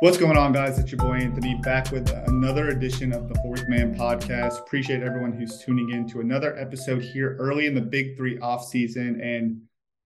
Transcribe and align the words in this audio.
What's 0.00 0.16
going 0.16 0.38
on, 0.38 0.52
guys? 0.52 0.78
It's 0.78 0.90
your 0.90 0.98
boy 0.98 1.16
Anthony 1.16 1.56
back 1.56 1.92
with 1.92 2.08
another 2.26 2.68
edition 2.68 3.12
of 3.12 3.28
the 3.28 3.34
Fourth 3.42 3.68
Man 3.68 3.94
podcast. 3.94 4.58
Appreciate 4.58 5.02
everyone 5.02 5.30
who's 5.30 5.62
tuning 5.62 5.90
in 5.90 6.08
to 6.08 6.20
another 6.20 6.58
episode 6.58 7.02
here 7.02 7.36
early 7.38 7.66
in 7.66 7.74
the 7.74 7.82
Big 7.82 8.16
Three 8.16 8.38
off 8.38 8.64
season, 8.64 9.20
and 9.20 9.60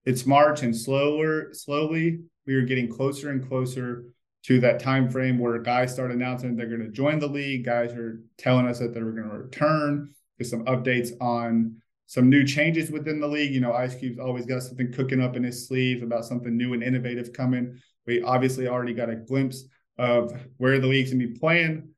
it's 0.05 0.27
March, 0.27 0.65
and 0.65 0.77
slower, 0.77 1.51
slowly 1.53 2.19
we 2.45 2.57
are 2.57 2.63
getting 2.63 2.89
closer 2.89 3.31
and 3.31 3.47
closer 3.47 4.07
to 4.47 4.59
that 4.59 4.81
time 4.81 5.09
frame 5.09 5.39
where 5.39 5.57
guys 5.61 5.93
start 5.93 6.11
announcing 6.11 6.57
they're 6.57 6.67
going 6.67 6.81
to 6.81 6.89
join 6.89 7.21
the 7.21 7.29
league. 7.29 7.65
Guys 7.65 7.93
are 7.93 8.21
telling 8.37 8.67
us 8.67 8.81
that 8.81 8.95
they're 8.95 9.05
going 9.13 9.31
to 9.31 9.39
return. 9.39 10.13
There's 10.37 10.51
some 10.51 10.65
updates 10.65 11.13
on 11.21 11.81
some 12.07 12.29
new 12.29 12.45
changes 12.45 12.91
within 12.91 13.21
the 13.21 13.29
league. 13.29 13.55
You 13.55 13.61
know, 13.61 13.73
Ice 13.73 13.95
Cube's 13.95 14.19
always 14.19 14.45
got 14.45 14.65
something 14.65 14.91
cooking 14.91 15.23
up 15.23 15.37
in 15.37 15.45
his 15.45 15.69
sleeve 15.69 16.03
about 16.03 16.25
something 16.25 16.57
new 16.57 16.73
and 16.75 16.83
innovative 16.83 17.33
coming. 17.33 17.81
We 18.09 18.23
obviously 18.23 18.67
already 18.67 18.93
got 18.93 19.09
a 19.09 19.15
glimpse 19.15 19.65
of 19.99 20.33
where 20.57 20.79
the 20.79 20.87
league's 20.87 21.13
gonna 21.13 21.27
be 21.27 21.39
playing 21.39 21.89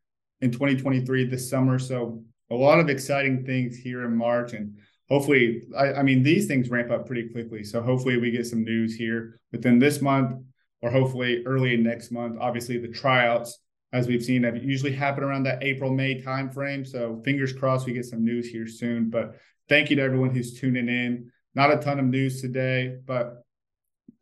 in 0.40 0.50
2023 0.50 1.26
this 1.26 1.48
summer. 1.48 1.78
So 1.78 2.22
a 2.50 2.54
lot 2.54 2.78
of 2.78 2.88
exciting 2.88 3.44
things 3.44 3.76
here 3.76 4.04
in 4.04 4.16
March, 4.16 4.52
and 4.52 4.76
hopefully, 5.08 5.62
I, 5.76 5.94
I, 5.94 6.02
mean, 6.02 6.22
these 6.22 6.46
things 6.46 6.70
ramp 6.70 6.90
up 6.90 7.06
pretty 7.06 7.28
quickly. 7.28 7.64
So 7.64 7.82
hopefully, 7.82 8.18
we 8.18 8.30
get 8.30 8.46
some 8.46 8.64
news 8.64 8.94
here 8.94 9.40
within 9.52 9.78
this 9.78 10.00
month, 10.00 10.42
or 10.82 10.90
hopefully 10.90 11.42
early 11.46 11.76
next 11.76 12.10
month. 12.10 12.36
Obviously, 12.40 12.78
the 12.78 12.88
tryouts, 12.88 13.58
as 13.92 14.06
we've 14.06 14.24
seen, 14.24 14.44
have 14.44 14.62
usually 14.62 14.92
happen 14.92 15.24
around 15.24 15.44
that 15.44 15.62
April 15.62 15.92
May 15.92 16.22
timeframe. 16.22 16.86
So 16.86 17.20
fingers 17.24 17.52
crossed, 17.52 17.86
we 17.86 17.92
get 17.92 18.04
some 18.04 18.24
news 18.24 18.48
here 18.48 18.66
soon. 18.66 19.10
But 19.10 19.36
thank 19.68 19.90
you 19.90 19.96
to 19.96 20.02
everyone 20.02 20.30
who's 20.30 20.58
tuning 20.58 20.88
in. 20.88 21.30
Not 21.54 21.72
a 21.72 21.78
ton 21.78 21.98
of 21.98 22.04
news 22.04 22.40
today, 22.40 22.96
but 23.06 23.45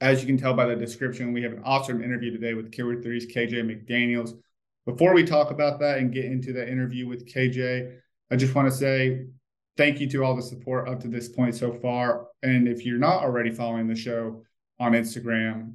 as 0.01 0.21
you 0.21 0.27
can 0.27 0.37
tell 0.37 0.55
by 0.55 0.67
the 0.67 0.77
description, 0.77 1.33
we 1.33 1.43
have 1.43 1.53
an 1.53 1.63
awesome 1.65 2.03
interview 2.03 2.31
today 2.31 2.55
with 2.55 2.71
KW 2.71 3.03
Three's 3.03 3.27
KJ 3.27 3.63
McDaniels. 3.63 4.33
Before 4.87 5.15
we 5.15 5.25
talk 5.25 5.51
about 5.51 5.81
that 5.81 5.99
and 5.99 6.13
get 6.13 6.27
into 6.27 6.53
the 6.53 6.71
interview 6.71 7.07
with 7.09 7.27
KJ, 7.27 7.97
I 8.31 8.37
just 8.37 8.55
want 8.55 8.69
to 8.69 8.77
say 8.77 9.27
thank 9.77 10.01
you 10.01 10.09
to 10.11 10.25
all 10.25 10.37
the 10.37 10.43
support 10.43 10.89
up 10.89 11.01
to 11.01 11.09
this 11.09 11.29
point 11.29 11.55
so 11.55 11.73
far. 11.73 12.27
And 12.43 12.69
if 12.69 12.85
you're 12.85 12.99
not 12.99 13.23
already 13.23 13.51
following 13.51 13.87
the 13.87 13.97
show 13.97 14.43
on 14.79 14.93
Instagram, 14.93 15.75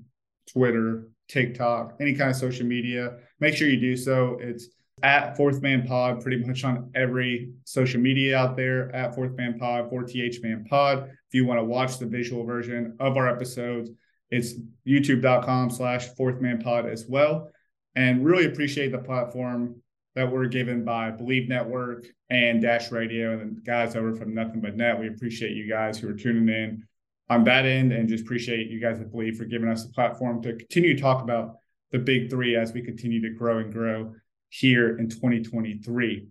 Twitter, 0.52 1.10
TikTok, 1.28 1.96
any 2.00 2.14
kind 2.14 2.30
of 2.30 2.36
social 2.36 2.66
media, 2.66 3.18
make 3.40 3.56
sure 3.56 3.68
you 3.68 3.80
do 3.80 3.96
so. 3.96 4.38
It's 4.42 4.68
at 5.04 5.38
Fourth 5.38 5.62
Man 5.62 5.88
Pod, 5.88 6.22
pretty 6.22 6.44
much 6.44 6.64
on 6.64 6.92
every 6.96 7.54
social 7.64 8.02
media 8.02 8.38
out 8.38 8.58
there 8.58 8.94
at 8.96 9.16
Fourth 9.16 9.36
Man 9.38 9.58
Pod, 9.58 9.90
4TH 9.90 10.44
Man 10.44 10.66
Pod. 10.70 11.10
If 11.10 11.34
you 11.34 11.46
want 11.46 11.60
to 11.60 11.64
watch 11.64 11.98
the 11.98 12.06
visual 12.06 12.44
version 12.44 12.96
of 13.00 13.16
our 13.16 13.30
episodes, 13.30 13.92
it's 14.32 14.54
youtube.com 14.88 15.70
slash 15.70 16.08
fourth 16.16 16.42
man 16.42 16.62
pod 16.62 16.86
as 16.86 17.06
well. 17.08 17.52
And 17.96 18.24
really 18.24 18.46
appreciate 18.46 18.92
the 18.92 19.00
platform 19.00 19.82
that 20.16 20.32
we're 20.32 20.48
given 20.48 20.84
by 20.84 21.12
Believe 21.12 21.50
Network 21.50 22.08
and 22.30 22.62
Dash 22.62 22.92
Radio 22.92 23.40
and 23.40 23.58
the 23.58 23.62
guys 23.62 23.96
over 23.96 24.16
from 24.16 24.34
Nothing 24.34 24.62
But 24.62 24.76
Net. 24.76 25.00
We 25.00 25.08
appreciate 25.08 25.56
you 25.56 25.68
guys 25.68 25.98
who 25.98 26.10
are 26.10 26.14
tuning 26.14 26.50
in 26.50 26.88
on 27.30 27.44
that 27.44 27.66
end 27.66 27.92
and 27.92 28.10
just 28.10 28.24
appreciate 28.24 28.70
you 28.70 28.80
guys 28.80 29.00
at 29.00 29.12
Believe 29.12 29.38
for 29.38 29.46
giving 29.46 29.70
us 29.70 29.86
a 29.86 29.90
platform 29.90 30.42
to 30.44 30.56
continue 30.56 30.96
to 30.96 31.02
talk 31.02 31.24
about 31.24 31.58
the 31.92 32.00
big 32.00 32.30
three 32.30 32.56
as 32.56 32.74
we 32.74 32.82
continue 32.82 33.22
to 33.22 33.36
grow 33.36 33.60
and 33.60 33.74
grow 33.74 34.14
here 34.50 34.98
in 34.98 35.10
2023. 35.10 36.28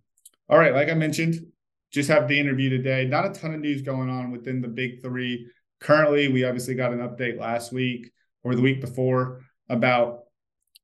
All 0.48 0.58
right, 0.58 0.74
like 0.74 0.88
I 0.88 0.94
mentioned, 0.94 1.36
just 1.92 2.08
have 2.08 2.28
the 2.28 2.38
interview 2.38 2.70
today. 2.70 3.06
Not 3.06 3.26
a 3.26 3.30
ton 3.30 3.54
of 3.54 3.60
news 3.60 3.82
going 3.82 4.10
on 4.10 4.30
within 4.30 4.60
the 4.60 4.68
big 4.68 5.02
three 5.02 5.46
Currently, 5.80 6.28
we 6.28 6.44
obviously 6.44 6.74
got 6.74 6.92
an 6.92 6.98
update 6.98 7.38
last 7.38 7.72
week 7.72 8.10
or 8.42 8.54
the 8.54 8.62
week 8.62 8.80
before 8.80 9.42
about 9.68 10.24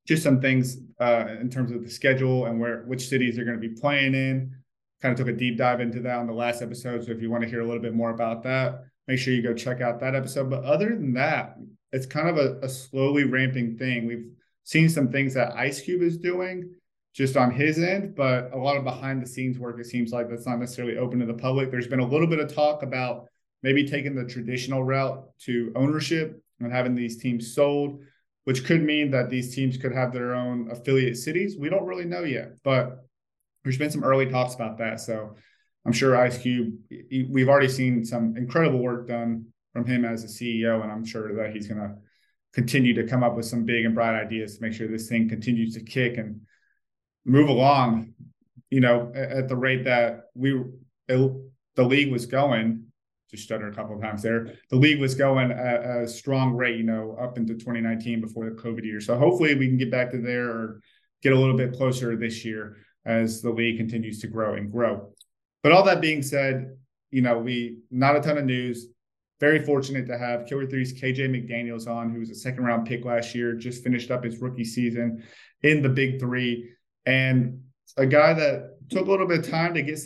just 0.07 0.23
some 0.23 0.39
things 0.39 0.77
uh, 0.99 1.25
in 1.41 1.49
terms 1.49 1.71
of 1.71 1.83
the 1.83 1.89
schedule 1.89 2.45
and 2.45 2.59
where 2.59 2.83
which 2.83 3.07
cities 3.09 3.35
they're 3.35 3.45
going 3.45 3.59
to 3.59 3.67
be 3.67 3.75
playing 3.75 4.13
in. 4.13 4.55
Kind 5.01 5.11
of 5.11 5.17
took 5.17 5.33
a 5.33 5.37
deep 5.37 5.57
dive 5.57 5.81
into 5.81 5.99
that 6.01 6.17
on 6.17 6.27
the 6.27 6.33
last 6.33 6.61
episode. 6.61 7.05
So 7.05 7.11
if 7.11 7.21
you 7.21 7.29
want 7.29 7.43
to 7.43 7.49
hear 7.49 7.61
a 7.61 7.65
little 7.65 7.81
bit 7.81 7.93
more 7.93 8.11
about 8.11 8.43
that, 8.43 8.83
make 9.07 9.19
sure 9.19 9.33
you 9.33 9.41
go 9.41 9.53
check 9.53 9.81
out 9.81 9.99
that 9.99 10.15
episode. 10.15 10.49
But 10.49 10.63
other 10.63 10.89
than 10.89 11.13
that, 11.13 11.57
it's 11.91 12.05
kind 12.05 12.29
of 12.29 12.37
a, 12.37 12.59
a 12.61 12.69
slowly 12.69 13.23
ramping 13.23 13.77
thing. 13.77 14.05
We've 14.05 14.29
seen 14.63 14.89
some 14.89 15.11
things 15.11 15.33
that 15.33 15.55
Ice 15.55 15.81
Cube 15.81 16.01
is 16.01 16.17
doing 16.17 16.73
just 17.13 17.37
on 17.37 17.51
his 17.51 17.79
end, 17.79 18.15
but 18.15 18.51
a 18.51 18.57
lot 18.57 18.75
of 18.75 18.83
behind 18.83 19.21
the 19.21 19.27
scenes 19.27 19.57
work, 19.57 19.79
it 19.79 19.85
seems 19.85 20.11
like 20.11 20.29
that's 20.29 20.45
not 20.45 20.59
necessarily 20.59 20.97
open 20.97 21.19
to 21.19 21.25
the 21.25 21.33
public. 21.33 21.71
There's 21.71 21.87
been 21.87 22.01
a 22.01 22.07
little 22.07 22.27
bit 22.27 22.39
of 22.39 22.53
talk 22.53 22.83
about 22.83 23.27
maybe 23.65 23.83
taking 23.83 24.13
the 24.13 24.23
traditional 24.23 24.83
route 24.83 25.27
to 25.39 25.71
ownership 25.75 26.39
and 26.59 26.71
having 26.71 26.93
these 26.93 27.17
teams 27.17 27.55
sold, 27.55 27.99
which 28.43 28.63
could 28.63 28.83
mean 28.83 29.09
that 29.09 29.31
these 29.31 29.55
teams 29.55 29.75
could 29.75 29.91
have 29.91 30.13
their 30.13 30.35
own 30.35 30.69
affiliate 30.69 31.17
cities. 31.17 31.57
We 31.57 31.69
don't 31.69 31.87
really 31.87 32.05
know 32.05 32.23
yet, 32.23 32.49
but 32.63 33.03
there's 33.63 33.79
been 33.79 33.89
some 33.89 34.03
early 34.03 34.27
talks 34.27 34.53
about 34.53 34.77
that. 34.77 34.99
So 34.99 35.33
I'm 35.83 35.93
sure 35.93 36.15
Ice 36.15 36.37
Cube, 36.37 36.75
we've 37.31 37.49
already 37.49 37.67
seen 37.67 38.05
some 38.05 38.37
incredible 38.37 38.77
work 38.77 39.07
done 39.07 39.47
from 39.73 39.87
him 39.87 40.05
as 40.05 40.23
a 40.23 40.27
CEO, 40.27 40.83
and 40.83 40.91
I'm 40.91 41.03
sure 41.03 41.33
that 41.33 41.55
he's 41.55 41.67
going 41.67 41.81
to 41.81 41.95
continue 42.53 42.93
to 42.93 43.07
come 43.07 43.23
up 43.23 43.35
with 43.35 43.47
some 43.47 43.65
big 43.65 43.83
and 43.83 43.95
bright 43.95 44.13
ideas 44.13 44.57
to 44.57 44.61
make 44.61 44.73
sure 44.73 44.87
this 44.87 45.09
thing 45.09 45.27
continues 45.27 45.73
to 45.73 45.81
kick 45.81 46.19
and 46.19 46.41
move 47.25 47.49
along. 47.49 48.13
You 48.69 48.81
know, 48.81 49.11
at 49.15 49.47
the 49.47 49.55
rate 49.55 49.85
that 49.85 50.25
we 50.35 50.61
it, 51.07 51.31
the 51.75 51.83
league 51.83 52.11
was 52.11 52.27
going, 52.27 52.84
just 53.29 53.43
stuttered 53.43 53.73
a 53.73 53.75
couple 53.75 53.95
of 53.95 54.01
times 54.01 54.21
there. 54.21 54.53
The 54.69 54.75
league 54.75 54.99
was 54.99 55.15
going 55.15 55.51
at 55.51 55.83
a 55.83 56.07
strong 56.07 56.53
rate, 56.53 56.77
you 56.77 56.83
know, 56.83 57.17
up 57.19 57.37
into 57.37 57.53
2019 57.53 58.21
before 58.21 58.45
the 58.45 58.55
COVID 58.55 58.83
year. 58.83 59.01
So 59.01 59.17
hopefully 59.17 59.55
we 59.55 59.67
can 59.67 59.77
get 59.77 59.91
back 59.91 60.11
to 60.11 60.21
there 60.21 60.49
or 60.49 60.81
get 61.21 61.33
a 61.33 61.39
little 61.39 61.57
bit 61.57 61.73
closer 61.73 62.15
this 62.15 62.45
year 62.45 62.77
as 63.05 63.41
the 63.41 63.49
league 63.49 63.77
continues 63.77 64.19
to 64.19 64.27
grow 64.27 64.55
and 64.55 64.71
grow. 64.71 65.11
But 65.63 65.71
all 65.71 65.83
that 65.83 66.01
being 66.01 66.21
said, 66.21 66.77
you 67.11 67.21
know, 67.21 67.39
we 67.39 67.79
not 67.89 68.15
a 68.15 68.21
ton 68.21 68.37
of 68.37 68.45
news. 68.45 68.87
Very 69.39 69.65
fortunate 69.65 70.07
to 70.07 70.17
have 70.17 70.45
Killer 70.45 70.65
Three's 70.65 70.93
KJ 70.93 71.29
McDaniels 71.29 71.87
on, 71.87 72.09
who 72.09 72.19
was 72.19 72.29
a 72.29 72.35
second 72.35 72.63
round 72.63 72.87
pick 72.87 73.03
last 73.03 73.35
year, 73.35 73.53
just 73.53 73.83
finished 73.83 74.11
up 74.11 74.23
his 74.23 74.39
rookie 74.39 74.63
season 74.63 75.23
in 75.61 75.81
the 75.81 75.89
Big 75.89 76.19
Three, 76.19 76.71
and 77.05 77.61
a 77.97 78.05
guy 78.05 78.33
that 78.33 78.77
took 78.89 79.07
a 79.07 79.09
little 79.09 79.27
bit 79.27 79.39
of 79.39 79.49
time 79.49 79.73
to 79.73 79.81
get 79.81 79.97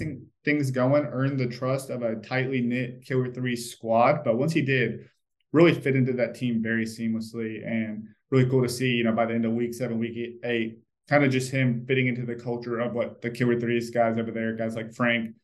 things 0.45 0.71
going, 0.71 1.05
earned 1.05 1.39
the 1.39 1.47
trust 1.47 1.89
of 1.89 2.01
a 2.01 2.15
tightly 2.15 2.61
knit 2.61 3.03
Killer 3.05 3.31
Three 3.31 3.55
squad. 3.55 4.23
But 4.23 4.37
once 4.37 4.53
he 4.53 4.61
did, 4.61 5.09
really 5.51 5.73
fit 5.73 5.95
into 5.95 6.13
that 6.13 6.35
team 6.35 6.61
very 6.61 6.85
seamlessly 6.85 7.65
and 7.65 8.07
really 8.31 8.49
cool 8.49 8.61
to 8.63 8.69
see, 8.69 8.91
you 8.91 9.03
know, 9.03 9.11
by 9.11 9.25
the 9.25 9.33
end 9.33 9.45
of 9.45 9.53
week 9.53 9.73
seven, 9.73 9.99
week 9.99 10.39
eight, 10.43 10.79
kind 11.07 11.23
of 11.23 11.31
just 11.31 11.51
him 11.51 11.85
fitting 11.87 12.07
into 12.07 12.25
the 12.25 12.35
culture 12.35 12.79
of 12.79 12.93
what 12.93 13.21
the 13.21 13.29
Killer 13.29 13.59
Threes 13.59 13.89
guys 13.89 14.17
over 14.17 14.31
there, 14.31 14.55
guys 14.55 14.75
like 14.75 14.93
Frank, 14.93 15.35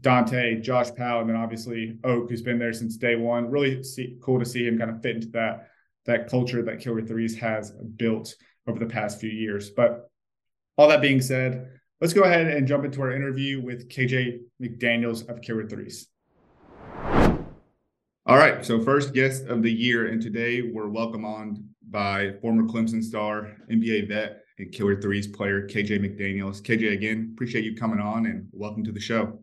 Dante, 0.00 0.60
Josh 0.60 0.92
Powell, 0.96 1.20
and 1.20 1.30
then 1.30 1.36
obviously 1.36 1.98
Oak, 2.04 2.28
who's 2.28 2.42
been 2.42 2.58
there 2.58 2.72
since 2.72 2.96
day 2.96 3.16
one. 3.16 3.50
Really 3.50 3.82
see, 3.82 4.18
cool 4.20 4.38
to 4.38 4.44
see 4.44 4.66
him 4.66 4.78
kind 4.78 4.90
of 4.90 5.02
fit 5.02 5.16
into 5.16 5.28
that 5.28 5.68
that 6.06 6.28
culture 6.28 6.62
that 6.62 6.80
Killer 6.80 7.02
Threes 7.02 7.36
has 7.38 7.72
built 7.72 8.34
over 8.66 8.78
the 8.78 8.86
past 8.86 9.20
few 9.20 9.30
years. 9.30 9.70
But 9.70 10.10
all 10.76 10.88
that 10.88 11.02
being 11.02 11.20
said, 11.20 11.79
let's 12.00 12.14
go 12.14 12.22
ahead 12.22 12.46
and 12.46 12.66
jump 12.66 12.84
into 12.84 13.02
our 13.02 13.12
interview 13.12 13.60
with 13.60 13.90
KJ 13.90 14.40
McDaniels 14.60 15.28
of 15.28 15.42
Killer 15.42 15.68
Threes. 15.68 16.08
All 18.26 18.36
right, 18.36 18.64
so 18.64 18.80
first 18.80 19.12
guest 19.12 19.46
of 19.46 19.62
the 19.62 19.70
year, 19.70 20.06
and 20.06 20.22
today 20.22 20.62
we're 20.62 20.88
welcome 20.88 21.24
on 21.26 21.64
by 21.90 22.34
former 22.40 22.62
Clemson 22.62 23.02
star, 23.02 23.54
NBA 23.70 24.08
vet, 24.08 24.44
and 24.58 24.72
Killer 24.72 25.00
Threes 25.00 25.26
player 25.26 25.66
KJ 25.66 25.98
McDaniels. 25.98 26.62
KJ, 26.62 26.92
again, 26.92 27.32
appreciate 27.34 27.64
you 27.64 27.76
coming 27.76 28.00
on 28.00 28.26
and 28.26 28.48
welcome 28.52 28.84
to 28.84 28.92
the 28.92 29.00
show. 29.00 29.42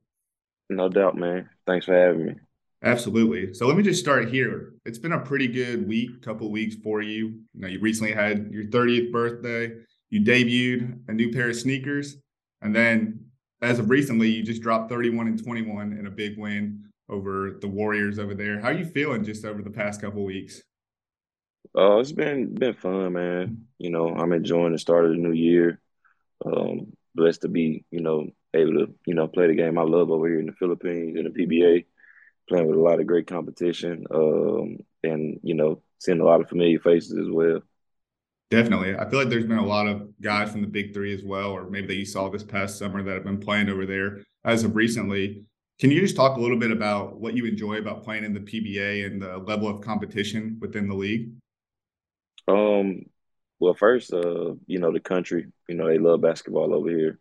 No 0.70 0.90
doubt, 0.90 1.16
man. 1.16 1.50
Thanks 1.68 1.86
for 1.86 1.94
having 1.94 2.26
me. 2.26 2.36
Absolutely. 2.84 3.54
So 3.54 3.68
let 3.68 3.78
me 3.78 3.84
just 3.84 4.00
start 4.00 4.30
here. 4.30 4.74
It's 4.86 5.00
been 5.00 5.12
a 5.12 5.20
pretty 5.20 5.48
good 5.48 5.88
week, 5.88 6.22
couple 6.22 6.52
weeks 6.52 6.76
for 6.84 7.02
you. 7.02 7.40
You 7.54 7.62
know, 7.62 7.68
you 7.68 7.80
recently 7.80 8.14
had 8.14 8.50
your 8.52 8.66
30th 8.66 9.12
birthday. 9.12 9.74
You 10.10 10.22
debuted 10.22 11.00
a 11.08 11.14
new 11.14 11.32
pair 11.32 11.50
of 11.50 11.56
sneakers 11.56 12.18
and 12.62 12.76
then 12.76 13.26
as 13.62 13.80
of 13.80 13.90
recently, 13.90 14.30
you 14.30 14.44
just 14.44 14.62
dropped 14.62 14.90
31 14.90 15.28
and 15.28 15.44
21 15.44 15.94
in 15.94 16.06
a 16.06 16.12
big 16.12 16.38
win 16.38 16.86
over 17.10 17.58
the 17.60 17.68
Warriors 17.68 18.20
over 18.20 18.36
there. 18.36 18.60
How 18.60 18.70
are 18.70 18.74
you 18.74 18.86
feeling 18.86 19.24
just 19.24 19.46
over 19.46 19.62
the 19.62 19.70
past 19.70 20.02
couple 20.02 20.24
weeks? 20.24 20.62
Uh, 21.76 21.98
it's 21.98 22.12
been 22.12 22.54
been 22.54 22.74
fun, 22.74 23.14
man. 23.14 23.68
You 23.78 23.90
know, 23.90 24.10
I'm 24.10 24.32
enjoying 24.32 24.74
the 24.74 24.80
start 24.80 25.06
of 25.06 25.12
the 25.12 25.18
new 25.18 25.34
year. 25.34 25.80
Um, 26.46 26.94
blessed 27.16 27.42
to 27.42 27.48
be, 27.48 27.84
you 27.92 28.02
know, 28.02 28.28
able 28.54 28.74
to, 28.74 28.94
you 29.06 29.16
know, 29.16 29.28
play 29.28 29.48
the 29.48 29.56
game 29.56 29.78
I 29.78 29.84
love 29.84 30.12
over 30.12 30.28
here 30.28 30.40
in 30.40 30.46
the 30.46 30.54
Philippines 30.54 31.18
in 31.18 31.26
the 31.26 31.30
PBA, 31.30 31.86
playing 32.48 32.68
with 32.68 32.78
a 32.78 32.82
lot 32.82 33.00
of 33.00 33.08
great 33.08 33.28
competition. 33.28 34.06
Um, 34.14 34.78
and 35.04 35.40
you 35.44 35.56
know, 35.56 35.82
seeing 36.00 36.20
a 36.20 36.26
lot 36.26 36.42
of 36.42 36.50
familiar 36.50 36.80
faces 36.80 37.18
as 37.18 37.30
well. 37.30 37.62
Definitely. 38.50 38.96
I 38.96 39.10
feel 39.10 39.20
like 39.20 39.30
there's 39.30 39.46
been 39.46 39.58
a 39.58 39.66
lot 39.66 39.88
of 39.88 40.10
guys 40.22 40.52
from 40.52 40.62
the 40.62 40.68
big 40.68 40.94
three 40.94 41.14
as 41.14 41.24
well, 41.24 41.52
or 41.52 41.70
maybe 41.70 41.88
that 41.88 41.96
you 41.96 42.06
saw 42.06 42.30
this 42.30 42.44
past 42.44 42.78
summer 42.78 43.04
that 43.04 43.14
have 43.14 43.24
been 43.26 43.40
playing 43.40 43.70
over 43.70 43.86
there 43.86 44.20
as 44.46 44.64
of 44.64 44.76
recently. 44.76 45.44
Can 45.80 45.92
you 45.92 46.00
just 46.00 46.16
talk 46.16 46.38
a 46.38 46.40
little 46.40 46.58
bit 46.58 46.72
about 46.72 47.20
what 47.20 47.36
you 47.36 47.46
enjoy 47.46 47.78
about 47.78 48.04
playing 48.04 48.24
in 48.24 48.34
the 48.34 48.40
PBA 48.40 49.06
and 49.06 49.22
the 49.22 49.38
level 49.38 49.68
of 49.68 49.82
competition 49.82 50.58
within 50.62 50.88
the 50.88 50.96
league? 50.96 51.32
Um, 52.48 53.06
well, 53.60 53.74
first, 53.74 54.14
uh, 54.14 54.54
you 54.66 54.80
know, 54.80 54.92
the 54.92 55.00
country, 55.00 55.48
you 55.68 55.76
know, 55.76 55.88
they 55.88 55.98
love 55.98 56.22
basketball 56.22 56.74
over 56.74 56.90
here. 56.90 57.20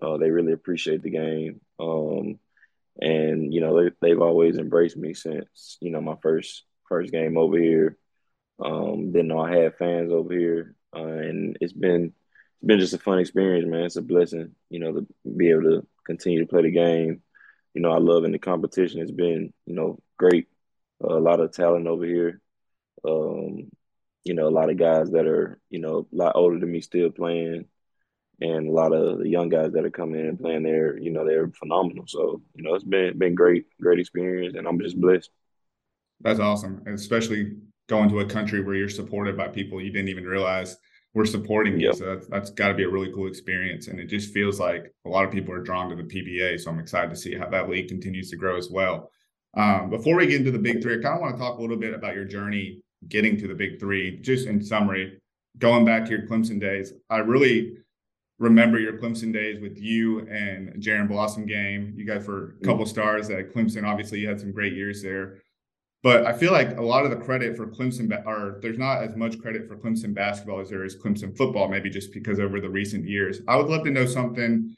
Uh, 0.00 0.16
they 0.16 0.30
really 0.30 0.52
appreciate 0.52 1.02
the 1.02 1.10
game. 1.10 1.60
Um, 1.78 2.38
and 3.00 3.52
you 3.52 3.60
know, 3.60 3.82
they, 3.82 3.90
they've 4.00 4.20
always 4.20 4.58
embraced 4.58 4.96
me 4.96 5.14
since 5.14 5.78
you 5.80 5.90
know 5.90 6.00
my 6.00 6.16
first 6.22 6.64
first 6.88 7.12
game 7.12 7.36
over 7.36 7.58
here. 7.58 7.96
Um, 8.64 9.12
didn't 9.12 9.32
I 9.32 9.54
had 9.56 9.76
fans 9.76 10.12
over 10.12 10.32
here, 10.32 10.74
uh, 10.94 11.02
and 11.02 11.56
it's 11.60 11.72
been 11.72 12.04
it's 12.04 12.66
been 12.66 12.78
just 12.78 12.94
a 12.94 12.98
fun 12.98 13.18
experience, 13.18 13.66
man. 13.68 13.84
It's 13.84 13.96
a 13.96 14.02
blessing, 14.02 14.54
you 14.70 14.78
know, 14.78 14.92
to 14.92 15.06
be 15.36 15.50
able 15.50 15.62
to 15.62 15.86
continue 16.06 16.40
to 16.40 16.46
play 16.46 16.62
the 16.62 16.70
game. 16.70 17.22
You 17.74 17.82
know, 17.82 17.90
I 17.90 17.98
love 17.98 18.24
in 18.24 18.32
the 18.32 18.38
competition. 18.38 19.00
It's 19.00 19.10
been 19.10 19.52
you 19.66 19.74
know 19.74 19.98
great. 20.16 20.48
Uh, 21.02 21.18
a 21.18 21.20
lot 21.20 21.40
of 21.40 21.52
talent 21.52 21.86
over 21.86 22.04
here. 22.04 22.40
Um, 23.04 23.70
you 24.24 24.34
know, 24.34 24.46
a 24.46 24.50
lot 24.50 24.70
of 24.70 24.76
guys 24.76 25.10
that 25.10 25.26
are, 25.26 25.58
you 25.68 25.80
know, 25.80 26.06
a 26.12 26.16
lot 26.16 26.36
older 26.36 26.58
than 26.58 26.70
me 26.70 26.80
still 26.80 27.10
playing, 27.10 27.64
and 28.40 28.68
a 28.68 28.70
lot 28.70 28.92
of 28.92 29.18
the 29.18 29.28
young 29.28 29.48
guys 29.48 29.72
that 29.72 29.84
are 29.84 29.90
coming 29.90 30.20
in 30.20 30.26
and 30.26 30.40
playing 30.40 30.62
there, 30.62 30.96
you 30.96 31.10
know, 31.10 31.26
they're 31.26 31.48
phenomenal. 31.48 32.04
So, 32.06 32.42
you 32.54 32.62
know, 32.62 32.74
it's 32.74 32.84
been 32.84 33.18
been 33.18 33.34
great, 33.34 33.66
great 33.80 33.98
experience, 33.98 34.54
and 34.56 34.68
I'm 34.68 34.80
just 34.80 35.00
blessed. 35.00 35.30
That's 36.20 36.38
awesome, 36.38 36.82
especially 36.86 37.56
going 37.88 38.08
to 38.08 38.20
a 38.20 38.26
country 38.26 38.62
where 38.62 38.74
you're 38.74 38.88
supported 38.88 39.36
by 39.36 39.48
people 39.48 39.80
you 39.80 39.92
didn't 39.92 40.08
even 40.08 40.24
realize 40.24 40.76
were 41.14 41.26
supporting 41.26 41.78
you. 41.78 41.88
Yep. 41.88 41.94
So 41.96 42.04
that's, 42.06 42.26
that's 42.28 42.50
got 42.50 42.68
to 42.68 42.74
be 42.74 42.84
a 42.84 42.88
really 42.88 43.12
cool 43.12 43.26
experience, 43.26 43.88
and 43.88 44.00
it 44.00 44.06
just 44.06 44.32
feels 44.32 44.58
like 44.58 44.92
a 45.04 45.08
lot 45.08 45.24
of 45.24 45.30
people 45.30 45.52
are 45.54 45.62
drawn 45.62 45.90
to 45.90 45.96
the 45.96 46.02
PBA. 46.02 46.60
So 46.60 46.70
I'm 46.70 46.78
excited 46.78 47.10
to 47.10 47.16
see 47.16 47.34
how 47.34 47.48
that 47.50 47.68
league 47.68 47.88
continues 47.88 48.30
to 48.30 48.36
grow 48.36 48.56
as 48.56 48.70
well. 48.70 49.10
Um, 49.54 49.90
before 49.90 50.16
we 50.16 50.26
get 50.26 50.36
into 50.36 50.50
the 50.50 50.58
big 50.58 50.82
three, 50.82 50.98
I 50.98 51.02
kind 51.02 51.16
of 51.16 51.20
want 51.20 51.36
to 51.36 51.42
talk 51.42 51.58
a 51.58 51.60
little 51.60 51.76
bit 51.76 51.92
about 51.92 52.14
your 52.14 52.24
journey 52.24 52.80
getting 53.08 53.36
to 53.38 53.48
the 53.48 53.54
big 53.54 53.78
three. 53.78 54.18
Just 54.18 54.46
in 54.46 54.62
summary, 54.64 55.20
going 55.58 55.84
back 55.84 56.04
to 56.06 56.10
your 56.10 56.26
Clemson 56.26 56.58
days, 56.58 56.92
I 57.10 57.18
really 57.18 57.76
remember 58.38 58.78
your 58.78 58.94
Clemson 58.94 59.32
days 59.32 59.60
with 59.60 59.78
you 59.78 60.20
and 60.20 60.82
Jaron 60.82 61.08
Blossomgame. 61.08 61.96
You 61.96 62.06
guys 62.06 62.26
were 62.26 62.38
a 62.38 62.46
mm-hmm. 62.48 62.64
couple 62.64 62.86
stars 62.86 63.28
at 63.28 63.52
Clemson. 63.52 63.86
Obviously, 63.86 64.20
you 64.20 64.28
had 64.28 64.40
some 64.40 64.52
great 64.52 64.72
years 64.72 65.02
there. 65.02 65.42
But 66.02 66.26
I 66.26 66.32
feel 66.32 66.50
like 66.50 66.76
a 66.76 66.82
lot 66.82 67.04
of 67.04 67.10
the 67.10 67.24
credit 67.24 67.56
for 67.56 67.66
Clemson, 67.68 68.10
or 68.26 68.58
there's 68.60 68.78
not 68.78 69.02
as 69.02 69.14
much 69.14 69.40
credit 69.40 69.68
for 69.68 69.76
Clemson 69.76 70.12
basketball 70.12 70.60
as 70.60 70.68
there 70.68 70.84
is 70.84 70.96
Clemson 70.96 71.36
football, 71.36 71.68
maybe 71.68 71.90
just 71.90 72.12
because 72.12 72.40
over 72.40 72.60
the 72.60 72.68
recent 72.68 73.06
years. 73.06 73.40
I 73.46 73.56
would 73.56 73.68
love 73.68 73.84
to 73.84 73.90
know 73.90 74.06
something 74.06 74.76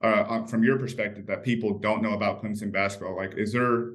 uh, 0.00 0.44
from 0.46 0.64
your 0.64 0.78
perspective 0.78 1.26
that 1.26 1.44
people 1.44 1.78
don't 1.78 2.02
know 2.02 2.14
about 2.14 2.42
Clemson 2.42 2.72
basketball. 2.72 3.16
Like, 3.16 3.34
is 3.36 3.52
there 3.52 3.92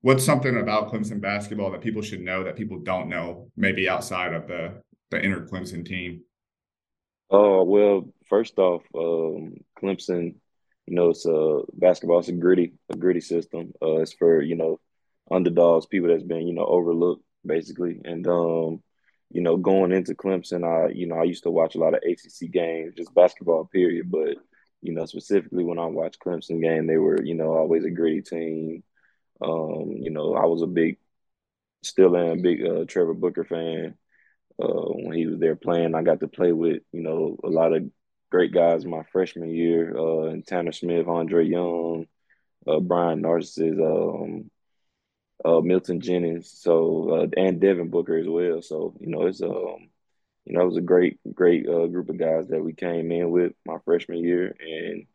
what's 0.00 0.24
something 0.24 0.56
about 0.58 0.92
Clemson 0.92 1.20
basketball 1.20 1.70
that 1.70 1.80
people 1.80 2.02
should 2.02 2.20
know 2.20 2.42
that 2.42 2.56
people 2.56 2.78
don't 2.78 3.08
know, 3.08 3.48
maybe 3.56 3.88
outside 3.88 4.32
of 4.32 4.48
the 4.48 4.82
the 5.10 5.24
inner 5.24 5.46
Clemson 5.46 5.86
team? 5.86 6.22
Oh 7.30 7.62
well, 7.62 8.12
first 8.28 8.58
off, 8.58 8.82
um, 8.96 9.54
Clemson, 9.80 10.34
you 10.86 10.94
know, 10.96 11.10
it's 11.10 11.26
a 11.26 11.60
basketball. 11.74 12.18
It's 12.18 12.28
a 12.28 12.32
gritty, 12.32 12.74
a 12.88 12.96
gritty 12.96 13.20
system. 13.20 13.72
Uh, 13.80 13.98
it's 13.98 14.12
for 14.12 14.42
you 14.42 14.56
know 14.56 14.80
underdogs, 15.30 15.86
people 15.86 16.08
that's 16.08 16.22
been 16.22 16.46
you 16.46 16.54
know 16.54 16.66
overlooked 16.66 17.22
basically, 17.44 18.00
and 18.04 18.26
um, 18.26 18.82
you 19.30 19.40
know, 19.42 19.56
going 19.56 19.92
into 19.92 20.14
Clemson, 20.14 20.64
I 20.64 20.92
you 20.92 21.06
know 21.06 21.16
I 21.16 21.24
used 21.24 21.44
to 21.44 21.50
watch 21.50 21.74
a 21.74 21.78
lot 21.78 21.94
of 21.94 22.02
ACC 22.02 22.50
games, 22.50 22.94
just 22.96 23.14
basketball 23.14 23.64
period, 23.66 24.10
but 24.10 24.36
you 24.82 24.92
know 24.92 25.06
specifically 25.06 25.64
when 25.64 25.78
I 25.78 25.86
watched 25.86 26.20
Clemson 26.20 26.60
game, 26.62 26.86
they 26.86 26.96
were 26.96 27.22
you 27.22 27.34
know 27.34 27.52
always 27.52 27.84
a 27.84 27.90
gritty 27.90 28.22
team. 28.22 28.82
Um, 29.42 29.92
you 30.00 30.10
know, 30.10 30.34
I 30.34 30.46
was 30.46 30.62
a 30.62 30.66
big, 30.66 30.98
still 31.82 32.16
am 32.16 32.38
a 32.38 32.42
big 32.42 32.64
uh, 32.64 32.84
Trevor 32.86 33.14
Booker 33.14 33.44
fan. 33.44 33.96
Uh, 34.62 34.88
when 34.88 35.12
he 35.12 35.26
was 35.26 35.38
there 35.38 35.56
playing, 35.56 35.94
I 35.94 36.02
got 36.02 36.20
to 36.20 36.28
play 36.28 36.52
with 36.52 36.82
you 36.92 37.02
know 37.02 37.38
a 37.44 37.48
lot 37.48 37.74
of 37.74 37.90
great 38.30 38.52
guys 38.52 38.84
my 38.84 39.02
freshman 39.12 39.50
year, 39.50 39.96
uh, 39.98 40.28
and 40.28 40.46
Tanner 40.46 40.72
Smith, 40.72 41.08
Andre 41.08 41.44
Young, 41.46 42.06
uh, 42.66 42.80
Bryan 42.80 43.20
Narcisse, 43.22 43.78
um, 43.78 44.50
uh, 45.46 45.60
Milton 45.60 46.00
Jennings, 46.00 46.50
so 46.50 47.10
uh, 47.22 47.26
and 47.36 47.60
Devin 47.60 47.90
Booker 47.90 48.16
as 48.18 48.26
well. 48.28 48.62
So 48.62 48.96
you 49.00 49.08
know, 49.08 49.26
it's 49.26 49.42
um, 49.42 49.90
you 50.44 50.54
know, 50.54 50.62
it 50.62 50.66
was 50.66 50.76
a 50.76 50.82
great, 50.82 51.18
great 51.34 51.68
uh, 51.68 51.86
group 51.86 52.08
of 52.08 52.18
guys 52.18 52.48
that 52.48 52.62
we 52.62 52.72
came 52.72 53.10
in 53.12 53.30
with 53.30 53.52
my 53.66 53.76
freshman 53.84 54.18
year, 54.24 54.54
and 54.60 55.06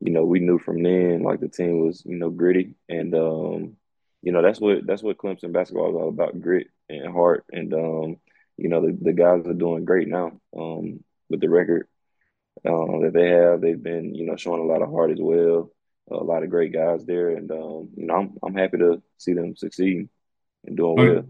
you 0.00 0.12
know, 0.12 0.24
we 0.24 0.40
knew 0.40 0.58
from 0.58 0.82
then 0.82 1.22
like 1.22 1.40
the 1.40 1.48
team 1.48 1.84
was, 1.86 2.02
you 2.04 2.16
know, 2.16 2.30
gritty 2.30 2.74
and 2.88 3.14
um, 3.14 3.76
you 4.22 4.32
know, 4.32 4.42
that's 4.42 4.60
what 4.60 4.86
that's 4.86 5.02
what 5.02 5.18
Clemson 5.18 5.52
basketball 5.52 5.90
is 5.90 5.96
all 5.96 6.08
about, 6.08 6.40
grit 6.40 6.68
and 6.88 7.12
heart. 7.12 7.44
And 7.52 7.72
um, 7.74 8.16
you 8.56 8.68
know, 8.68 8.80
the, 8.86 8.96
the 9.00 9.12
guys 9.12 9.46
are 9.46 9.54
doing 9.54 9.84
great 9.84 10.08
now. 10.08 10.32
Um, 10.56 11.04
with 11.30 11.40
the 11.40 11.48
record 11.48 11.88
um, 12.66 13.02
that 13.02 13.12
they 13.12 13.28
have. 13.28 13.60
They've 13.60 13.82
been, 13.82 14.14
you 14.14 14.26
know, 14.26 14.36
showing 14.36 14.60
a 14.60 14.64
lot 14.64 14.82
of 14.82 14.90
heart 14.90 15.10
as 15.10 15.18
well. 15.20 15.70
A 16.10 16.16
lot 16.16 16.42
of 16.42 16.50
great 16.50 16.72
guys 16.72 17.04
there, 17.06 17.30
and 17.30 17.50
um, 17.50 17.88
you 17.96 18.06
know, 18.06 18.14
I'm 18.14 18.34
I'm 18.42 18.54
happy 18.54 18.78
to 18.78 19.02
see 19.16 19.32
them 19.32 19.56
succeed 19.56 20.08
and 20.64 20.76
doing 20.76 20.96
well. 20.96 21.24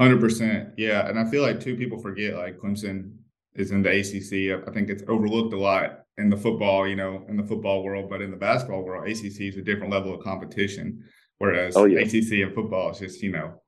Hundred 0.00 0.20
percent, 0.20 0.70
yeah. 0.76 1.08
And 1.08 1.18
I 1.18 1.24
feel 1.30 1.42
like 1.42 1.60
two 1.60 1.76
people 1.76 1.98
forget 1.98 2.36
like 2.36 2.58
Clemson 2.58 3.16
is 3.54 3.72
in 3.72 3.82
the 3.82 3.90
ACC. 3.90 4.66
I 4.66 4.72
think 4.72 4.88
it's 4.88 5.02
overlooked 5.08 5.52
a 5.52 5.58
lot 5.58 6.04
in 6.18 6.30
the 6.30 6.36
football, 6.36 6.86
you 6.86 6.96
know, 6.96 7.24
in 7.28 7.36
the 7.36 7.42
football 7.42 7.82
world, 7.82 8.08
but 8.08 8.20
in 8.20 8.30
the 8.30 8.36
basketball 8.36 8.82
world, 8.82 9.08
ACC 9.08 9.40
is 9.40 9.56
a 9.56 9.62
different 9.62 9.92
level 9.92 10.14
of 10.14 10.22
competition. 10.22 11.04
Whereas 11.38 11.76
oh, 11.76 11.84
yeah. 11.84 12.00
ACC 12.00 12.44
and 12.44 12.54
football 12.54 12.90
is 12.90 12.98
just, 12.98 13.22
you 13.22 13.30
know, 13.30 13.60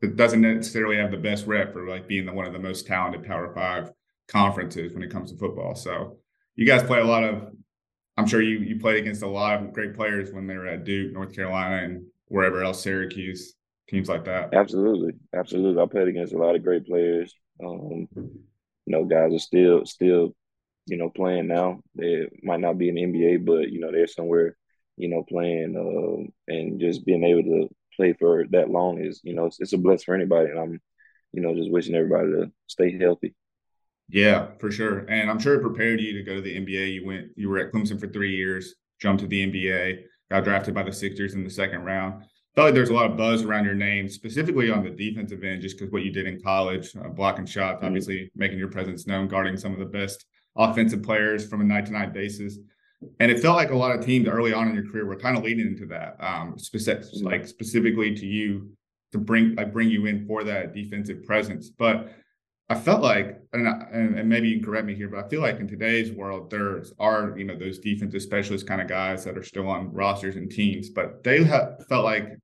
it 0.00 0.16
doesn't 0.16 0.40
necessarily 0.40 0.96
have 0.96 1.10
the 1.10 1.16
best 1.16 1.46
rep 1.46 1.72
for 1.72 1.88
like 1.88 2.06
being 2.06 2.26
the, 2.26 2.32
one 2.32 2.46
of 2.46 2.52
the 2.52 2.58
most 2.58 2.86
talented 2.86 3.24
Power 3.24 3.52
Five 3.54 3.90
conferences 4.28 4.94
when 4.94 5.02
it 5.02 5.10
comes 5.10 5.32
to 5.32 5.38
football. 5.38 5.74
So 5.74 6.18
you 6.54 6.66
guys 6.66 6.82
play 6.82 7.00
a 7.00 7.04
lot 7.04 7.24
of. 7.24 7.52
I'm 8.18 8.26
sure 8.26 8.42
you 8.42 8.58
you 8.58 8.80
played 8.80 8.96
against 8.96 9.22
a 9.22 9.28
lot 9.28 9.62
of 9.62 9.72
great 9.72 9.94
players 9.94 10.32
when 10.32 10.48
they 10.48 10.56
were 10.56 10.66
at 10.66 10.82
Duke, 10.84 11.12
North 11.12 11.34
Carolina, 11.34 11.84
and 11.84 12.06
wherever 12.26 12.64
else, 12.64 12.82
Syracuse, 12.82 13.54
teams 13.88 14.08
like 14.08 14.24
that. 14.24 14.52
Absolutely, 14.52 15.12
absolutely. 15.32 15.80
I 15.80 15.86
played 15.86 16.08
against 16.08 16.34
a 16.34 16.38
lot 16.38 16.56
of 16.56 16.64
great 16.64 16.84
players. 16.84 17.32
Um, 17.64 18.08
you 18.16 18.40
know, 18.86 19.04
guys 19.04 19.32
are 19.32 19.38
still 19.38 19.86
still, 19.86 20.34
you 20.86 20.96
know, 20.96 21.10
playing 21.10 21.46
now. 21.46 21.80
They 21.94 22.28
might 22.42 22.58
not 22.58 22.76
be 22.76 22.88
in 22.88 22.96
the 22.96 23.04
NBA, 23.04 23.44
but 23.46 23.70
you 23.70 23.78
know, 23.78 23.92
they're 23.92 24.08
somewhere, 24.08 24.56
you 24.96 25.08
know, 25.08 25.22
playing 25.22 25.76
uh, 25.76 26.52
and 26.52 26.80
just 26.80 27.06
being 27.06 27.22
able 27.22 27.44
to 27.44 27.68
play 27.94 28.14
for 28.14 28.46
that 28.50 28.68
long 28.68 28.98
is, 28.98 29.20
you 29.22 29.34
know, 29.34 29.46
it's, 29.46 29.60
it's 29.60 29.74
a 29.74 29.78
blessing 29.78 30.06
for 30.06 30.14
anybody. 30.16 30.50
And 30.50 30.58
I'm, 30.58 30.80
you 31.32 31.40
know, 31.40 31.54
just 31.54 31.70
wishing 31.70 31.94
everybody 31.94 32.32
to 32.32 32.52
stay 32.66 32.98
healthy. 32.98 33.36
Yeah, 34.08 34.48
for 34.58 34.70
sure. 34.70 35.00
And 35.10 35.30
I'm 35.30 35.38
sure 35.38 35.54
it 35.54 35.62
prepared 35.62 36.00
you 36.00 36.14
to 36.14 36.22
go 36.22 36.34
to 36.34 36.40
the 36.40 36.56
NBA. 36.56 36.94
You 36.94 37.06
went, 37.06 37.28
you 37.36 37.48
were 37.48 37.58
at 37.58 37.72
Clemson 37.72 38.00
for 38.00 38.08
three 38.08 38.34
years, 38.34 38.74
jumped 39.00 39.22
to 39.22 39.28
the 39.28 39.46
NBA, 39.46 40.02
got 40.30 40.44
drafted 40.44 40.74
by 40.74 40.82
the 40.82 40.92
Sixers 40.92 41.34
in 41.34 41.44
the 41.44 41.50
second 41.50 41.82
round 41.84 42.24
felt 42.58 42.66
like 42.66 42.74
there's 42.74 42.90
a 42.90 42.94
lot 42.94 43.08
of 43.08 43.16
buzz 43.16 43.44
around 43.44 43.64
your 43.64 43.74
name, 43.76 44.08
specifically 44.08 44.68
on 44.68 44.82
the 44.82 44.90
defensive 44.90 45.44
end, 45.44 45.62
just 45.62 45.78
because 45.78 45.92
what 45.92 46.02
you 46.02 46.10
did 46.10 46.26
in 46.26 46.42
college, 46.42 46.90
uh, 46.96 47.08
blocking 47.08 47.46
shots, 47.46 47.76
mm-hmm. 47.76 47.86
obviously 47.86 48.32
making 48.34 48.58
your 48.58 48.66
presence 48.66 49.06
known, 49.06 49.28
guarding 49.28 49.56
some 49.56 49.72
of 49.72 49.78
the 49.78 49.84
best 49.84 50.24
offensive 50.56 51.00
players 51.00 51.48
from 51.48 51.60
a 51.60 51.64
night 51.64 51.86
to 51.86 51.92
night 51.92 52.12
basis. 52.12 52.58
And 53.20 53.30
it 53.30 53.38
felt 53.38 53.54
like 53.54 53.70
a 53.70 53.76
lot 53.76 53.96
of 53.96 54.04
teams 54.04 54.26
early 54.26 54.52
on 54.52 54.66
in 54.66 54.74
your 54.74 54.90
career 54.90 55.06
were 55.06 55.14
kind 55.14 55.38
of 55.38 55.44
leaning 55.44 55.68
into 55.68 55.86
that, 55.86 56.16
um, 56.18 56.58
specific, 56.58 57.04
mm-hmm. 57.04 57.26
like 57.26 57.46
specifically 57.46 58.12
to 58.16 58.26
you 58.26 58.72
to 59.12 59.18
bring 59.18 59.54
like 59.54 59.72
bring 59.72 59.88
you 59.88 60.06
in 60.06 60.26
for 60.26 60.42
that 60.42 60.74
defensive 60.74 61.24
presence. 61.24 61.70
But 61.70 62.12
I 62.70 62.74
felt 62.74 63.00
like, 63.00 63.40
and, 63.54 63.66
and, 63.66 64.18
and 64.18 64.28
maybe 64.28 64.48
you 64.48 64.56
can 64.56 64.64
correct 64.64 64.86
me 64.86 64.94
here, 64.94 65.08
but 65.08 65.24
I 65.24 65.28
feel 65.28 65.40
like 65.40 65.58
in 65.58 65.66
today's 65.66 66.12
world, 66.12 66.50
there 66.50 66.82
are 66.98 67.34
you 67.38 67.44
know 67.44 67.56
those 67.56 67.78
defensive 67.78 68.20
specialist 68.20 68.66
kind 68.66 68.82
of 68.82 68.88
guys 68.88 69.24
that 69.24 69.38
are 69.38 69.42
still 69.42 69.68
on 69.68 69.92
rosters 69.92 70.36
and 70.36 70.50
teams, 70.50 70.90
but 70.90 71.24
they 71.24 71.42
have 71.44 71.86
felt 71.88 72.04
like 72.04 72.36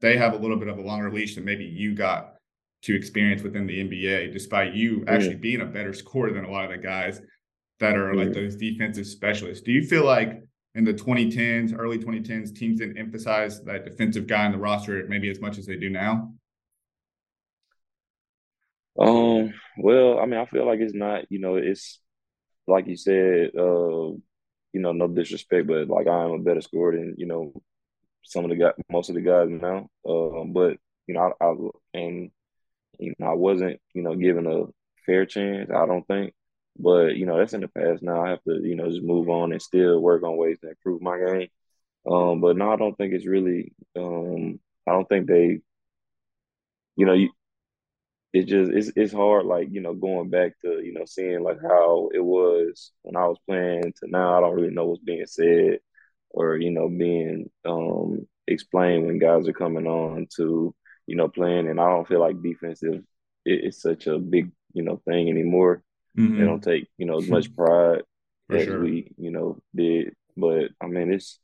they 0.00 0.16
have 0.16 0.34
a 0.34 0.36
little 0.36 0.56
bit 0.56 0.68
of 0.68 0.78
a 0.78 0.82
longer 0.82 1.10
leash 1.10 1.34
than 1.34 1.44
maybe 1.44 1.64
you 1.64 1.94
got 1.94 2.34
to 2.82 2.94
experience 2.94 3.42
within 3.42 3.66
the 3.66 3.78
NBA, 3.84 4.32
despite 4.32 4.74
you 4.74 5.04
actually 5.08 5.36
being 5.36 5.60
a 5.60 5.66
better 5.66 5.92
scorer 5.92 6.32
than 6.32 6.44
a 6.44 6.50
lot 6.50 6.64
of 6.64 6.70
the 6.70 6.78
guys 6.78 7.20
that 7.80 7.96
are 7.96 8.14
like 8.14 8.32
those 8.32 8.56
defensive 8.56 9.06
specialists. 9.06 9.64
Do 9.64 9.72
you 9.72 9.84
feel 9.84 10.04
like 10.04 10.42
in 10.74 10.84
the 10.84 10.94
2010s, 10.94 11.76
early 11.76 11.98
2010s, 11.98 12.54
teams 12.54 12.78
didn't 12.78 12.98
emphasize 12.98 13.62
that 13.62 13.84
defensive 13.84 14.26
guy 14.26 14.46
in 14.46 14.52
the 14.52 14.58
roster 14.58 15.04
maybe 15.08 15.30
as 15.30 15.40
much 15.40 15.58
as 15.58 15.66
they 15.66 15.76
do 15.76 15.90
now? 15.90 16.32
Um, 18.98 19.54
well, 19.78 20.18
I 20.18 20.26
mean, 20.26 20.40
I 20.40 20.46
feel 20.46 20.66
like 20.66 20.80
it's 20.80 20.94
not, 20.94 21.24
you 21.30 21.38
know, 21.40 21.56
it's 21.56 22.00
like 22.66 22.86
you 22.86 22.96
said, 22.96 23.50
uh, 23.58 24.12
you 24.72 24.80
know, 24.80 24.92
no 24.92 25.08
disrespect, 25.08 25.66
but 25.66 25.88
like 25.88 26.06
I 26.06 26.24
am 26.24 26.32
a 26.32 26.38
better 26.38 26.60
scorer 26.60 26.92
than, 26.96 27.14
you 27.18 27.26
know, 27.26 27.52
some 28.24 28.44
of 28.44 28.50
the 28.50 28.56
guys, 28.56 28.74
most 28.90 29.08
of 29.10 29.16
the 29.16 29.22
guys 29.22 29.48
now. 29.50 29.88
Um, 30.08 30.52
but 30.52 30.78
you 31.06 31.14
know, 31.14 31.32
I, 31.40 31.44
I 31.46 31.54
and 31.94 32.30
you 32.98 33.14
know, 33.18 33.28
I 33.28 33.34
wasn't, 33.34 33.80
you 33.94 34.02
know, 34.02 34.16
given 34.16 34.46
a 34.46 34.64
fair 35.06 35.26
chance. 35.26 35.70
I 35.70 35.86
don't 35.86 36.06
think, 36.08 36.34
but 36.78 37.16
you 37.16 37.26
know, 37.26 37.38
that's 37.38 37.54
in 37.54 37.62
the 37.62 37.68
past. 37.68 38.02
Now 38.02 38.24
I 38.24 38.30
have 38.30 38.44
to, 38.44 38.60
you 38.62 38.76
know, 38.76 38.88
just 38.90 39.02
move 39.02 39.28
on 39.30 39.52
and 39.52 39.62
still 39.62 40.00
work 40.00 40.22
on 40.24 40.36
ways 40.38 40.58
to 40.60 40.70
improve 40.70 41.02
my 41.02 41.18
game. 41.18 41.48
Um, 42.10 42.40
but 42.40 42.56
no, 42.56 42.72
I 42.72 42.76
don't 42.76 42.96
think 42.96 43.14
it's 43.14 43.26
really. 43.26 43.74
Um, 43.96 44.60
I 44.88 44.92
don't 44.92 45.08
think 45.08 45.28
they, 45.28 45.60
you 46.96 47.06
know, 47.06 47.12
you, 47.14 47.30
it's 48.32 48.50
just 48.50 48.70
it's 48.72 48.92
it's 48.96 49.12
hard 49.12 49.46
like 49.46 49.68
you 49.70 49.80
know 49.80 49.94
going 49.94 50.30
back 50.30 50.52
to 50.60 50.80
you 50.82 50.92
know 50.94 51.04
seeing 51.06 51.42
like 51.42 51.58
how 51.62 52.08
it 52.14 52.20
was 52.24 52.92
when 53.02 53.16
I 53.16 53.26
was 53.26 53.38
playing 53.46 53.92
to 54.00 54.08
now 54.10 54.36
I 54.36 54.40
don't 54.40 54.54
really 54.54 54.74
know 54.74 54.86
what's 54.86 55.02
being 55.02 55.26
said 55.26 55.80
or 56.30 56.56
you 56.56 56.70
know 56.70 56.88
being 56.88 57.50
um 57.64 58.26
explained 58.48 59.06
when 59.06 59.18
guys 59.18 59.48
are 59.48 59.52
coming 59.52 59.86
on 59.86 60.26
to 60.36 60.74
you 61.06 61.16
know 61.16 61.28
playing 61.28 61.68
and 61.68 61.80
I 61.80 61.88
don't 61.90 62.08
feel 62.08 62.20
like 62.20 62.42
defensive 62.42 63.02
it, 63.44 63.64
it's 63.64 63.82
such 63.82 64.06
a 64.06 64.18
big 64.18 64.50
you 64.72 64.82
know 64.82 65.00
thing 65.06 65.28
anymore. 65.28 65.82
They 66.36 66.44
don't 66.44 66.62
Mm-hmm. 66.62 66.64
take 66.64 66.88
you 66.98 67.06
know 67.06 67.18
as 67.18 67.28
much 67.28 67.54
pride 67.56 68.02
For 68.48 68.58
as 68.58 68.68
sure. 68.68 68.76
we 68.76 69.12
you 69.18 69.30
know 69.30 69.58
did, 69.74 70.14
but 70.36 70.70
I 70.80 70.86
mean 70.86 71.12
it's 71.12 71.38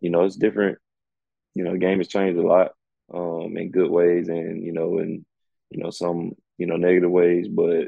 you 0.00 0.10
know 0.10 0.24
it's 0.24 0.36
different 0.36 0.78
you 1.54 1.64
know, 1.64 1.72
the 1.72 1.78
game 1.78 1.98
has 1.98 2.08
changed 2.08 2.38
a 2.38 2.46
lot 2.46 2.72
um, 3.12 3.56
in 3.56 3.70
good 3.70 3.90
ways 3.90 4.28
and, 4.28 4.64
you 4.64 4.72
know, 4.72 4.98
in, 4.98 5.24
you 5.78 5.84
know, 5.84 5.90
some, 5.90 6.32
you 6.58 6.66
know, 6.66 6.74
negative 6.74 7.10
ways, 7.10 7.46
but 7.46 7.86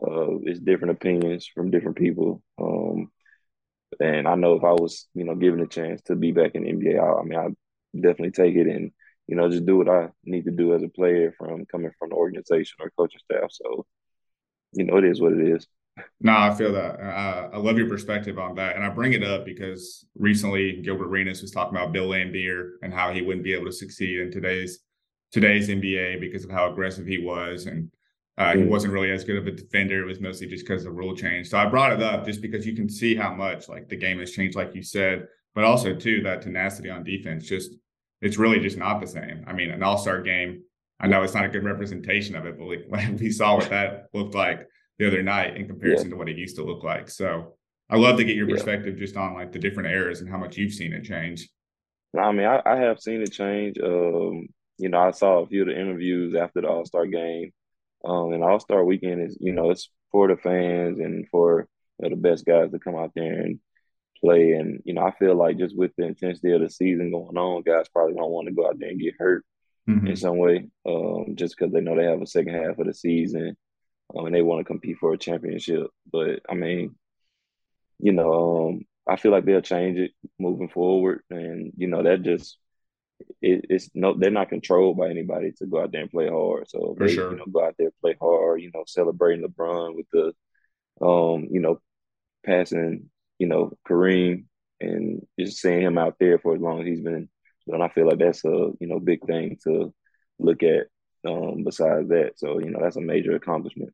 uh, 0.00 0.38
it's 0.42 0.60
different 0.60 0.92
opinions 0.92 1.50
from 1.52 1.72
different 1.72 1.96
people. 1.96 2.40
Um, 2.62 3.10
and 3.98 4.28
I 4.28 4.36
know 4.36 4.54
if 4.54 4.62
I 4.62 4.70
was, 4.70 5.08
you 5.14 5.24
know, 5.24 5.34
given 5.34 5.58
a 5.58 5.66
chance 5.66 6.00
to 6.02 6.14
be 6.14 6.30
back 6.30 6.52
in 6.54 6.62
the 6.62 6.72
NBA, 6.72 6.96
I, 6.96 7.20
I 7.20 7.24
mean, 7.24 7.38
I 7.38 7.48
definitely 7.96 8.30
take 8.30 8.54
it 8.54 8.68
and, 8.68 8.92
you 9.26 9.34
know, 9.34 9.50
just 9.50 9.66
do 9.66 9.78
what 9.78 9.88
I 9.88 10.10
need 10.24 10.44
to 10.44 10.52
do 10.52 10.74
as 10.74 10.84
a 10.84 10.88
player 10.88 11.34
from 11.36 11.66
coming 11.66 11.90
from 11.98 12.10
the 12.10 12.14
organization 12.14 12.76
or 12.78 12.92
coaching 12.96 13.20
staff. 13.24 13.50
So, 13.50 13.84
you 14.74 14.84
know, 14.84 14.98
it 14.98 15.04
is 15.04 15.20
what 15.20 15.32
it 15.32 15.48
is. 15.48 15.66
No, 16.20 16.36
I 16.36 16.54
feel 16.54 16.72
that. 16.72 17.00
Uh, 17.00 17.50
I 17.52 17.56
love 17.56 17.78
your 17.78 17.88
perspective 17.88 18.38
on 18.38 18.54
that. 18.56 18.76
And 18.76 18.84
I 18.84 18.90
bring 18.90 19.12
it 19.12 19.24
up 19.24 19.44
because 19.44 20.06
recently 20.16 20.82
Gilbert 20.82 21.08
Arenas 21.08 21.42
was 21.42 21.50
talking 21.50 21.76
about 21.76 21.92
Bill 21.92 22.08
Laimbeer 22.08 22.74
and 22.82 22.94
how 22.94 23.12
he 23.12 23.22
wouldn't 23.22 23.44
be 23.44 23.54
able 23.54 23.66
to 23.66 23.72
succeed 23.72 24.20
in 24.20 24.30
today's 24.30 24.78
today's 25.34 25.68
NBA 25.68 26.20
because 26.20 26.44
of 26.44 26.50
how 26.50 26.70
aggressive 26.70 27.06
he 27.06 27.18
was. 27.18 27.66
And 27.66 27.90
uh, 28.38 28.56
he 28.56 28.62
Mm, 28.62 28.64
wasn't 28.64 28.92
really 28.92 29.10
as 29.10 29.24
good 29.24 29.36
of 29.36 29.48
a 29.48 29.50
defender. 29.50 30.00
It 30.00 30.06
was 30.06 30.20
mostly 30.20 30.46
just 30.46 30.64
because 30.64 30.82
of 30.82 30.92
the 30.92 30.96
rule 30.96 31.16
change. 31.16 31.48
So 31.48 31.58
I 31.58 31.66
brought 31.66 31.92
it 31.92 32.00
up 32.00 32.24
just 32.24 32.40
because 32.40 32.64
you 32.64 32.74
can 32.76 32.88
see 32.88 33.16
how 33.16 33.34
much 33.34 33.68
like 33.68 33.88
the 33.88 33.96
game 33.96 34.20
has 34.20 34.30
changed, 34.30 34.56
like 34.56 34.74
you 34.76 34.82
said, 34.82 35.26
but 35.52 35.64
also 35.64 35.92
too 35.94 36.22
that 36.22 36.42
tenacity 36.42 36.88
on 36.88 37.02
defense 37.02 37.46
just 37.48 37.72
it's 38.22 38.38
really 38.38 38.60
just 38.60 38.78
not 38.78 39.00
the 39.00 39.06
same. 39.08 39.44
I 39.46 39.52
mean, 39.52 39.70
an 39.70 39.82
all-star 39.82 40.22
game, 40.22 40.62
I 41.00 41.08
know 41.08 41.22
it's 41.24 41.34
not 41.34 41.44
a 41.44 41.48
good 41.48 41.64
representation 41.64 42.36
of 42.36 42.46
it, 42.46 42.56
but 42.56 42.66
we, 42.66 42.84
we 43.20 43.30
saw 43.30 43.56
what 43.56 43.70
that 43.70 44.06
looked 44.14 44.34
like 44.34 44.68
the 44.98 45.08
other 45.08 45.22
night 45.22 45.56
in 45.56 45.66
yeah, 45.82 46.04
comparison 46.06 46.10
to 46.10 46.16
what 46.16 46.28
it 46.28 46.38
used 46.38 46.56
to 46.56 46.64
look 46.64 46.84
like. 46.84 47.10
So 47.10 47.54
I 47.90 47.96
love 47.96 48.16
to 48.18 48.24
get 48.24 48.36
your 48.36 48.46
yeah. 48.46 48.56
perspective 48.56 48.96
just 48.96 49.16
on 49.16 49.34
like 49.34 49.50
the 49.52 49.58
different 49.58 49.90
eras 49.90 50.20
and 50.20 50.30
how 50.30 50.38
much 50.38 50.56
you've 50.56 50.72
seen 50.72 50.92
it 50.92 51.02
change. 51.04 51.48
I 52.18 52.32
mean, 52.32 52.46
I, 52.46 52.60
I 52.64 52.76
have 52.76 53.00
seen 53.00 53.22
it 53.22 53.32
change. 53.32 53.76
Um, 53.82 54.48
you 54.78 54.88
know, 54.88 54.98
I 55.00 55.10
saw 55.12 55.40
a 55.40 55.46
few 55.46 55.62
of 55.62 55.68
the 55.68 55.78
interviews 55.80 56.34
after 56.34 56.60
the 56.62 56.68
All 56.68 56.84
Star 56.86 57.06
game 57.06 57.52
Um, 58.04 58.32
and 58.34 58.44
All 58.44 58.60
Star 58.60 58.84
Weekend 58.84 59.22
is, 59.22 59.38
you 59.40 59.52
know, 59.52 59.70
it's 59.70 59.90
for 60.12 60.28
the 60.28 60.36
fans 60.38 61.00
and 61.00 61.28
for 61.30 61.68
you 62.00 62.10
know, 62.10 62.16
the 62.16 62.22
best 62.22 62.46
guys 62.46 62.72
to 62.72 62.80
come 62.80 62.96
out 62.96 63.12
there 63.16 63.42
and 63.42 63.60
play. 64.20 64.52
And 64.52 64.82
you 64.84 64.94
know, 64.94 65.02
I 65.02 65.12
feel 65.12 65.34
like 65.36 65.58
just 65.58 65.76
with 65.76 65.92
the 65.98 66.06
intensity 66.06 66.52
of 66.52 66.62
the 66.62 66.70
season 66.70 67.10
going 67.12 67.36
on, 67.38 67.62
guys 67.62 67.88
probably 67.92 68.14
don't 68.16 68.30
want 68.32 68.48
to 68.48 68.54
go 68.54 68.68
out 68.68 68.78
there 68.78 68.90
and 68.90 69.00
get 69.00 69.14
hurt 69.18 69.44
in 70.04 70.16
Mm-hmm. 70.16 70.16
some 70.16 70.38
way, 70.38 70.68
um, 70.86 71.34
just 71.36 71.56
because 71.58 71.72
they 71.72 71.80
know 71.80 71.96
they 71.96 72.04
have 72.06 72.22
a 72.22 72.26
second 72.26 72.54
half 72.54 72.78
of 72.78 72.86
the 72.86 72.94
season 72.94 73.56
um, 74.16 74.26
and 74.26 74.34
they 74.34 74.42
want 74.42 74.60
to 74.60 74.64
compete 74.64 74.98
for 74.98 75.14
a 75.14 75.18
championship. 75.18 75.88
But 76.12 76.40
I 76.48 76.54
mean, 76.54 76.96
you 77.98 78.12
know, 78.12 78.68
um, 78.68 78.86
I 79.08 79.16
feel 79.16 79.32
like 79.32 79.44
they'll 79.44 79.60
change 79.60 79.98
it 79.98 80.12
moving 80.38 80.68
forward, 80.68 81.22
and 81.30 81.72
you 81.76 81.86
know, 81.88 82.02
that 82.02 82.22
just 82.22 82.58
it, 83.42 83.66
it's 83.70 83.90
no, 83.94 84.14
they're 84.18 84.30
not 84.30 84.48
controlled 84.50 84.96
by 84.98 85.10
anybody 85.10 85.52
to 85.58 85.66
go 85.66 85.82
out 85.82 85.92
there 85.92 86.02
and 86.02 86.10
play 86.10 86.28
hard. 86.28 86.68
So 86.68 86.96
For 86.96 87.06
they, 87.06 87.24
you 87.28 87.36
sure. 87.36 87.36
know, 87.36 87.46
go 87.52 87.64
out 87.64 87.74
there 87.78 87.90
play 88.00 88.16
hard. 88.20 88.62
You 88.62 88.70
know, 88.74 88.84
celebrating 88.86 89.44
LeBron 89.46 89.96
with 89.96 90.06
the, 90.12 90.32
um, 91.04 91.48
you 91.50 91.60
know, 91.60 91.80
passing, 92.46 93.10
you 93.38 93.46
know, 93.48 93.72
Kareem, 93.88 94.44
and 94.80 95.22
just 95.38 95.58
seeing 95.58 95.82
him 95.82 95.98
out 95.98 96.16
there 96.20 96.38
for 96.38 96.54
as 96.54 96.60
long 96.62 96.80
as 96.80 96.86
he's 96.86 97.00
been. 97.02 97.28
And 97.68 97.82
I 97.82 97.88
feel 97.88 98.06
like 98.08 98.18
that's 98.18 98.44
a 98.44 98.48
you 98.80 98.88
know 98.88 99.00
big 99.00 99.26
thing 99.26 99.58
to 99.64 99.94
look 100.38 100.62
at. 100.62 100.86
Um, 101.26 101.64
besides 101.64 102.08
that, 102.10 102.32
so 102.36 102.58
you 102.60 102.70
know 102.70 102.80
that's 102.82 102.96
a 102.96 103.00
major 103.00 103.34
accomplishment. 103.36 103.92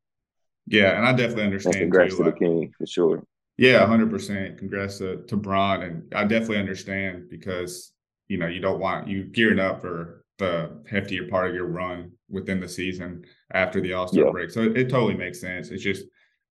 Yeah, 0.66 0.96
and 0.96 1.06
I 1.06 1.12
definitely 1.12 1.44
And 1.64 1.74
understand 1.74 1.76
congrats 1.76 2.16
too. 2.16 2.16
to 2.16 2.22
the 2.24 2.32
king 2.32 2.72
for 2.76 2.86
sure. 2.86 3.24
yeah, 3.56 3.86
hundred 3.86 4.10
percent. 4.10 4.58
Congrats 4.58 4.98
to, 4.98 5.22
to 5.26 5.36
Bron, 5.36 5.82
and 5.82 6.14
I 6.14 6.24
definitely 6.24 6.58
understand 6.58 7.28
because 7.28 7.92
you 8.30 8.38
know 8.38 8.46
you 8.46 8.60
don't 8.60 8.78
want 8.78 9.08
you 9.08 9.24
gearing 9.24 9.58
up 9.58 9.80
for 9.80 10.24
the 10.38 10.70
heftier 10.90 11.28
part 11.28 11.50
of 11.50 11.54
your 11.54 11.66
run 11.66 12.12
within 12.30 12.60
the 12.60 12.68
season 12.68 13.24
after 13.52 13.80
the 13.80 13.92
All 13.92 14.06
Star 14.06 14.26
Yeah, 14.26 14.30
break. 14.30 14.50
So 14.50 14.62
it, 14.62 14.78
it 14.78 14.88
totally 14.88 15.16
makes 15.16 15.40
sense. 15.40 15.70
It's 15.70 15.82
just 15.82 16.04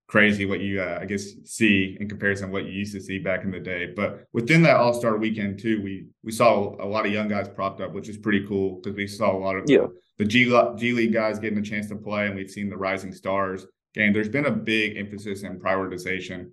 crazy 0.08 0.46
what 0.46 0.60
you 0.60 0.82
uh, 0.82 1.00
I 1.02 1.06
guess 1.06 1.24
see 1.46 1.96
in 2.00 2.10
comparison 2.10 2.48
to 2.48 2.52
what 2.52 2.66
you 2.66 2.72
used 2.72 2.94
to 2.96 3.02
see 3.02 3.18
back 3.18 3.46
in 3.46 3.52
the 3.52 3.62
day. 3.62 3.94
But 3.96 4.26
within 4.34 4.62
that 4.64 4.76
All 4.76 4.94
Star 4.94 5.16
weekend 5.18 5.58
too, 5.60 5.82
we 5.82 6.08
we 6.22 6.34
saw 6.34 6.76
a 6.84 6.86
lot 6.86 7.06
of 7.06 7.14
young 7.14 7.30
guys 7.30 7.48
propped 7.48 7.80
up, 7.80 7.94
which 7.94 8.10
is 8.10 8.18
pretty 8.18 8.46
cool 8.46 8.82
because 8.82 8.98
we 8.98 9.08
saw 9.08 9.36
a 9.36 9.40
lot 9.40 9.56
of 9.56 9.64
yeah, 9.66 9.88
the 10.18 10.26
the 10.26 10.26
G, 10.26 10.46
G 10.76 10.92
League 10.92 11.14
guys 11.14 11.40
getting 11.40 11.60
a 11.60 11.64
chance 11.64 11.88
to 11.88 11.96
play, 11.96 12.28
and 12.28 12.36
we've 12.36 12.52
seen 12.52 12.70
the 12.70 12.78
Rising 12.78 13.14
Stars 13.14 13.66
game. 13.94 14.12
There's 14.12 14.30
been 14.30 14.48
a 14.48 14.52
big 14.52 14.98
emphasis 14.98 15.44
and 15.44 15.62
prioritization. 15.62 16.50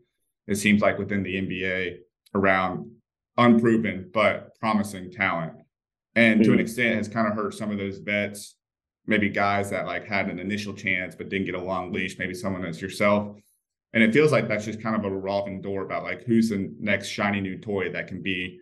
It 0.47 0.55
seems 0.55 0.83
like 0.83 0.99
within 0.99 1.25
the 1.25 1.35
NBA 1.35 1.97
around 2.37 2.93
unproven 3.39 4.11
but 4.13 4.59
promising 4.59 5.11
talent, 5.11 5.53
and 6.15 6.43
to 6.45 6.53
an 6.53 6.59
mm, 6.59 6.63
extent 6.63 6.97
has 6.97 7.09
kind 7.09 7.27
of 7.27 7.35
hurt 7.35 7.55
some 7.55 7.71
of 7.71 7.79
those 7.79 7.99
vets 7.99 8.55
maybe 9.09 9.29
guys 9.29 9.71
that 9.71 9.87
like 9.87 10.05
had 10.05 10.29
an 10.29 10.41
initial 10.41 10.75
chance 10.75 11.15
but 11.15 11.29
didn't 11.29 11.47
get 11.47 11.55
a 11.55 11.61
long 11.61 11.93
leash, 11.93 12.19
maybe 12.19 12.35
someone 12.35 12.65
as 12.65 12.83
yourself 12.83 13.37
and 13.97 14.05
it 14.05 14.13
feels 14.13 14.31
like 14.31 14.47
that's 14.47 14.67
just 14.67 14.83
kind 14.83 14.95
of 14.95 15.05
a 15.05 15.11
revolving 15.11 15.63
door 15.63 15.83
about 15.83 16.03
like 16.03 16.23
who's 16.25 16.51
the 16.51 16.71
next 16.79 17.09
shiny 17.09 17.41
new 17.41 17.57
toy 17.57 17.91
that 17.91 18.07
can 18.07 18.23
be 18.23 18.61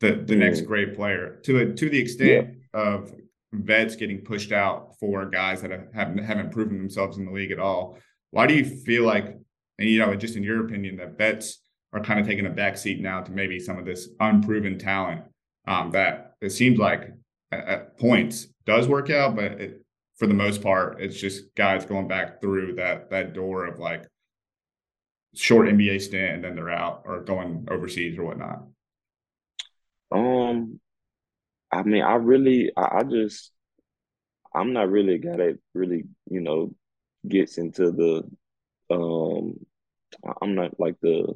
the 0.00 0.22
the 0.26 0.36
next 0.36 0.60
mm, 0.60 0.66
great 0.66 0.94
player 0.94 1.40
to 1.42 1.58
a, 1.58 1.72
to 1.72 1.88
the 1.88 1.96
yeah. 1.96 2.02
extent 2.02 2.56
of 2.74 3.10
vets 3.52 3.96
getting 3.96 4.20
pushed 4.20 4.52
out 4.52 4.98
for 5.00 5.24
guys 5.24 5.62
that 5.62 5.70
have, 5.70 5.86
haven't 5.94 6.18
haven't 6.18 6.50
proven 6.50 6.76
themselves 6.76 7.16
in 7.16 7.24
the 7.24 7.32
league 7.32 7.50
at 7.50 7.58
all. 7.58 7.98
Why 8.30 8.46
do 8.46 8.54
you 8.54 8.64
feel 8.64 9.04
like, 9.04 9.26
and 9.78 9.88
you 9.88 10.00
know, 10.00 10.14
just 10.16 10.36
in 10.36 10.42
your 10.42 10.66
opinion, 10.66 10.96
that 10.96 11.16
vets 11.16 11.60
are 11.94 12.00
kind 12.00 12.20
of 12.20 12.26
taking 12.26 12.46
a 12.46 12.50
back 12.50 12.76
seat 12.76 13.00
now 13.00 13.20
to 13.20 13.30
maybe 13.30 13.58
some 13.60 13.78
of 13.78 13.84
this 13.84 14.08
unproven 14.20 14.78
talent 14.78 15.22
um, 15.66 15.92
that 15.92 16.34
it 16.40 16.50
seems 16.50 16.78
like 16.78 17.12
at, 17.52 17.96
points 17.98 18.48
does 18.66 18.88
work 18.88 19.10
out, 19.10 19.36
but 19.36 19.52
it, 19.52 19.80
for 20.16 20.26
the 20.26 20.34
most 20.34 20.60
part, 20.60 21.00
it's 21.00 21.18
just 21.18 21.54
guys 21.54 21.86
going 21.86 22.08
back 22.08 22.40
through 22.40 22.74
that 22.74 23.10
that 23.10 23.32
door 23.32 23.66
of 23.66 23.78
like 23.78 24.04
short 25.34 25.68
NBA 25.68 26.00
stint 26.00 26.34
and 26.34 26.44
then 26.44 26.54
they're 26.56 26.70
out 26.70 27.02
or 27.04 27.20
going 27.22 27.66
overseas 27.70 28.18
or 28.18 28.24
whatnot. 28.24 28.64
Um, 30.10 30.80
I 31.72 31.82
mean, 31.82 32.02
I 32.02 32.14
really, 32.14 32.70
I, 32.76 32.98
I 32.98 33.02
just, 33.02 33.50
I'm 34.54 34.72
not 34.72 34.90
really 34.90 35.14
a 35.14 35.18
guy 35.18 35.36
that 35.36 35.58
really, 35.74 36.04
you 36.30 36.40
know, 36.40 36.72
gets 37.26 37.58
into 37.58 37.90
the, 37.90 38.22
um, 38.90 39.54
I'm 40.40 40.54
not 40.54 40.78
like 40.78 40.94
the 41.00 41.34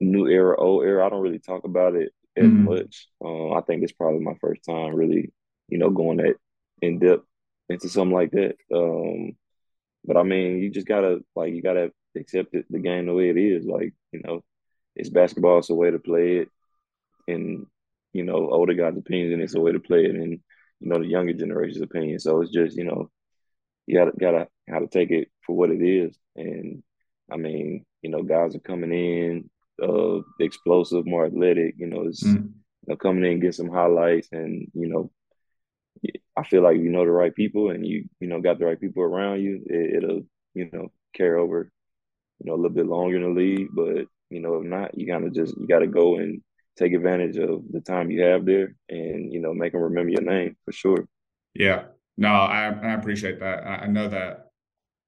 new 0.00 0.26
era, 0.28 0.58
old 0.60 0.84
era. 0.84 1.06
I 1.06 1.10
don't 1.10 1.22
really 1.22 1.38
talk 1.40 1.64
about 1.64 1.94
it 1.94 2.12
as 2.36 2.52
Mm-hmm. 2.52 2.68
much. 2.68 3.08
Um, 3.24 3.54
I 3.54 3.60
think 3.62 3.82
it's 3.82 3.92
probably 3.92 4.20
my 4.20 4.34
first 4.40 4.62
time 4.64 4.94
really, 4.94 5.32
you 5.68 5.78
know, 5.78 5.90
going 5.90 6.18
that 6.18 6.36
in 6.82 6.98
depth 6.98 7.24
into 7.68 7.88
something 7.88 8.14
like 8.14 8.30
that. 8.32 8.56
Um, 8.74 9.36
but 10.04 10.16
I 10.16 10.22
mean, 10.22 10.58
you 10.58 10.70
just 10.70 10.86
gotta 10.86 11.20
like, 11.36 11.54
you 11.54 11.62
gotta 11.62 11.92
accept 12.16 12.54
it, 12.54 12.66
the 12.70 12.78
game 12.78 13.06
the 13.06 13.14
way 13.14 13.30
it 13.30 13.38
is. 13.38 13.66
Like, 13.66 13.94
you 14.12 14.20
know, 14.24 14.42
it's 14.96 15.10
basketball. 15.10 15.58
It's 15.58 15.70
a 15.70 15.74
way 15.74 15.90
to 15.90 15.98
play 15.98 16.38
it. 16.38 16.48
and 17.28 17.66
you 18.12 18.24
know 18.24 18.50
older 18.50 18.74
guys' 18.74 18.96
opinions, 18.96 19.32
and 19.32 19.42
it's 19.42 19.54
a 19.54 19.60
way 19.60 19.72
to 19.72 19.80
play 19.80 20.04
it 20.04 20.14
and 20.14 20.32
you 20.80 20.88
know 20.88 20.98
the 20.98 21.06
younger 21.06 21.32
generation's 21.32 21.82
opinion. 21.82 22.18
So 22.18 22.40
it's 22.40 22.52
just 22.52 22.76
you 22.76 22.84
know 22.84 23.10
you 23.86 23.98
gotta 23.98 24.12
gotta 24.18 24.48
how 24.68 24.78
to 24.80 24.88
take 24.88 25.10
it 25.10 25.28
for 25.46 25.56
what 25.56 25.70
it 25.70 25.82
is. 25.82 26.16
And 26.36 26.82
I 27.32 27.36
mean, 27.36 27.84
you 28.02 28.10
know, 28.10 28.22
guys 28.22 28.54
are 28.56 28.60
coming 28.60 28.92
in, 28.92 29.50
uh, 29.82 30.20
explosive, 30.40 31.06
more 31.06 31.26
athletic. 31.26 31.74
You 31.78 31.86
know, 31.88 32.02
it's 32.08 32.24
Mm-hmm. 32.24 32.46
you 32.86 32.88
know, 32.88 32.96
coming 32.96 33.30
in, 33.30 33.40
get 33.40 33.54
some 33.54 33.70
highlights, 33.70 34.28
and 34.32 34.68
you 34.74 34.88
know, 34.88 35.10
I 36.36 36.44
feel 36.44 36.62
like 36.62 36.76
you 36.76 36.90
know 36.90 37.04
the 37.04 37.10
right 37.10 37.34
people 37.34 37.70
and 37.70 37.86
you 37.86 38.04
you 38.20 38.28
know 38.28 38.40
got 38.40 38.58
the 38.58 38.66
right 38.66 38.80
people 38.80 39.02
around 39.02 39.40
you, 39.42 39.62
it, 39.66 40.02
will 40.02 40.22
you 40.54 40.70
know 40.72 40.88
carry 41.14 41.38
over, 41.40 41.70
you 42.40 42.46
know, 42.46 42.54
a 42.54 42.60
little 42.60 42.70
bit 42.76 42.86
longer 42.86 43.16
in 43.16 43.22
the 43.22 43.40
league. 43.40 43.68
But 43.72 44.06
you 44.30 44.40
know, 44.40 44.56
if 44.56 44.64
not, 44.64 44.96
you 44.98 45.06
kind 45.06 45.26
of 45.26 45.34
just 45.34 45.56
you 45.56 45.66
got 45.66 45.80
to 45.80 45.86
go 45.86 46.16
and 46.18 46.42
take 46.78 46.92
advantage 46.94 47.38
of 47.38 47.64
the 47.70 47.80
time 47.80 48.10
you 48.10 48.22
have 48.22 48.46
there, 48.46 48.76
and 48.88 49.32
you 49.32 49.40
know, 49.40 49.54
make 49.54 49.72
them 49.72 49.82
remember 49.82 50.10
your 50.12 50.22
name 50.22 50.56
for 50.64 50.72
sure. 50.72 51.08
Yeah, 51.54 51.86
no, 52.16 52.28
I 52.28 52.68
I 52.68 52.94
appreciate 52.94 53.40
that. 53.40 53.66
I 53.66 53.86
know 53.86 54.08
that 54.08 54.47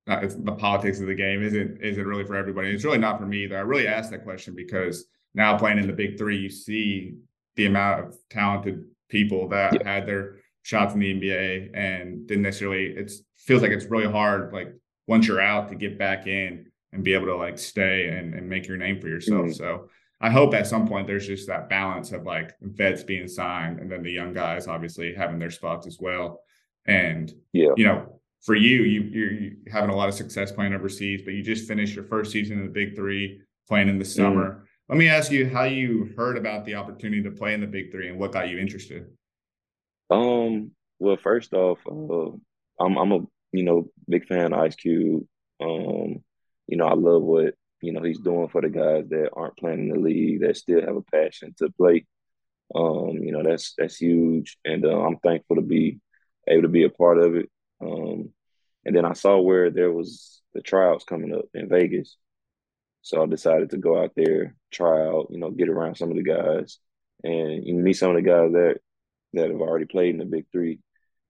uh, 0.09 0.21
the 0.21 0.53
politics 0.53 1.01
of 1.01 1.07
the 1.07 1.15
game 1.15 1.43
isn't 1.43 1.81
isn't 1.83 2.07
really 2.07 2.25
for 2.25 2.37
everybody. 2.37 2.71
It's 2.71 2.85
really 2.85 2.99
not 2.99 3.19
for 3.19 3.27
me 3.27 3.45
either. 3.45 3.57
I 3.57 3.61
really 3.61 3.87
asked 3.87 4.11
that 4.11 4.25
question 4.25 4.55
because 4.55 5.05
now 5.35 5.57
playing 5.57 5.79
in 5.79 5.87
the 5.87 5.93
Big 5.93 6.19
Three, 6.19 6.39
you 6.39 6.51
see 6.51 7.17
the 7.57 7.67
amount 7.67 8.05
of 8.05 8.17
talented 8.31 8.85
people 9.09 9.49
that 9.49 9.75
yeah. 9.75 9.93
had 9.93 10.07
their 10.07 10.37
shots 10.63 10.95
in 10.95 11.01
the 11.01 11.15
NBA 11.15 11.71
and 11.75 12.27
didn't 12.27 12.43
necessarily. 12.43 12.87
It 12.87 13.13
feels 13.37 13.63
like 13.63 13.71
it's 13.73 13.87
really 13.87 14.11
hard. 14.11 14.53
Like 14.53 14.75
once 15.07 15.27
you're 15.27 15.41
out 15.41 15.69
to 15.69 15.75
get 15.75 15.99
back 15.99 16.27
in 16.27 16.67
and 16.93 17.05
be 17.05 17.15
able 17.15 17.27
to 17.27 17.37
like 17.37 17.59
stay 17.59 18.09
and, 18.09 18.35
and 18.35 18.49
make 18.49 18.67
your 18.67 18.77
name 18.77 19.01
for 19.01 19.09
yourself. 19.09 19.47
Mm-hmm. 19.47 19.53
So 19.53 19.89
I 20.21 20.31
hope 20.31 20.55
at 20.55 20.67
some 20.67 20.87
point 20.87 21.07
there's 21.07 21.27
just 21.27 21.47
that 21.47 21.69
balance 21.69 22.13
of 22.13 22.25
like 22.25 22.55
vets 22.61 23.03
being 23.03 23.29
signed 23.29 23.81
and 23.81 23.91
then 23.91 24.03
the 24.03 24.13
young 24.13 24.33
guys 24.33 24.67
obviously 24.67 25.15
having 25.15 25.39
their 25.39 25.51
spots 25.51 25.87
as 25.87 25.99
well. 26.01 26.41
And 26.87 27.33
yeah, 27.53 27.71
you 27.77 27.85
know, 27.85 28.20
for 28.43 28.55
you, 28.55 28.83
you 28.83 29.01
you're 29.03 29.51
having 29.73 29.91
a 29.91 29.97
lot 29.97 30.09
of 30.09 30.15
success 30.15 30.51
playing 30.51 30.75
overseas, 30.75 31.23
but 31.23 31.35
you 31.35 31.43
just 31.43 31.69
finished 31.69 31.95
your 31.95 32.05
first 32.05 32.33
season 32.33 32.59
in 32.59 32.65
the 32.65 32.71
Big 32.71 32.97
Three, 32.97 33.41
playing 33.69 33.89
in 33.89 33.99
the 33.99 34.05
mm-hmm. 34.05 34.23
summer. 34.23 34.51
Mm. 34.51 34.61
Let 34.89 34.99
me 34.99 35.09
ask 35.09 35.31
you 35.31 35.49
how 35.49 35.65
you 35.65 36.13
heard 36.17 36.37
about 36.37 36.65
the 36.65 36.75
opportunity 36.75 37.23
to 37.23 37.31
play 37.31 37.55
in 37.55 37.61
the 37.61 37.67
Big 37.67 37.93
Three 37.93 38.09
and 38.09 38.19
what 38.19 38.33
got 38.33 38.49
you 38.49 38.59
interested. 38.59 39.07
Um. 40.11 40.73
Well, 40.99 41.17
first 41.17 41.55
off, 41.55 41.79
uh, 41.87 42.85
I'm 42.85 42.97
I'm 42.97 43.13
a 43.13 43.21
you 43.53 43.63
know 43.63 43.89
big 44.09 44.27
fan 44.27 44.53
of 44.53 44.61
Ice 44.61 44.75
Cube. 44.75 45.25
Um, 45.61 46.23
you 46.67 46.77
know 46.77 46.87
I 46.87 46.95
love 46.95 47.23
what 47.23 47.55
you 47.81 47.93
know 47.93 48.03
he's 48.03 48.19
doing 48.19 48.49
for 48.49 48.61
the 48.61 48.69
guys 48.69 49.05
that 49.11 49.31
aren't 49.33 49.57
playing 49.57 49.81
in 49.81 49.89
the 49.89 49.99
league 49.99 50.41
that 50.41 50.57
still 50.57 50.81
have 50.81 50.97
a 50.97 51.03
passion 51.03 51.55
to 51.59 51.71
play. 51.71 52.07
Um, 52.75 53.19
you 53.23 53.33
know 53.33 53.43
that's 53.43 53.75
that's 53.77 53.97
huge, 53.97 54.59
and 54.65 54.85
uh, 54.85 55.01
I'm 55.01 55.17
thankful 55.19 55.57
to 55.57 55.63
be 55.63 56.01
able 56.49 56.63
to 56.63 56.69
be 56.69 56.85
a 56.85 56.91
part 56.91 57.19
of 57.19 57.35
it. 57.35 57.51
Um, 57.81 58.31
and 58.85 58.97
then 58.97 59.05
I 59.05 59.13
saw 59.13 59.41
where 59.41 59.71
there 59.71 59.93
was 59.93 60.43
the 60.55 60.63
tryouts 60.63 61.05
coming 61.05 61.35
up 61.35 61.45
in 61.55 61.69
Vegas, 61.69 62.17
so 63.03 63.23
I 63.23 63.27
decided 63.27 63.71
to 63.71 63.79
go 63.79 64.03
out 64.03 64.13
there, 64.17 64.57
try 64.71 65.07
out, 65.07 65.29
you 65.31 65.39
know, 65.39 65.51
get 65.51 65.69
around 65.69 65.97
some 65.97 66.11
of 66.11 66.17
the 66.17 66.23
guys, 66.23 66.79
and 67.23 67.67
you 67.67 67.75
meet 67.75 67.95
some 67.95 68.11
of 68.11 68.17
the 68.17 68.23
guys 68.23 68.53
that 68.53 68.79
that 69.33 69.51
have 69.51 69.61
already 69.61 69.87
played 69.87 70.11
in 70.11 70.19
the 70.19 70.25
Big 70.25 70.47
Three 70.53 70.81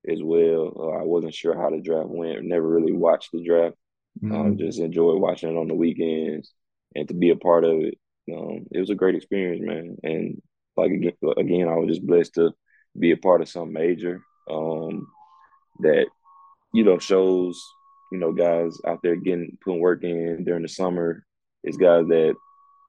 as 0.09 0.23
well. 0.23 0.73
Uh, 0.77 1.01
I 1.01 1.03
wasn't 1.03 1.35
sure 1.35 1.57
how 1.57 1.71
the 1.71 1.81
draft 1.81 2.09
went. 2.09 2.43
Never 2.45 2.67
really 2.67 2.93
watched 2.93 3.31
the 3.33 3.45
draft. 3.45 3.77
Um, 4.23 4.31
mm-hmm. 4.31 4.41
Um, 4.41 4.59
just 4.59 4.81
enjoyed 4.81 5.21
watching 5.21 5.51
it 5.51 5.59
on 5.59 5.69
the 5.69 5.75
weekends 5.75 6.53
and 6.95 7.07
to 7.09 7.15
be 7.15 7.31
a 7.31 7.37
part 7.37 7.65
of 7.65 7.81
it. 7.81 7.99
Um, 8.33 8.67
it 8.73 8.81
was 8.81 8.91
a 8.91 8.95
great 8.95 9.15
experience, 9.15 9.61
man. 9.63 9.97
And 10.03 10.43
like 10.77 10.91
again, 10.91 11.13
again, 11.37 11.69
I 11.69 11.77
was 11.77 11.89
just 11.89 12.07
blessed 12.07 12.35
to 12.35 12.53
be 12.99 13.13
a 13.13 13.17
part 13.17 13.41
of 13.41 13.49
some 13.49 13.73
major 13.73 14.23
um, 14.51 15.07
that 15.81 16.07
you 16.73 16.85
know 16.85 16.99
shows 16.99 17.63
you 18.13 18.19
know 18.19 18.33
guys 18.33 18.79
out 18.87 19.01
there 19.03 19.17
getting 19.17 19.57
putting 19.63 19.81
work 19.81 20.05
in 20.05 20.45
during 20.45 20.63
the 20.63 20.69
summer. 20.69 21.25
It's 21.63 21.77
guys 21.77 22.07
that 22.09 22.35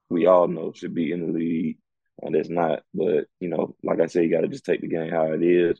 we 0.09 0.25
all 0.25 0.47
know 0.47 0.71
should 0.73 0.93
be 0.93 1.11
in 1.11 1.25
the 1.25 1.33
league 1.33 1.77
and 2.21 2.35
it's 2.35 2.50
not. 2.50 2.83
But 2.93 3.25
you 3.39 3.50
know, 3.50 3.75
like 3.83 4.00
I 4.00 4.05
said, 4.05 4.23
you 4.23 4.31
got 4.31 4.41
to 4.41 4.47
just 4.47 4.65
take 4.65 4.81
the 4.81 4.88
game 4.88 5.11
how 5.11 5.31
it 5.31 5.43
is 5.43 5.79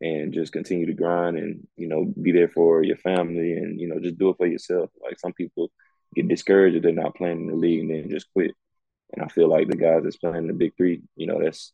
and 0.00 0.32
just 0.32 0.52
continue 0.52 0.86
to 0.86 0.94
grind 0.94 1.36
and 1.36 1.66
you 1.76 1.88
know 1.88 2.12
be 2.20 2.32
there 2.32 2.48
for 2.48 2.82
your 2.82 2.96
family 2.96 3.52
and 3.52 3.80
you 3.80 3.88
know 3.88 4.00
just 4.00 4.18
do 4.18 4.30
it 4.30 4.36
for 4.36 4.46
yourself. 4.46 4.90
Like 5.02 5.18
some 5.18 5.32
people 5.32 5.70
get 6.14 6.28
discouraged 6.28 6.76
if 6.76 6.82
they're 6.82 6.92
not 6.92 7.14
playing 7.14 7.42
in 7.42 7.46
the 7.46 7.54
league 7.54 7.80
and 7.80 7.90
then 7.90 8.10
just 8.10 8.32
quit. 8.32 8.52
And 9.12 9.22
I 9.24 9.28
feel 9.28 9.48
like 9.48 9.68
the 9.68 9.76
guys 9.76 10.02
that's 10.04 10.16
playing 10.16 10.46
the 10.46 10.54
big 10.54 10.72
three, 10.76 11.02
you 11.16 11.26
know, 11.26 11.40
that's 11.42 11.72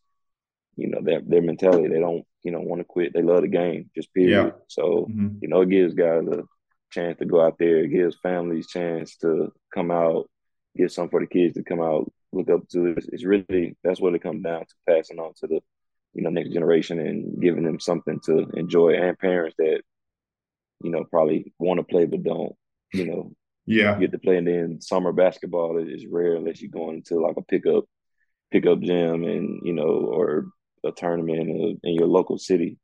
you 0.78 0.88
know 0.88 1.00
their 1.02 1.20
their 1.20 1.42
mentality. 1.42 1.88
They 1.88 2.00
don't 2.00 2.24
you 2.44 2.52
know 2.52 2.60
want 2.60 2.80
to 2.80 2.84
quit. 2.84 3.12
They 3.12 3.22
love 3.22 3.42
the 3.42 3.48
game, 3.48 3.90
just 3.94 4.14
period. 4.14 4.46
Yeah. 4.46 4.50
So 4.68 5.06
mm-hmm. 5.10 5.38
you 5.42 5.48
know 5.48 5.62
it 5.62 5.70
gives 5.70 5.94
guys 5.94 6.26
a 6.26 6.44
chance 6.90 7.18
to 7.18 7.26
go 7.26 7.44
out 7.44 7.58
there. 7.58 7.78
It 7.78 7.88
gives 7.88 8.16
families 8.22 8.68
chance 8.68 9.16
to 9.18 9.52
come 9.74 9.90
out. 9.90 10.30
Give 10.76 10.90
some 10.90 11.08
for 11.08 11.20
the 11.20 11.26
kids 11.26 11.54
to 11.54 11.64
come 11.64 11.80
out, 11.80 12.12
look 12.32 12.48
up 12.48 12.68
to. 12.68 12.94
It's, 12.96 13.08
it's 13.08 13.24
really 13.24 13.76
that's 13.82 14.00
what 14.00 14.14
it 14.14 14.22
comes 14.22 14.44
down 14.44 14.60
to 14.60 14.74
passing 14.88 15.18
on 15.18 15.32
to 15.40 15.48
the 15.48 15.60
you 16.14 16.22
know 16.22 16.30
next 16.30 16.50
generation 16.50 16.98
and 17.00 17.40
giving 17.42 17.64
them 17.64 17.80
something 17.80 18.20
to 18.20 18.48
enjoy 18.54 18.94
and 18.94 19.18
parents 19.18 19.56
that 19.58 19.82
you 20.82 20.90
know 20.90 21.04
probably 21.04 21.52
want 21.58 21.78
to 21.78 21.84
play 21.84 22.06
but 22.06 22.22
don't 22.22 22.54
you 22.92 23.06
know 23.06 23.32
yeah 23.66 23.98
get 23.98 24.12
to 24.12 24.18
play 24.18 24.36
and 24.36 24.46
then 24.46 24.80
summer 24.80 25.12
basketball 25.12 25.78
is 25.78 26.06
rare 26.06 26.36
unless 26.36 26.62
you're 26.62 26.70
going 26.70 27.02
to 27.02 27.20
like 27.20 27.36
a 27.36 27.42
pickup 27.42 27.84
pickup 28.50 28.80
gym 28.80 29.24
and 29.24 29.60
you 29.64 29.72
know 29.72 29.84
or 29.84 30.46
a 30.84 30.92
tournament 30.92 31.40
in, 31.40 31.80
in 31.82 31.94
your 31.94 32.08
local 32.08 32.38
city 32.38 32.78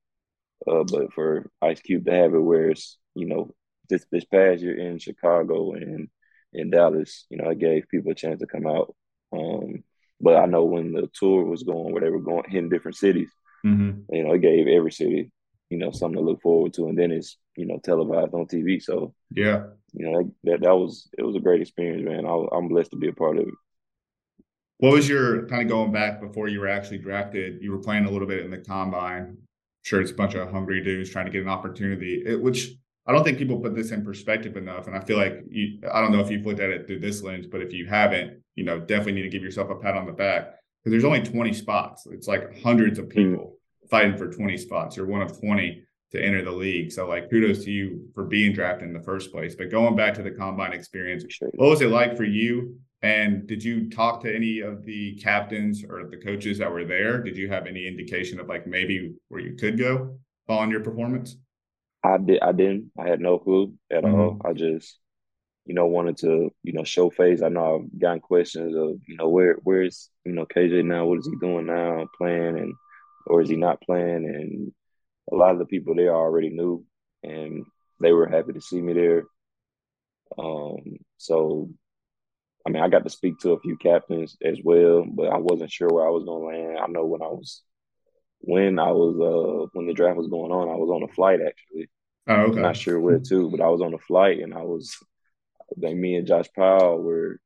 uh, 0.66 0.84
but 0.84 1.12
for 1.12 1.50
Ice 1.62 1.80
Cube 1.80 2.04
to 2.06 2.12
have 2.12 2.34
it 2.34 2.38
where 2.38 2.70
it's 2.70 2.98
you 3.14 3.26
know 3.26 3.54
this 3.88 4.04
this 4.10 4.24
past 4.24 4.62
year 4.62 4.78
in 4.78 4.98
Chicago 4.98 5.72
and 5.72 6.08
in 6.52 6.70
Dallas 6.70 7.26
you 7.30 7.36
know 7.36 7.50
it 7.50 7.58
gave 7.58 7.88
people 7.88 8.12
a 8.12 8.14
chance 8.14 8.40
to 8.40 8.46
come 8.46 8.66
out 8.66 8.94
um 9.32 9.82
but 10.20 10.36
I 10.36 10.46
know 10.46 10.64
when 10.64 10.92
the 10.92 11.08
tour 11.12 11.44
was 11.44 11.62
going, 11.62 11.92
where 11.92 12.00
they 12.00 12.10
were 12.10 12.20
going 12.20 12.44
hitting 12.48 12.70
different 12.70 12.96
cities, 12.96 13.30
mm-hmm. 13.64 14.00
you 14.14 14.24
know, 14.24 14.32
it 14.32 14.40
gave 14.40 14.66
every 14.68 14.92
city, 14.92 15.30
you 15.70 15.78
know, 15.78 15.90
something 15.90 16.18
to 16.18 16.24
look 16.24 16.40
forward 16.40 16.72
to, 16.74 16.88
and 16.88 16.98
then 16.98 17.12
it's 17.12 17.36
you 17.56 17.66
know 17.66 17.78
televised 17.84 18.32
on 18.32 18.46
TV. 18.46 18.82
So 18.82 19.14
yeah, 19.30 19.64
you 19.92 20.10
know 20.10 20.34
that 20.44 20.62
that 20.62 20.74
was 20.74 21.08
it 21.18 21.22
was 21.22 21.36
a 21.36 21.40
great 21.40 21.60
experience, 21.60 22.04
man. 22.04 22.26
I, 22.26 22.56
I'm 22.56 22.68
blessed 22.68 22.92
to 22.92 22.96
be 22.96 23.08
a 23.08 23.12
part 23.12 23.38
of 23.38 23.46
it. 23.48 23.54
What 24.78 24.92
was 24.92 25.08
your 25.08 25.46
kind 25.46 25.62
of 25.62 25.68
going 25.68 25.92
back 25.92 26.20
before 26.20 26.48
you 26.48 26.60
were 26.60 26.68
actually 26.68 26.98
drafted? 26.98 27.62
You 27.62 27.70
were 27.70 27.78
playing 27.78 28.06
a 28.06 28.10
little 28.10 28.26
bit 28.26 28.44
in 28.44 28.50
the 28.50 28.58
combine. 28.58 29.38
sure, 29.82 30.00
it's 30.00 30.10
a 30.10 30.14
bunch 30.14 30.34
of 30.34 30.50
hungry 30.50 30.82
dudes 30.82 31.10
trying 31.10 31.26
to 31.26 31.32
get 31.32 31.42
an 31.42 31.48
opportunity, 31.48 32.22
it, 32.26 32.40
which 32.40 32.72
I 33.06 33.12
don't 33.12 33.22
think 33.22 33.38
people 33.38 33.60
put 33.60 33.74
this 33.74 33.90
in 33.90 34.04
perspective 34.04 34.56
enough. 34.56 34.86
And 34.86 34.96
I 34.96 35.00
feel 35.00 35.18
like 35.18 35.44
you, 35.48 35.78
I 35.92 36.00
don't 36.00 36.10
know 36.10 36.20
if 36.20 36.30
you've 36.30 36.46
looked 36.46 36.60
at 36.60 36.70
it 36.70 36.86
through 36.86 37.00
this 37.00 37.22
lens, 37.22 37.46
but 37.46 37.60
if 37.60 37.72
you 37.72 37.86
haven't, 37.86 38.42
you 38.56 38.64
know, 38.64 38.80
definitely 38.80 39.12
need 39.12 39.22
to 39.22 39.28
give 39.28 39.42
yourself 39.42 39.70
a 39.70 39.74
pat 39.74 39.94
on 39.94 40.06
the 40.06 40.12
back 40.12 40.54
because 40.82 40.90
there's 40.90 41.04
only 41.04 41.22
20 41.22 41.52
spots. 41.52 42.06
It's 42.10 42.26
like 42.26 42.62
hundreds 42.62 42.98
of 42.98 43.06
mm. 43.06 43.10
people 43.10 43.58
fighting 43.90 44.16
for 44.16 44.32
20 44.32 44.56
spots. 44.56 44.96
You're 44.96 45.06
one 45.06 45.22
of 45.22 45.38
20 45.38 45.82
to 46.12 46.24
enter 46.24 46.42
the 46.42 46.52
league. 46.52 46.92
So 46.92 47.08
like 47.08 47.28
kudos 47.28 47.64
to 47.64 47.70
you 47.70 48.08
for 48.14 48.24
being 48.24 48.52
drafted 48.52 48.88
in 48.88 48.94
the 48.94 49.02
first 49.02 49.32
place. 49.32 49.54
But 49.54 49.70
going 49.70 49.96
back 49.96 50.14
to 50.14 50.22
the 50.22 50.30
combine 50.30 50.72
experience, 50.72 51.24
what 51.40 51.70
was 51.70 51.80
it 51.82 51.90
like 51.90 52.16
for 52.16 52.24
you? 52.24 52.78
And 53.04 53.46
did 53.46 53.62
you 53.62 53.90
talk 53.90 54.22
to 54.22 54.34
any 54.34 54.60
of 54.60 54.82
the 54.86 55.14
captains 55.16 55.84
or 55.84 56.06
the 56.06 56.16
coaches 56.16 56.56
that 56.56 56.72
were 56.72 56.86
there? 56.86 57.22
Did 57.22 57.36
you 57.36 57.50
have 57.50 57.66
any 57.66 57.86
indication 57.86 58.40
of 58.40 58.48
like 58.48 58.66
maybe 58.66 59.12
where 59.28 59.42
you 59.42 59.56
could 59.56 59.78
go 59.78 60.16
on 60.48 60.70
your 60.70 60.80
performance? 60.80 61.36
I 62.02 62.16
did. 62.16 62.40
I 62.40 62.52
didn't. 62.52 62.92
I 62.98 63.06
had 63.06 63.20
no 63.20 63.38
clue 63.38 63.74
at 63.92 64.04
mm-hmm. 64.04 64.14
all. 64.18 64.40
I 64.42 64.54
just, 64.54 64.98
you 65.66 65.74
know, 65.74 65.84
wanted 65.84 66.16
to, 66.18 66.50
you 66.62 66.72
know, 66.72 66.82
show 66.82 67.10
face. 67.10 67.42
I 67.42 67.50
know 67.50 67.74
I've 67.74 68.00
gotten 68.00 68.20
questions 68.20 68.74
of, 68.74 68.98
you 69.06 69.16
know, 69.18 69.28
where 69.28 69.58
where's 69.64 70.08
you 70.24 70.32
know 70.32 70.46
KJ 70.46 70.86
now? 70.86 71.04
What 71.04 71.18
is 71.18 71.28
he 71.28 71.36
doing 71.46 71.66
now? 71.66 72.06
Playing 72.16 72.58
and 72.58 72.72
or 73.26 73.42
is 73.42 73.50
he 73.50 73.56
not 73.56 73.82
playing? 73.82 74.24
And 74.24 74.72
a 75.30 75.36
lot 75.36 75.52
of 75.52 75.58
the 75.58 75.66
people 75.66 75.94
there 75.94 76.14
already 76.14 76.48
knew, 76.48 76.86
and 77.22 77.66
they 78.00 78.12
were 78.12 78.28
happy 78.28 78.54
to 78.54 78.62
see 78.62 78.80
me 78.80 78.94
there. 78.94 79.24
Um, 80.38 80.96
so, 81.18 81.68
I 82.66 82.70
mean, 82.70 82.82
I 82.82 82.88
got 82.88 83.04
to 83.04 83.10
speak 83.10 83.38
to 83.40 83.52
a 83.52 83.60
few 83.60 83.76
captains 83.76 84.36
as 84.42 84.58
well, 84.64 85.04
but 85.06 85.28
I 85.28 85.36
wasn't 85.36 85.70
sure 85.70 85.88
where 85.88 86.06
I 86.06 86.10
was 86.10 86.24
going 86.24 86.40
to 86.40 86.62
land. 86.64 86.78
I 86.78 86.86
know 86.86 87.04
when 87.04 87.22
I 87.22 87.26
was 87.26 87.62
when 88.40 88.78
I 88.78 88.90
was 88.90 89.16
uh 89.20 89.68
when 89.72 89.86
the 89.86 89.94
draft 89.94 90.16
was 90.16 90.28
going 90.28 90.52
on, 90.52 90.68
I 90.68 90.76
was 90.76 90.90
on 90.90 91.02
a 91.02 91.12
flight 91.12 91.40
actually. 91.46 91.88
Oh, 92.26 92.34
okay. 92.34 92.60
not 92.60 92.76
sure 92.76 92.98
where 93.00 93.18
to, 93.18 93.50
but 93.50 93.60
I 93.60 93.68
was 93.68 93.80
on 93.80 93.94
a 93.94 93.98
flight 93.98 94.40
and 94.40 94.54
I 94.54 94.62
was 94.62 94.96
like 95.76 95.96
me 95.96 96.16
and 96.16 96.26
Josh 96.26 96.46
Powell 96.54 97.02
were 97.02 97.38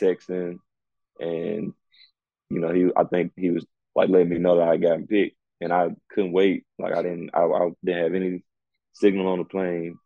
texting 0.00 0.58
and 1.18 1.72
you 2.48 2.60
know, 2.60 2.72
he 2.72 2.90
I 2.96 3.04
think 3.04 3.32
he 3.36 3.50
was 3.50 3.64
like 3.94 4.08
letting 4.08 4.28
me 4.28 4.38
know 4.38 4.56
that 4.56 4.68
I 4.68 4.76
got 4.76 5.08
picked 5.08 5.36
and 5.60 5.72
I 5.72 5.90
couldn't 6.10 6.32
wait. 6.32 6.64
Like 6.78 6.94
I 6.94 7.02
didn't 7.02 7.30
I, 7.34 7.42
I 7.42 7.70
didn't 7.84 8.02
have 8.02 8.14
any 8.14 8.44
signal 8.92 9.28
on 9.28 9.38
the 9.38 9.44
plane. 9.44 9.98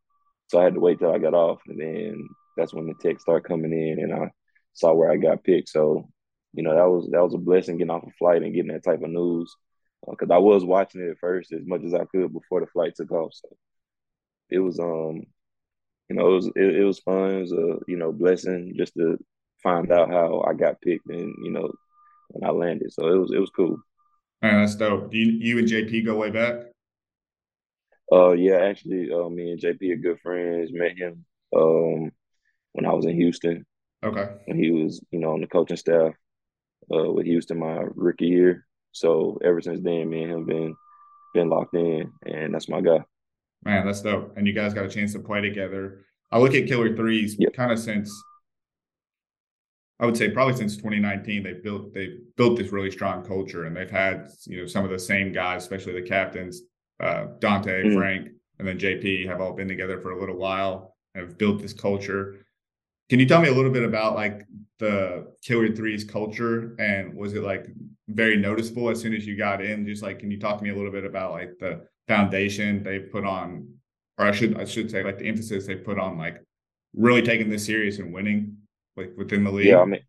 So 0.48 0.60
I 0.60 0.64
had 0.64 0.74
to 0.74 0.80
wait 0.80 0.98
till 0.98 1.12
I 1.12 1.18
got 1.18 1.34
off 1.34 1.60
and 1.66 1.80
then 1.80 2.28
that's 2.56 2.74
when 2.74 2.86
the 2.86 2.94
text 3.00 3.22
started 3.22 3.48
coming 3.48 3.72
in 3.72 3.98
and 3.98 4.12
I 4.12 4.30
saw 4.74 4.92
where 4.92 5.10
I 5.10 5.16
got 5.16 5.44
picked. 5.44 5.68
So, 5.68 6.08
you 6.52 6.62
know, 6.62 6.74
that 6.74 6.88
was 6.88 7.08
that 7.10 7.22
was 7.22 7.34
a 7.34 7.38
blessing 7.38 7.78
getting 7.78 7.90
off 7.90 8.04
a 8.06 8.10
flight 8.18 8.42
and 8.42 8.54
getting 8.54 8.72
that 8.72 8.84
type 8.84 9.02
of 9.02 9.10
news 9.10 9.54
because 10.08 10.30
uh, 10.30 10.34
I 10.34 10.38
was 10.38 10.64
watching 10.64 11.00
it 11.00 11.10
at 11.10 11.18
first 11.18 11.52
as 11.52 11.66
much 11.66 11.82
as 11.84 11.94
I 11.94 12.04
could 12.04 12.32
before 12.32 12.60
the 12.60 12.66
flight 12.66 12.94
took 12.94 13.10
off. 13.10 13.32
So 13.34 13.56
it 14.50 14.58
was 14.58 14.78
um, 14.78 15.22
you 16.08 16.16
know, 16.16 16.28
it 16.28 16.34
was 16.34 16.46
it, 16.48 16.76
it 16.76 16.84
was 16.84 16.98
fun. 16.98 17.30
It 17.30 17.40
was 17.40 17.52
a 17.52 17.78
you 17.88 17.96
know 17.96 18.12
blessing 18.12 18.74
just 18.76 18.94
to 18.94 19.18
find 19.62 19.90
out 19.90 20.10
how 20.10 20.44
I 20.46 20.52
got 20.52 20.80
picked 20.80 21.06
and 21.08 21.34
you 21.42 21.50
know 21.50 21.72
when 22.28 22.48
I 22.48 22.52
landed. 22.52 22.92
So 22.92 23.08
it 23.08 23.18
was 23.18 23.32
it 23.32 23.38
was 23.38 23.50
cool. 23.50 23.78
Man, 24.42 24.60
that's 24.60 24.74
dope. 24.74 25.10
Do 25.10 25.18
you, 25.18 25.32
you 25.32 25.58
and 25.58 25.68
JP 25.68 26.04
go 26.04 26.16
way 26.16 26.30
back? 26.30 26.66
Uh, 28.12 28.32
yeah, 28.32 28.56
actually, 28.56 29.10
uh, 29.10 29.28
me 29.30 29.52
and 29.52 29.60
JP 29.60 29.92
are 29.92 29.96
good 29.96 30.20
friends. 30.20 30.70
Met 30.72 30.98
him 30.98 31.24
um 31.56 32.10
when 32.72 32.86
I 32.86 32.92
was 32.92 33.06
in 33.06 33.16
Houston. 33.16 33.64
Okay. 34.04 34.28
When 34.46 34.58
he 34.58 34.70
was, 34.70 35.02
you 35.10 35.18
know, 35.18 35.32
on 35.32 35.40
the 35.40 35.46
coaching 35.46 35.76
staff 35.76 36.12
uh 36.94 37.10
with 37.10 37.26
Houston 37.26 37.58
my 37.58 37.84
rookie 37.94 38.26
year. 38.26 38.66
So 38.92 39.38
ever 39.42 39.60
since 39.60 39.80
then, 39.82 40.08
me 40.08 40.22
and 40.22 40.32
him 40.32 40.44
been 40.44 40.76
been 41.34 41.48
locked 41.48 41.74
in, 41.74 42.12
and 42.26 42.54
that's 42.54 42.68
my 42.68 42.80
guy. 42.80 43.00
Man, 43.64 43.86
that's 43.86 44.02
dope. 44.02 44.34
And 44.36 44.46
you 44.46 44.52
guys 44.52 44.74
got 44.74 44.84
a 44.84 44.90
chance 44.90 45.12
to 45.14 45.18
play 45.18 45.40
together. 45.40 46.04
I 46.30 46.38
look 46.38 46.54
at 46.54 46.66
Killer 46.66 46.94
Threes 46.94 47.36
yep. 47.38 47.54
kind 47.54 47.72
of 47.72 47.78
since 47.78 48.12
I 50.00 50.06
would 50.06 50.16
say 50.16 50.30
probably 50.30 50.56
since 50.56 50.76
2019 50.76 51.42
they 51.42 51.52
built 51.54 51.94
they 51.94 52.18
built 52.36 52.58
this 52.58 52.72
really 52.72 52.90
strong 52.90 53.24
culture 53.24 53.64
and 53.64 53.76
they've 53.76 53.90
had 53.90 54.28
you 54.46 54.60
know 54.60 54.66
some 54.66 54.84
of 54.84 54.90
the 54.90 54.98
same 54.98 55.32
guys, 55.32 55.62
especially 55.62 55.92
the 55.92 56.06
captains, 56.06 56.62
uh, 57.00 57.26
Dante, 57.38 57.84
mm-hmm. 57.84 57.96
Frank, 57.96 58.28
and 58.58 58.66
then 58.66 58.78
JP 58.78 59.26
have 59.28 59.40
all 59.40 59.52
been 59.52 59.68
together 59.68 60.00
for 60.00 60.10
a 60.10 60.20
little 60.20 60.36
while 60.36 60.96
and 61.14 61.26
have 61.26 61.38
built 61.38 61.60
this 61.60 61.72
culture. 61.72 62.44
Can 63.10 63.18
you 63.18 63.26
tell 63.26 63.40
me 63.40 63.48
a 63.48 63.54
little 63.54 63.70
bit 63.70 63.84
about 63.84 64.14
like 64.14 64.46
the 64.78 65.32
Killer 65.42 65.74
Threes 65.74 66.04
culture 66.04 66.74
and 66.78 67.14
was 67.14 67.34
it 67.34 67.42
like 67.42 67.66
very 68.08 68.36
noticeable 68.36 68.88
as 68.90 69.00
soon 69.00 69.14
as 69.14 69.26
you 69.26 69.36
got 69.36 69.62
in? 69.62 69.86
Just 69.86 70.02
like, 70.02 70.18
can 70.18 70.30
you 70.30 70.38
talk 70.38 70.58
to 70.58 70.64
me 70.64 70.70
a 70.70 70.74
little 70.74 70.92
bit 70.92 71.04
about 71.04 71.32
like 71.32 71.58
the 71.58 71.86
foundation 72.08 72.82
they 72.82 72.98
put 72.98 73.24
on, 73.24 73.68
or 74.18 74.26
I 74.26 74.32
should 74.32 74.58
I 74.58 74.64
should 74.64 74.90
say 74.90 75.02
like 75.02 75.18
the 75.18 75.26
emphasis 75.26 75.66
they 75.66 75.76
put 75.76 75.98
on 75.98 76.18
like 76.18 76.42
really 76.94 77.22
taking 77.22 77.50
this 77.50 77.66
serious 77.66 77.98
and 77.98 78.12
winning 78.12 78.56
like 78.96 79.12
within 79.16 79.44
the 79.44 79.50
league. 79.50 79.66
Yeah, 79.66 79.80
I 79.80 79.84
mean 79.84 80.02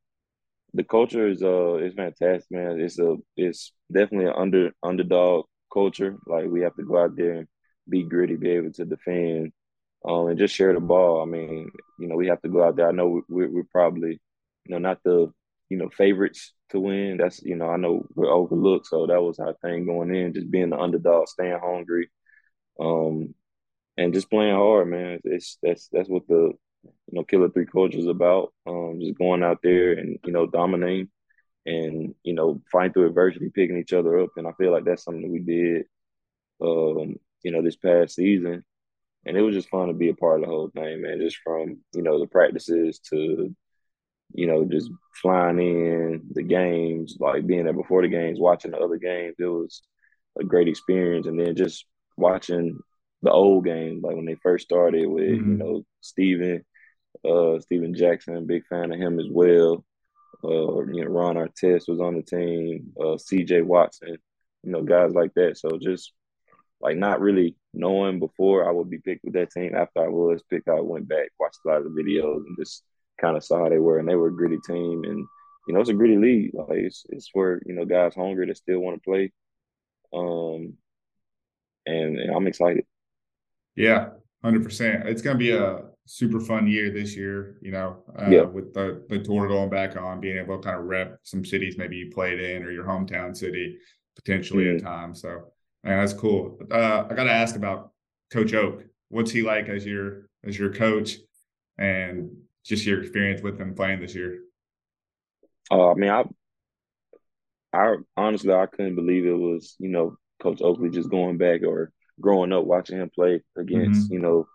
the 0.74 0.84
culture 0.84 1.28
is 1.28 1.42
uh 1.42 1.76
is 1.76 1.94
fantastic, 1.94 2.52
man. 2.52 2.80
It's 2.80 3.00
a 3.00 3.18
it's 3.38 3.72
definitely 3.92 4.28
an 4.28 4.36
under 4.38 4.72
underdog 4.84 5.46
culture. 5.72 6.18
Like 6.26 6.48
we 6.48 6.62
have 6.62 6.76
to 6.76 6.84
go 6.84 6.98
out 7.02 7.16
there 7.16 7.34
and 7.34 7.48
be 7.88 8.04
gritty, 8.04 8.36
be 8.36 8.50
able 8.50 8.72
to 8.74 8.86
defend, 8.86 9.52
um, 10.08 10.28
and 10.28 10.38
just 10.40 10.56
share 10.56 10.74
the 10.74 10.80
ball. 10.80 11.22
I 11.22 11.26
mean, 11.26 11.72
you 12.00 12.08
know, 12.08 12.16
we 12.16 12.28
have 12.28 12.42
to 12.44 12.50
go 12.50 12.64
out 12.64 12.76
there. 12.76 12.88
I 12.90 12.92
know 12.92 13.22
we're, 13.28 13.50
we're 13.50 13.64
probably, 13.72 14.12
you 14.66 14.70
know, 14.70 14.78
not 14.78 15.00
the 15.04 15.32
you 15.70 15.78
know 15.78 15.90
favorites 15.90 16.54
to 16.70 16.80
win. 16.80 17.18
That's 17.18 17.42
you 17.44 17.56
know 17.56 17.68
I 17.70 17.78
know 17.78 18.06
we're 18.16 18.32
overlooked, 18.32 18.88
so 18.88 19.08
that 19.08 19.22
was 19.22 19.40
our 19.40 19.56
thing 19.62 19.86
going 19.86 20.14
in, 20.16 20.34
just 20.34 20.52
being 20.52 20.70
the 20.70 20.80
underdog, 20.80 21.28
staying 21.28 21.60
hungry, 21.62 22.10
um, 22.80 23.34
and 23.98 24.14
just 24.14 24.30
playing 24.30 24.56
hard, 24.56 24.90
man. 24.90 25.20
It's 25.24 25.58
that's 25.64 25.90
that's 25.92 26.10
what 26.10 26.28
the 26.28 26.54
you 26.84 26.92
know 27.14 27.24
Killer 27.24 27.50
Three 27.50 27.66
culture 27.66 27.98
is 28.00 28.08
about. 28.08 28.54
Um, 28.68 29.00
just 29.02 29.18
going 29.18 29.44
out 29.44 29.60
there 29.64 29.94
and 29.94 30.20
you 30.26 30.32
know 30.34 30.46
dominating, 30.48 31.10
and 31.66 32.14
you 32.24 32.34
know 32.34 32.62
fighting 32.72 32.94
through 32.94 33.08
adversity, 33.08 33.50
picking 33.54 33.78
each 33.78 33.94
other 33.94 34.20
up, 34.20 34.30
and 34.38 34.48
I 34.48 34.52
feel 34.54 34.72
like 34.72 34.86
that's 34.86 35.04
something 35.04 35.24
that 35.24 35.32
we 35.32 35.40
did, 35.40 35.86
um, 36.62 37.16
you 37.44 37.52
know, 37.52 37.62
this 37.62 37.76
past 37.78 38.16
season. 38.16 38.64
And 39.26 39.36
it 39.36 39.42
was 39.42 39.56
just 39.56 39.70
fun 39.70 39.88
to 39.88 39.94
be 39.94 40.10
a 40.10 40.14
part 40.14 40.40
of 40.40 40.42
the 40.42 40.52
whole 40.52 40.70
thing, 40.70 41.02
man. 41.02 41.20
Just 41.20 41.38
from 41.44 41.80
you 41.94 42.02
know 42.02 42.20
the 42.20 42.28
practices 42.28 43.00
to 43.12 43.56
you 44.34 44.48
know, 44.48 44.66
just 44.66 44.90
flying 45.22 45.60
in 45.60 46.22
the 46.32 46.44
games, 46.44 47.18
like 47.20 47.46
being 47.46 47.66
there 47.66 47.74
before 47.74 48.02
the 48.02 48.08
games, 48.08 48.40
watching 48.40 48.72
the 48.72 48.78
other 48.78 48.98
games. 48.98 49.36
It 49.40 49.46
was 49.46 49.82
a 50.40 50.44
great 50.44 50.68
experience. 50.68 51.28
And 51.28 51.40
then 51.40 51.56
just 51.56 51.86
watching 52.18 52.80
the 53.22 53.32
old 53.32 53.66
games, 53.66 54.04
like 54.04 54.16
when 54.16 54.26
they 54.26 54.36
first 54.36 54.66
started 54.66 55.08
with, 55.08 55.24
mm-hmm. 55.24 55.52
you 55.52 55.58
know, 55.58 55.86
Steven, 56.02 56.64
uh, 57.24 57.60
Stephen 57.60 57.94
Jackson, 57.94 58.46
big 58.46 58.66
fan 58.68 58.92
of 58.92 59.00
him 59.00 59.20
as 59.20 59.28
well. 59.30 59.86
Uh, 60.44 60.84
you 60.86 61.04
know, 61.04 61.10
Ron 61.10 61.36
Artest 61.36 61.88
was 61.88 62.00
on 62.00 62.16
the 62.16 62.22
team, 62.22 62.92
uh, 63.00 63.16
CJ 63.16 63.64
Watson, 63.64 64.18
you 64.64 64.72
know, 64.72 64.84
guys 64.84 65.14
like 65.14 65.34
that. 65.36 65.58
So 65.58 65.80
just 65.82 66.12
like 66.82 66.98
not 66.98 67.22
really 67.22 67.56
knowing 67.74 68.20
before 68.20 68.68
I 68.68 68.72
would 68.72 68.90
be 68.90 69.00
picked 69.00 69.24
with 69.24 69.34
that 69.34 69.52
team. 69.52 69.76
After 69.76 70.04
I 70.04 70.08
was 70.08 70.44
picked, 70.50 70.68
I 70.68 70.80
went 70.80 71.08
back, 71.08 71.30
watched 71.40 71.60
a 71.66 71.70
lot 71.70 71.78
of 71.78 71.84
the 71.84 71.90
videos, 71.90 72.38
and 72.38 72.58
just 72.58 72.84
kind 73.20 73.38
of 73.38 73.44
saw 73.44 73.60
how 73.60 73.70
they 73.70 73.80
were, 73.80 74.00
and 74.00 74.08
they 74.08 74.16
were 74.16 74.28
a 74.28 74.36
gritty 74.36 74.60
team, 74.66 75.04
and 75.04 75.26
you 75.68 75.74
know 75.74 75.80
it's 75.80 75.90
a 75.90 75.94
gritty 75.94 76.18
league. 76.18 76.52
Like 76.54 76.80
it's 76.80 77.06
it's 77.10 77.30
where 77.34 77.62
you 77.66 77.74
know 77.74 77.86
guys 77.86 78.16
hungry 78.16 78.48
that 78.48 78.58
still 78.58 78.80
want 78.80 79.02
to 79.02 79.10
play, 79.10 79.32
um, 80.14 80.74
and, 81.86 82.20
and 82.20 82.36
I'm 82.36 82.48
excited. 82.48 82.86
Yeah, 83.76 84.10
hundred 84.44 84.64
percent. 84.64 85.08
It's 85.08 85.22
gonna 85.22 85.38
be 85.38 85.52
a 85.52 85.86
super 86.06 86.40
fun 86.40 86.68
year 86.68 86.92
this 86.92 87.16
year. 87.16 87.58
You 87.62 87.72
know, 87.72 88.04
uh, 88.18 88.30
yeah. 88.30 88.44
with 88.44 88.74
the 88.74 89.04
the 89.10 89.20
tour 89.20 89.48
going 89.48 89.70
back 89.70 89.98
on, 89.98 90.20
being 90.22 90.38
able 90.38 90.58
to 90.58 90.64
kind 90.64 90.80
of 90.80 90.86
rep 90.86 91.20
some 91.24 91.46
cities 91.46 91.78
maybe 91.78 91.98
you 91.98 92.12
played 92.12 92.40
in 92.40 92.64
or 92.64 92.72
your 92.72 92.86
hometown 92.86 93.36
city 93.36 93.78
potentially 94.16 94.66
mm-hmm. 94.66 94.78
at 94.78 94.84
times. 94.84 95.22
So, 95.22 95.52
man, 95.86 96.00
that's 96.00 96.14
cool. 96.14 96.60
Uh, 96.70 97.06
I 97.10 97.14
got 97.14 97.24
to 97.26 97.32
ask 97.32 97.56
about 97.56 97.92
Coach 98.32 98.54
Oak. 98.54 98.84
What's 99.10 99.32
he 99.32 99.44
like 99.44 99.70
as 99.70 99.86
your 99.86 100.30
as 100.44 100.58
your 100.58 100.74
coach? 100.74 101.18
And 101.78 102.32
just 102.66 102.86
your 102.86 103.02
experience 103.02 103.42
with 103.42 103.60
him 103.60 103.76
playing 103.76 104.02
this 104.02 104.16
year? 104.16 104.40
Uh, 105.72 105.92
I 105.92 105.94
mean, 105.94 106.10
I, 106.10 106.24
I 107.74 107.96
honestly 108.18 108.54
I 108.54 108.66
couldn't 108.66 108.96
believe 108.96 109.26
it 109.26 109.32
was 109.32 109.76
you 109.80 109.90
know 109.90 110.18
Coach 110.42 110.62
Oakley 110.62 110.90
just 110.90 111.10
going 111.10 111.38
back 111.38 111.62
or 111.64 111.92
growing 112.20 112.52
up 112.52 112.66
watching 112.66 112.98
him 112.98 113.12
play 113.14 113.42
against 113.58 114.06
mm-hmm. 114.06 114.14
you 114.14 114.20
know 114.20 114.48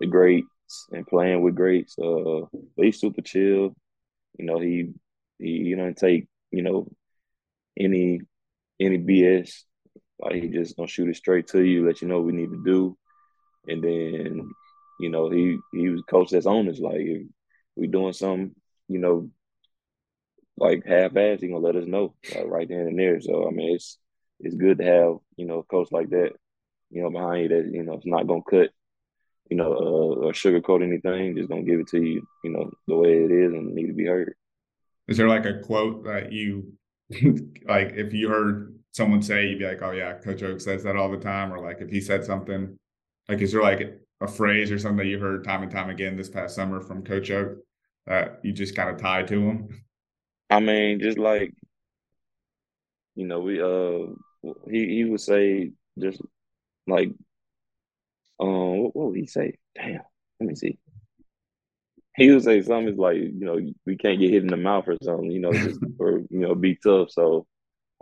the 0.00 0.06
greats 0.06 0.46
and 0.92 1.06
playing 1.06 1.42
with 1.42 1.54
greats. 1.54 1.96
Uh, 1.98 2.40
but 2.76 2.84
he's 2.84 3.00
super 3.00 3.22
chill. 3.22 3.74
You 4.38 4.44
know, 4.44 4.58
he 4.58 4.90
he 5.38 5.48
you 5.48 5.76
don't 5.76 5.96
take 5.96 6.26
you 6.50 6.62
know 6.62 6.88
any 7.78 8.20
any 8.80 8.98
BS. 8.98 9.62
Like 10.18 10.34
he 10.34 10.48
just 10.48 10.76
gonna 10.76 10.88
shoot 10.88 11.08
it 11.08 11.16
straight 11.16 11.48
to 11.48 11.62
you, 11.62 11.86
let 11.86 12.00
you 12.00 12.08
know 12.08 12.16
what 12.16 12.26
we 12.26 12.32
need 12.32 12.50
to 12.50 12.62
do, 12.64 12.96
and 13.66 13.82
then 13.82 14.50
you 15.00 15.08
know 15.08 15.30
he 15.30 15.58
he 15.72 15.88
was 15.88 16.02
coach 16.08 16.30
that's 16.30 16.46
on 16.46 16.68
us. 16.68 16.78
Like 16.78 17.00
we 17.76 17.86
doing 17.86 18.12
something, 18.12 18.54
you 18.88 18.98
know, 18.98 19.30
like 20.56 20.84
half 20.86 21.16
ass, 21.16 21.40
he 21.40 21.48
gonna 21.48 21.58
let 21.58 21.76
us 21.76 21.86
know 21.86 22.14
like, 22.34 22.46
right 22.46 22.68
then 22.68 22.80
and 22.80 22.98
there. 22.98 23.20
So 23.20 23.48
I 23.48 23.50
mean, 23.50 23.74
it's 23.74 23.98
it's 24.40 24.54
good 24.54 24.78
to 24.78 24.84
have 24.84 25.16
you 25.36 25.46
know 25.46 25.58
a 25.58 25.64
coach 25.64 25.88
like 25.90 26.10
that, 26.10 26.30
you 26.90 27.02
know, 27.02 27.10
behind 27.10 27.42
you 27.42 27.48
that 27.48 27.70
you 27.72 27.82
know 27.82 27.94
it's 27.94 28.06
not 28.06 28.26
gonna 28.26 28.42
cut, 28.48 28.70
you 29.50 29.56
know, 29.56 29.72
uh, 29.72 30.26
or 30.26 30.32
sugarcoat 30.32 30.82
anything. 30.82 31.36
Just 31.36 31.48
gonna 31.48 31.62
give 31.62 31.80
it 31.80 31.88
to 31.88 32.00
you, 32.00 32.26
you 32.44 32.50
know, 32.50 32.70
the 32.86 32.94
way 32.94 33.24
it 33.24 33.32
is 33.32 33.52
and 33.52 33.74
need 33.74 33.88
to 33.88 33.94
be 33.94 34.06
heard. 34.06 34.34
Is 35.08 35.16
there 35.16 35.28
like 35.28 35.44
a 35.44 35.58
quote 35.58 36.04
that 36.04 36.32
you 36.32 36.72
like? 37.10 37.92
If 37.94 38.12
you 38.12 38.28
heard 38.28 38.78
someone 38.94 39.20
say, 39.20 39.48
you'd 39.48 39.58
be 39.58 39.66
like, 39.66 39.82
"Oh 39.82 39.90
yeah, 39.90 40.14
Coach 40.14 40.42
Oak 40.42 40.60
says 40.60 40.82
that 40.84 40.96
all 40.96 41.10
the 41.10 41.18
time," 41.18 41.52
or 41.52 41.58
like 41.58 41.80
if 41.80 41.90
he 41.90 42.00
said 42.00 42.24
something, 42.24 42.78
like 43.28 43.40
is 43.40 43.52
there 43.52 43.62
like 43.62 44.00
a 44.20 44.28
phrase 44.28 44.70
or 44.70 44.78
something 44.78 44.98
that 44.98 45.06
you 45.06 45.18
heard 45.18 45.44
time 45.44 45.62
and 45.62 45.70
time 45.70 45.90
again 45.90 46.16
this 46.16 46.30
past 46.30 46.54
summer 46.54 46.80
from 46.80 47.04
Coach 47.04 47.30
Oak 47.30 47.58
that 48.06 48.40
you 48.42 48.52
just 48.52 48.76
kind 48.76 48.88
of 48.88 48.96
tied 48.96 49.28
to 49.28 49.40
him? 49.40 49.84
I 50.48 50.60
mean, 50.60 51.00
just 51.00 51.18
like 51.18 51.52
you 53.16 53.26
know, 53.26 53.40
we 53.40 53.60
uh 53.60 54.14
he 54.70 54.96
he 54.96 55.04
would 55.04 55.20
say 55.20 55.72
just 55.98 56.20
like 56.86 57.10
um 58.40 58.78
what, 58.78 58.96
what 58.96 59.06
would 59.08 59.16
he 59.16 59.26
say? 59.26 59.54
Damn, 59.74 60.00
let 60.40 60.48
me 60.48 60.54
see. 60.54 60.78
He 62.16 62.30
would 62.30 62.44
say 62.44 62.62
something 62.62 62.96
like, 62.96 63.16
you 63.16 63.32
know, 63.40 63.58
we 63.86 63.96
can't 63.96 64.20
get 64.20 64.30
hit 64.30 64.44
in 64.44 64.48
the 64.48 64.56
mouth 64.56 64.84
or 64.86 64.96
something, 65.02 65.32
you 65.32 65.40
know, 65.40 65.52
just 65.52 65.80
or 65.98 66.18
you 66.30 66.38
know, 66.38 66.54
be 66.54 66.76
tough. 66.76 67.10
So 67.10 67.46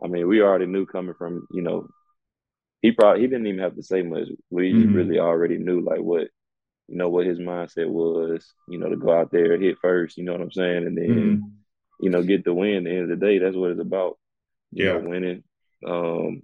I 0.04 0.08
mean, 0.08 0.26
we 0.28 0.42
already 0.42 0.66
knew 0.66 0.86
coming 0.86 1.14
from, 1.14 1.46
you 1.52 1.62
know, 1.62 1.88
he 2.82 2.90
probably 2.90 3.22
he 3.22 3.28
didn't 3.28 3.46
even 3.46 3.60
have 3.60 3.76
to 3.76 3.82
say 3.82 4.02
much. 4.02 4.28
We 4.50 4.72
mm-hmm. 4.72 4.92
really 4.92 5.18
already 5.18 5.56
knew 5.56 5.80
like 5.80 6.00
what 6.00 6.28
you 6.88 6.96
know 6.96 7.08
what 7.08 7.26
his 7.26 7.38
mindset 7.38 7.88
was. 7.88 8.52
You 8.68 8.78
know 8.78 8.88
to 8.90 8.96
go 8.96 9.16
out 9.16 9.30
there 9.30 9.58
hit 9.58 9.76
first. 9.80 10.18
You 10.18 10.24
know 10.24 10.32
what 10.32 10.40
I'm 10.40 10.52
saying, 10.52 10.86
and 10.86 10.98
then 10.98 11.08
mm-hmm. 11.08 11.46
you 12.00 12.10
know 12.10 12.22
get 12.22 12.44
the 12.44 12.52
win. 12.52 12.78
At 12.78 12.84
the 12.84 12.90
end 12.90 13.12
of 13.12 13.20
the 13.20 13.24
day, 13.24 13.38
that's 13.38 13.56
what 13.56 13.70
it's 13.70 13.80
about. 13.80 14.18
yeah, 14.72 14.98
know, 14.98 15.08
winning. 15.08 15.44
Um, 15.86 16.42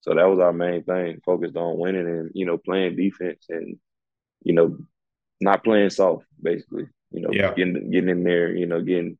so 0.00 0.14
that 0.14 0.28
was 0.28 0.40
our 0.40 0.52
main 0.52 0.82
thing, 0.82 1.20
focused 1.24 1.56
on 1.56 1.78
winning 1.78 2.06
and 2.06 2.32
you 2.34 2.44
know 2.44 2.58
playing 2.58 2.96
defense 2.96 3.46
and 3.48 3.78
you 4.42 4.54
know 4.54 4.76
not 5.40 5.62
playing 5.62 5.90
soft, 5.90 6.26
basically. 6.42 6.88
You 7.12 7.20
know, 7.20 7.30
yeah. 7.32 7.54
getting 7.54 7.90
getting 7.92 8.10
in 8.10 8.24
there. 8.24 8.52
You 8.52 8.66
know, 8.66 8.80
getting 8.80 9.18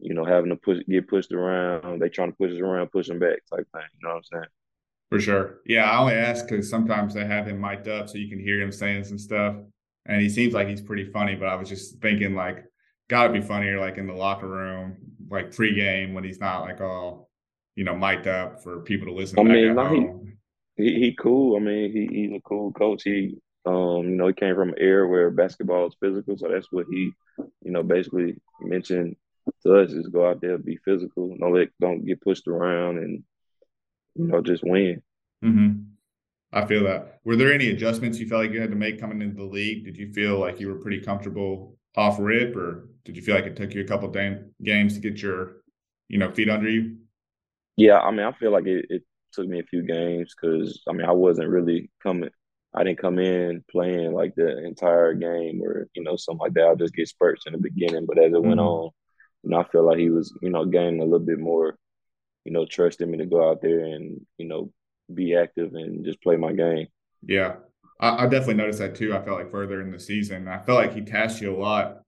you 0.00 0.14
know 0.14 0.24
having 0.24 0.50
to 0.50 0.56
push 0.56 0.78
get 0.88 1.08
pushed 1.08 1.32
around. 1.32 2.00
They 2.00 2.08
trying 2.08 2.30
to 2.30 2.36
push 2.36 2.52
us 2.52 2.58
around, 2.58 2.90
pushing 2.90 3.18
back 3.18 3.38
type 3.50 3.66
thing. 3.72 3.82
You 4.00 4.08
know 4.08 4.14
what 4.14 4.16
I'm 4.16 4.24
saying? 4.24 4.50
For 5.10 5.20
sure. 5.20 5.60
Yeah, 5.66 5.90
I 5.90 5.98
only 5.98 6.14
ask 6.14 6.46
because 6.48 6.68
sometimes 6.68 7.14
they 7.14 7.24
have 7.24 7.46
him 7.46 7.60
mic'd 7.60 7.88
up 7.88 8.08
so 8.08 8.18
you 8.18 8.28
can 8.28 8.40
hear 8.40 8.60
him 8.60 8.72
saying 8.72 9.04
some 9.04 9.18
stuff. 9.18 9.56
And 10.06 10.20
he 10.20 10.28
seems 10.28 10.54
like 10.54 10.68
he's 10.68 10.80
pretty 10.80 11.04
funny, 11.04 11.34
but 11.34 11.48
I 11.48 11.56
was 11.56 11.68
just 11.68 12.00
thinking 12.00 12.34
like, 12.34 12.64
gotta 13.08 13.32
be 13.32 13.40
funnier 13.40 13.80
like 13.80 13.98
in 13.98 14.06
the 14.06 14.14
locker 14.14 14.48
room, 14.48 14.96
like 15.30 15.50
pregame 15.50 16.12
when 16.12 16.24
he's 16.24 16.40
not 16.40 16.62
like 16.62 16.80
all, 16.80 17.28
you 17.76 17.84
know, 17.84 17.94
mic'd 17.94 18.26
up 18.26 18.62
for 18.62 18.80
people 18.80 19.06
to 19.06 19.14
listen. 19.14 19.38
I 19.38 19.42
mean, 19.42 19.74
no, 19.74 20.34
he, 20.76 20.84
he, 20.84 21.00
he 21.00 21.16
cool. 21.16 21.56
I 21.56 21.60
mean, 21.60 21.92
he, 21.92 22.08
he's 22.10 22.36
a 22.36 22.40
cool 22.40 22.72
coach. 22.72 23.02
He 23.04 23.38
um, 23.64 24.10
you 24.10 24.16
know, 24.16 24.28
he 24.28 24.32
came 24.32 24.54
from 24.54 24.70
an 24.70 24.78
era 24.78 25.08
where 25.08 25.30
basketball 25.30 25.88
is 25.88 25.96
physical, 26.00 26.38
so 26.38 26.48
that's 26.48 26.70
what 26.70 26.86
he, 26.88 27.12
you 27.38 27.72
know, 27.72 27.82
basically 27.82 28.36
mentioned 28.60 29.16
to 29.62 29.80
us 29.80 29.92
is 29.92 30.08
go 30.08 30.28
out 30.28 30.40
there, 30.40 30.58
be 30.58 30.78
physical, 30.84 31.36
don't 31.38 31.54
let, 31.54 31.68
don't 31.80 32.04
get 32.04 32.20
pushed 32.20 32.46
around, 32.48 32.98
and 32.98 33.22
you 34.14 34.26
know, 34.26 34.40
just 34.40 34.64
win. 34.64 35.02
Mm-hmm. 35.44 35.82
I 36.52 36.64
feel 36.66 36.84
that. 36.84 37.20
Were 37.24 37.36
there 37.36 37.52
any 37.52 37.70
adjustments 37.70 38.18
you 38.18 38.26
felt 38.28 38.42
like 38.42 38.52
you 38.52 38.60
had 38.60 38.70
to 38.70 38.76
make 38.76 39.00
coming 39.00 39.20
into 39.20 39.36
the 39.36 39.44
league? 39.44 39.84
Did 39.84 39.96
you 39.96 40.12
feel 40.12 40.38
like 40.38 40.60
you 40.60 40.68
were 40.68 40.76
pretty 40.76 41.00
comfortable 41.00 41.76
off 41.96 42.18
rip, 42.18 42.56
or 42.56 42.88
did 43.04 43.16
you 43.16 43.22
feel 43.22 43.34
like 43.34 43.46
it 43.46 43.56
took 43.56 43.74
you 43.74 43.82
a 43.82 43.86
couple 43.86 44.08
games 44.08 44.94
to 44.94 45.00
get 45.00 45.20
your, 45.20 45.62
you 46.08 46.18
know, 46.18 46.30
feet 46.30 46.48
under 46.48 46.68
you? 46.68 46.96
Yeah, 47.76 47.98
I 47.98 48.10
mean, 48.10 48.24
I 48.24 48.32
feel 48.32 48.52
like 48.52 48.66
it, 48.66 48.86
it 48.88 49.02
took 49.32 49.46
me 49.46 49.60
a 49.60 49.64
few 49.64 49.82
games 49.82 50.34
because 50.34 50.82
I 50.88 50.92
mean, 50.92 51.06
I 51.06 51.12
wasn't 51.12 51.50
really 51.50 51.90
coming. 52.02 52.30
I 52.74 52.84
didn't 52.84 52.98
come 52.98 53.18
in 53.18 53.64
playing 53.70 54.12
like 54.12 54.34
the 54.34 54.64
entire 54.64 55.14
game 55.14 55.62
or 55.62 55.88
you 55.94 56.02
know 56.02 56.16
something 56.16 56.40
like 56.40 56.54
that. 56.54 56.66
I'll 56.66 56.76
just 56.76 56.94
get 56.94 57.08
spurts 57.08 57.46
in 57.46 57.52
the 57.52 57.58
beginning, 57.58 58.06
but 58.06 58.18
as 58.18 58.26
it 58.26 58.32
mm-hmm. 58.32 58.48
went 58.48 58.60
on, 58.60 58.90
you 59.46 59.52
know, 59.52 59.60
I 59.60 59.64
felt 59.64 59.84
like 59.84 59.98
he 59.98 60.10
was 60.10 60.34
you 60.42 60.50
know 60.50 60.64
gaining 60.64 61.00
a 61.00 61.04
little 61.04 61.20
bit 61.20 61.38
more, 61.38 61.78
you 62.44 62.52
know, 62.52 62.66
trust 62.66 63.00
in 63.00 63.12
me 63.12 63.18
to 63.18 63.26
go 63.26 63.48
out 63.48 63.62
there 63.62 63.84
and 63.84 64.20
you 64.38 64.48
know 64.48 64.72
be 65.14 65.36
active 65.36 65.72
and 65.74 66.04
just 66.04 66.20
play 66.20 66.36
my 66.36 66.52
game. 66.52 66.88
Yeah, 67.24 67.54
I, 68.00 68.24
I 68.24 68.26
definitely 68.26 68.54
noticed 68.54 68.80
that 68.80 68.96
too. 68.96 69.14
I 69.14 69.22
felt 69.22 69.38
like 69.38 69.52
further 69.52 69.80
in 69.80 69.92
the 69.92 70.00
season, 70.00 70.48
I 70.48 70.58
felt 70.58 70.80
like 70.80 70.94
he 70.94 71.02
tasked 71.02 71.40
you 71.40 71.54
a 71.54 71.56
lot, 71.56 72.02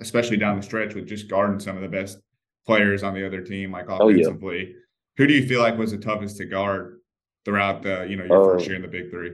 especially 0.00 0.38
down 0.38 0.56
the 0.56 0.62
stretch 0.62 0.94
with 0.94 1.06
just 1.06 1.28
guarding 1.28 1.60
some 1.60 1.76
of 1.76 1.82
the 1.82 1.88
best 1.88 2.18
players 2.66 3.02
on 3.02 3.12
the 3.12 3.26
other 3.26 3.42
team, 3.42 3.72
like 3.72 3.90
offensively. 3.90 4.56
Oh, 4.56 4.68
yeah. 4.68 4.74
Who 5.18 5.26
do 5.26 5.34
you 5.34 5.46
feel 5.46 5.60
like 5.60 5.76
was 5.76 5.90
the 5.90 5.98
toughest 5.98 6.38
to 6.38 6.46
guard 6.46 7.00
throughout 7.44 7.82
the 7.82 8.06
you 8.08 8.16
know 8.16 8.24
your 8.24 8.42
uh, 8.42 8.54
first 8.54 8.66
year 8.66 8.76
in 8.76 8.82
the 8.82 8.88
Big 8.88 9.10
Three? 9.10 9.32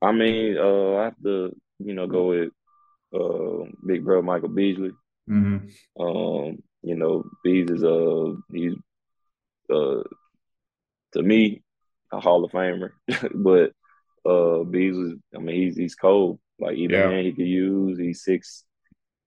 I 0.00 0.12
mean, 0.12 0.56
uh, 0.56 0.98
I 0.98 1.04
have 1.06 1.20
to 1.24 1.50
you 1.80 1.94
know 1.94 2.06
go 2.06 2.28
with 2.28 2.50
uh, 3.12 3.68
big 3.84 4.04
bro 4.04 4.22
Michael 4.22 4.50
Beasley. 4.50 4.92
Mm-hmm. 5.30 6.02
Um, 6.02 6.58
you 6.82 6.96
know, 6.96 7.24
Beas 7.44 7.70
is 7.70 7.82
a 7.82 7.94
uh, 7.94 8.34
he's 8.52 8.74
uh 9.70 10.02
to 11.12 11.22
me 11.22 11.62
a 12.12 12.20
Hall 12.20 12.44
of 12.44 12.52
Famer, 12.52 12.90
but 13.34 13.72
uh 14.28 14.64
Beas 14.64 14.96
was 14.96 15.14
I 15.34 15.38
mean 15.38 15.56
he's 15.56 15.76
he's 15.76 15.94
cold. 15.94 16.40
Like 16.58 16.76
either 16.76 16.98
yeah. 16.98 17.08
man 17.08 17.24
he 17.24 17.32
could 17.32 17.46
use. 17.46 17.98
He's 17.98 18.24
six 18.24 18.64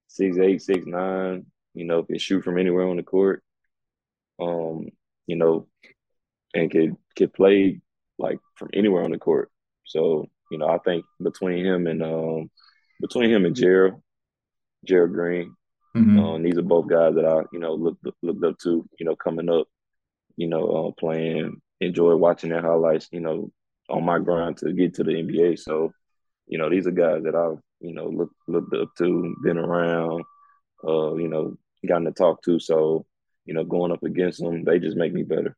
six 0.08 0.38
eight, 0.38 0.62
six 0.62 0.86
nine, 0.86 1.46
you 1.74 1.84
know, 1.84 2.02
can 2.02 2.18
shoot 2.18 2.44
from 2.44 2.58
anywhere 2.58 2.86
on 2.86 2.96
the 2.96 3.02
court. 3.02 3.42
Um, 4.40 4.88
you 5.26 5.36
know, 5.36 5.66
and 6.54 6.70
could 6.70 6.96
could 7.16 7.32
play 7.32 7.80
like 8.18 8.38
from 8.56 8.70
anywhere 8.72 9.02
on 9.02 9.10
the 9.10 9.18
court. 9.18 9.50
So, 9.84 10.28
you 10.50 10.58
know, 10.58 10.68
I 10.68 10.78
think 10.78 11.04
between 11.22 11.64
him 11.64 11.86
and 11.86 12.02
um 12.02 12.50
between 13.00 13.30
him 13.30 13.44
and 13.44 13.56
Gerald, 13.56 14.00
Gerald 14.84 15.12
Green, 15.12 15.56
mm-hmm. 15.96 16.18
um, 16.18 16.42
these 16.42 16.58
are 16.58 16.62
both 16.62 16.88
guys 16.88 17.14
that 17.14 17.24
I, 17.24 17.42
you 17.52 17.58
know, 17.58 17.74
looked 17.74 18.06
looked 18.22 18.44
up 18.44 18.58
to, 18.60 18.88
you 18.98 19.06
know, 19.06 19.16
coming 19.16 19.48
up, 19.48 19.66
you 20.36 20.48
know, 20.48 20.68
uh, 20.68 20.90
playing, 20.98 21.60
enjoy 21.80 22.16
watching 22.16 22.50
their 22.50 22.62
highlights, 22.62 23.08
you 23.12 23.20
know, 23.20 23.50
on 23.88 24.04
my 24.04 24.18
grind 24.18 24.56
to 24.58 24.72
get 24.72 24.94
to 24.94 25.04
the 25.04 25.12
NBA. 25.12 25.58
So, 25.58 25.92
you 26.46 26.58
know, 26.58 26.70
these 26.70 26.86
are 26.86 26.92
guys 26.92 27.22
that 27.24 27.34
I've, 27.34 27.58
you 27.80 27.94
know, 27.94 28.06
looked 28.08 28.34
looked 28.48 28.74
up 28.74 28.88
to, 28.98 29.36
been 29.42 29.58
around, 29.58 30.24
uh, 30.86 31.14
you 31.14 31.28
know, 31.28 31.56
gotten 31.86 32.04
to 32.04 32.12
talk 32.12 32.42
to. 32.44 32.58
So, 32.58 33.06
you 33.44 33.54
know, 33.54 33.64
going 33.64 33.92
up 33.92 34.02
against 34.02 34.40
them, 34.40 34.64
they 34.64 34.78
just 34.78 34.96
make 34.96 35.12
me 35.12 35.22
better. 35.22 35.56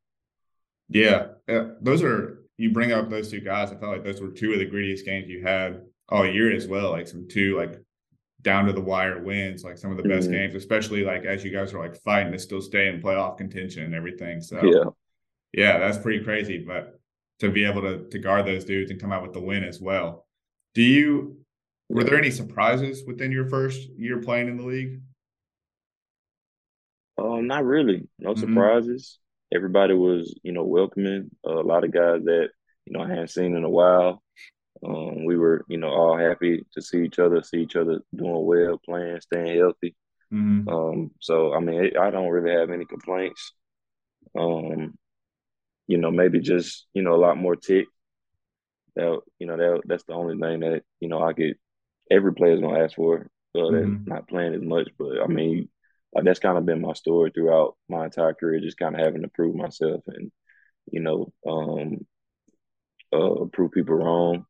Yeah, 0.89 1.29
yeah. 1.49 1.71
those 1.81 2.03
are 2.03 2.43
you 2.59 2.71
bring 2.73 2.93
up 2.93 3.11
those 3.11 3.31
two 3.31 3.41
guys. 3.41 3.71
I 3.71 3.77
felt 3.77 3.93
like 3.93 4.05
those 4.05 4.21
were 4.21 4.31
two 4.31 4.53
of 4.53 4.59
the 4.59 4.67
grittiest 4.67 5.05
games 5.05 5.29
you 5.29 5.43
had 5.43 5.83
all 6.09 6.27
year 6.27 6.55
as 6.55 6.67
well. 6.67 6.91
Like 6.91 7.09
some 7.09 7.27
two 7.29 7.57
like 7.57 7.81
down 8.47 8.65
to 8.65 8.73
the 8.73 8.81
wire 8.81 9.21
wins, 9.21 9.65
like 9.65 9.77
some 9.77 9.91
of 9.91 9.97
the 9.97 10.05
best 10.05 10.29
mm-hmm. 10.29 10.37
games, 10.37 10.55
especially 10.55 11.03
like 11.03 11.25
as 11.25 11.45
you 11.45 11.51
guys 11.51 11.75
are 11.75 11.81
like 11.81 12.01
fighting 12.03 12.31
to 12.31 12.39
still 12.39 12.63
stay 12.63 12.87
in 12.87 13.03
playoff 13.03 13.37
contention 13.37 13.83
and 13.83 13.93
everything. 13.93 14.41
So 14.41 14.63
yeah, 14.63 14.85
yeah, 15.53 15.79
that's 15.79 15.99
pretty 15.99 16.23
crazy. 16.23 16.65
But 16.65 17.01
to 17.41 17.51
be 17.51 17.65
able 17.65 17.83
to 17.83 18.09
to 18.09 18.19
guard 18.21 18.47
those 18.47 18.65
dudes 18.65 18.93
and 18.93 19.01
come 19.01 19.11
out 19.11 19.23
with 19.23 19.33
the 19.33 19.41
win 19.41 19.65
as 19.65 19.81
well. 19.81 20.27
Do 20.75 20.83
you 20.83 21.39
were 21.89 22.05
there 22.05 22.19
any 22.19 22.31
surprises 22.31 23.03
within 23.05 23.33
your 23.33 23.49
first 23.49 23.81
year 23.99 24.21
playing 24.21 24.47
in 24.47 24.59
the 24.59 24.65
league? 24.65 25.01
Uh, 27.19 27.41
not 27.41 27.65
really. 27.65 28.07
No 28.21 28.31
mm-hmm. 28.31 28.41
surprises. 28.41 29.19
Everybody 29.53 29.95
was, 29.95 30.39
you 30.45 30.53
know, 30.53 30.63
welcoming. 30.63 31.31
Uh, 31.45 31.61
a 31.61 31.67
lot 31.67 31.83
of 31.83 31.91
guys 31.91 32.23
that 32.25 32.51
you 32.85 32.93
know 32.93 33.03
I 33.03 33.09
hadn't 33.09 33.31
seen 33.31 33.57
in 33.57 33.65
a 33.65 33.71
while. 33.71 34.23
Um, 34.85 35.25
we 35.25 35.37
were, 35.37 35.65
you 35.69 35.79
know, 35.79 35.89
all 35.89 36.19
happy 36.19 36.65
to 36.73 36.83
see 36.83 37.05
each 37.05 37.19
other, 37.19 37.43
see 37.43 37.59
each 37.59 37.77
other 37.77 38.01
doing 38.15 38.45
well, 38.45 38.81
playing, 38.85 39.21
staying 39.21 39.59
healthy. 39.59 39.95
Mm-hmm. 40.33 40.69
Um, 40.69 41.11
so 41.21 41.55
I 41.55 41.61
mean, 41.61 41.93
I 41.99 42.11
don't 42.11 42.29
really 42.29 42.59
have 42.59 42.71
any 42.71 42.85
complaints. 42.85 43.53
Um, 44.39 44.99
you 45.87 45.99
know, 45.99 46.11
maybe 46.11 46.41
just 46.41 46.87
you 46.93 47.03
know 47.03 47.15
a 47.15 47.23
lot 47.25 47.37
more 47.37 47.57
tick. 47.57 47.87
That 48.97 49.21
you 49.39 49.47
know 49.47 49.57
that 49.57 49.83
that's 49.87 50.05
the 50.05 50.15
only 50.15 50.39
thing 50.39 50.61
that 50.61 50.83
you 51.01 51.09
know 51.09 51.23
I 51.23 51.33
could. 51.33 51.57
Every 52.11 52.35
player's 52.35 52.61
gonna 52.61 52.83
ask 52.83 52.97
for. 52.97 53.29
Uh, 53.55 53.59
mm-hmm. 53.59 54.05
not 54.05 54.29
playing 54.29 54.55
as 54.55 54.61
much, 54.61 54.89
but 54.99 55.23
I 55.23 55.27
mean, 55.29 55.71
like 56.13 56.25
that's 56.25 56.41
kind 56.41 56.59
of 56.59 56.67
been 56.67 56.83
my 56.83 56.93
story 56.93 57.31
throughout 57.31 57.77
my 57.89 58.05
entire 58.05 58.35
career, 58.35 58.61
just 58.61 58.77
kind 58.77 58.95
of 58.95 59.01
having 59.01 59.23
to 59.23 59.29
prove 59.29 59.55
myself 59.55 60.03
and 60.09 60.31
you 60.91 61.01
know, 61.01 61.33
um, 61.47 62.07
uh, 63.13 63.45
prove 63.53 63.73
people 63.73 63.97
wrong. 63.97 64.47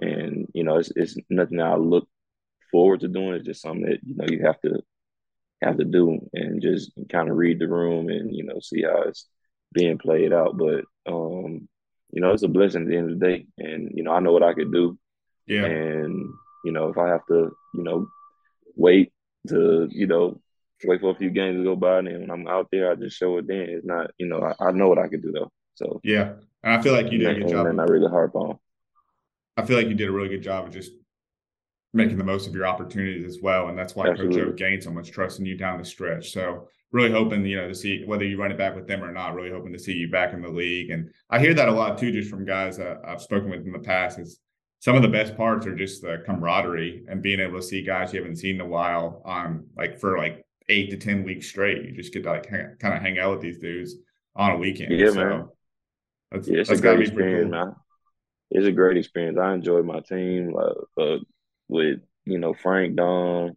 And 0.00 0.48
you 0.54 0.64
know, 0.64 0.76
it's 0.78 0.92
it's 0.96 1.16
nothing 1.28 1.60
I 1.60 1.74
look 1.74 2.08
forward 2.70 3.00
to 3.00 3.08
doing. 3.08 3.34
It's 3.34 3.46
just 3.46 3.62
something 3.62 3.82
that 3.82 4.00
you 4.04 4.16
know 4.16 4.26
you 4.28 4.44
have 4.44 4.60
to 4.62 4.82
have 5.62 5.76
to 5.78 5.84
do 5.84 6.20
and 6.32 6.62
just 6.62 6.92
kind 7.08 7.28
of 7.28 7.36
read 7.36 7.58
the 7.58 7.68
room 7.68 8.08
and 8.08 8.34
you 8.34 8.44
know 8.44 8.60
see 8.60 8.82
how 8.82 9.02
it's 9.02 9.26
being 9.72 9.98
played 9.98 10.32
out. 10.32 10.56
But 10.56 10.84
um, 11.06 11.68
you 12.10 12.20
know, 12.20 12.32
it's 12.32 12.42
a 12.42 12.48
blessing 12.48 12.82
at 12.82 12.88
the 12.88 12.96
end 12.96 13.12
of 13.12 13.18
the 13.18 13.26
day. 13.26 13.46
And, 13.58 13.90
you 13.94 14.02
know, 14.02 14.12
I 14.12 14.20
know 14.20 14.32
what 14.32 14.42
I 14.42 14.54
could 14.54 14.72
do. 14.72 14.98
Yeah. 15.46 15.64
And, 15.64 16.30
you 16.64 16.72
know, 16.72 16.88
if 16.88 16.98
I 16.98 17.08
have 17.08 17.26
to, 17.26 17.50
you 17.74 17.82
know, 17.82 18.08
wait 18.76 19.12
to, 19.48 19.88
you 19.90 20.06
know, 20.06 20.40
wait 20.84 21.00
for 21.00 21.10
a 21.10 21.14
few 21.14 21.30
games 21.30 21.58
to 21.58 21.64
go 21.64 21.76
by 21.76 21.98
and 21.98 22.06
then 22.06 22.20
when 22.20 22.30
I'm 22.30 22.46
out 22.46 22.68
there 22.70 22.90
I 22.90 22.94
just 22.94 23.16
show 23.16 23.38
it 23.38 23.46
then. 23.46 23.60
It's 23.68 23.86
not, 23.86 24.10
you 24.18 24.26
know, 24.26 24.42
I, 24.42 24.68
I 24.68 24.72
know 24.72 24.88
what 24.88 24.98
I 24.98 25.08
could 25.08 25.22
do 25.22 25.32
though. 25.32 25.50
So 25.74 26.00
Yeah. 26.02 26.34
And 26.62 26.74
I 26.74 26.82
feel 26.82 26.92
like 26.92 27.10
you 27.12 27.18
did 27.18 27.36
a 27.36 27.40
good 27.40 27.48
job. 27.48 27.66
And 27.66 27.80
I 27.80 27.84
really 27.84 28.10
harp 28.10 28.34
on. 28.34 28.58
I 29.58 29.66
feel 29.66 29.76
like 29.76 29.88
you 29.88 29.94
did 29.94 30.08
a 30.08 30.12
really 30.12 30.28
good 30.28 30.42
job 30.42 30.66
of 30.66 30.72
just 30.72 30.92
making 31.92 32.16
the 32.16 32.24
most 32.24 32.46
of 32.46 32.54
your 32.54 32.66
opportunities 32.66 33.26
as 33.26 33.42
well. 33.42 33.68
And 33.68 33.76
that's 33.76 33.96
why 33.96 34.08
Absolutely. 34.08 34.40
Coach 34.40 34.48
O 34.50 34.52
gained 34.52 34.84
so 34.84 34.92
much 34.92 35.10
trust 35.10 35.40
in 35.40 35.46
you 35.46 35.56
down 35.56 35.78
the 35.78 35.84
stretch. 35.84 36.30
So 36.30 36.68
really 36.92 37.10
hoping, 37.10 37.44
you 37.44 37.56
know, 37.56 37.66
to 37.66 37.74
see 37.74 38.04
whether 38.04 38.24
you 38.24 38.40
run 38.40 38.52
it 38.52 38.58
back 38.58 38.76
with 38.76 38.86
them 38.86 39.02
or 39.02 39.10
not, 39.12 39.34
really 39.34 39.50
hoping 39.50 39.72
to 39.72 39.78
see 39.78 39.94
you 39.94 40.08
back 40.10 40.32
in 40.32 40.40
the 40.40 40.48
league. 40.48 40.90
And 40.90 41.10
I 41.28 41.40
hear 41.40 41.54
that 41.54 41.68
a 41.68 41.72
lot 41.72 41.98
too, 41.98 42.12
just 42.12 42.30
from 42.30 42.44
guys 42.44 42.78
I've 42.78 43.20
spoken 43.20 43.50
with 43.50 43.66
in 43.66 43.72
the 43.72 43.80
past 43.80 44.20
is 44.20 44.38
some 44.78 44.94
of 44.94 45.02
the 45.02 45.08
best 45.08 45.36
parts 45.36 45.66
are 45.66 45.74
just 45.74 46.02
the 46.02 46.22
camaraderie 46.24 47.04
and 47.08 47.20
being 47.20 47.40
able 47.40 47.58
to 47.58 47.66
see 47.66 47.82
guys 47.82 48.12
you 48.12 48.20
haven't 48.20 48.36
seen 48.36 48.56
in 48.56 48.60
a 48.60 48.66
while 48.66 49.22
on 49.24 49.66
like 49.76 49.98
for 49.98 50.16
like 50.16 50.46
eight 50.68 50.90
to 50.90 50.96
10 50.96 51.24
weeks 51.24 51.48
straight. 51.48 51.84
You 51.84 51.96
just 51.96 52.12
get 52.12 52.22
to 52.22 52.30
like 52.30 52.46
hang, 52.46 52.76
kind 52.78 52.94
of 52.94 53.02
hang 53.02 53.18
out 53.18 53.32
with 53.32 53.40
these 53.40 53.58
dudes 53.58 53.96
on 54.36 54.52
a 54.52 54.56
weekend. 54.56 54.92
Yeah, 54.92 55.10
so 55.10 55.14
man. 55.14 55.48
That's, 56.30 56.46
yeah, 56.46 56.60
it's 56.60 56.68
that's 56.68 56.80
a 56.80 56.82
great 56.82 57.00
experience, 57.00 57.50
cool. 57.50 57.50
man. 57.50 57.74
It's 58.50 58.66
a 58.66 58.72
great 58.72 58.96
experience. 58.96 59.38
I 59.38 59.54
enjoy 59.54 59.82
my 59.82 60.00
team 60.00 60.54
uh, 60.56 61.02
uh, 61.02 61.18
with, 61.68 62.00
you 62.24 62.38
know, 62.38 62.54
Frank, 62.54 62.96
Don, 62.96 63.56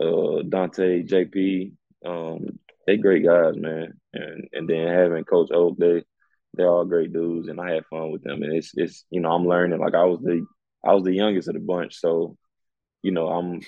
uh, 0.00 0.42
Dante, 0.48 1.02
JP, 1.04 1.72
um, 2.04 2.58
they 2.86 2.96
great 2.96 3.24
guys, 3.24 3.56
man. 3.56 3.94
And 4.12 4.48
and 4.52 4.68
then 4.68 4.86
having 4.88 5.24
Coach 5.24 5.50
Oak, 5.52 5.76
they 5.78 6.04
they're 6.54 6.68
all 6.68 6.84
great 6.84 7.12
dudes, 7.12 7.48
and 7.48 7.60
I 7.60 7.72
had 7.72 7.86
fun 7.86 8.10
with 8.12 8.22
them. 8.22 8.42
And 8.42 8.54
it's 8.54 8.72
it's 8.74 9.04
you 9.10 9.20
know 9.20 9.32
I'm 9.32 9.46
learning. 9.46 9.80
Like 9.80 9.94
I 9.94 10.04
was 10.04 10.20
the 10.20 10.46
I 10.84 10.94
was 10.94 11.04
the 11.04 11.14
youngest 11.14 11.48
of 11.48 11.54
the 11.54 11.60
bunch, 11.60 11.96
so 11.96 12.36
you 13.02 13.10
know 13.10 13.28
I'm 13.28 13.60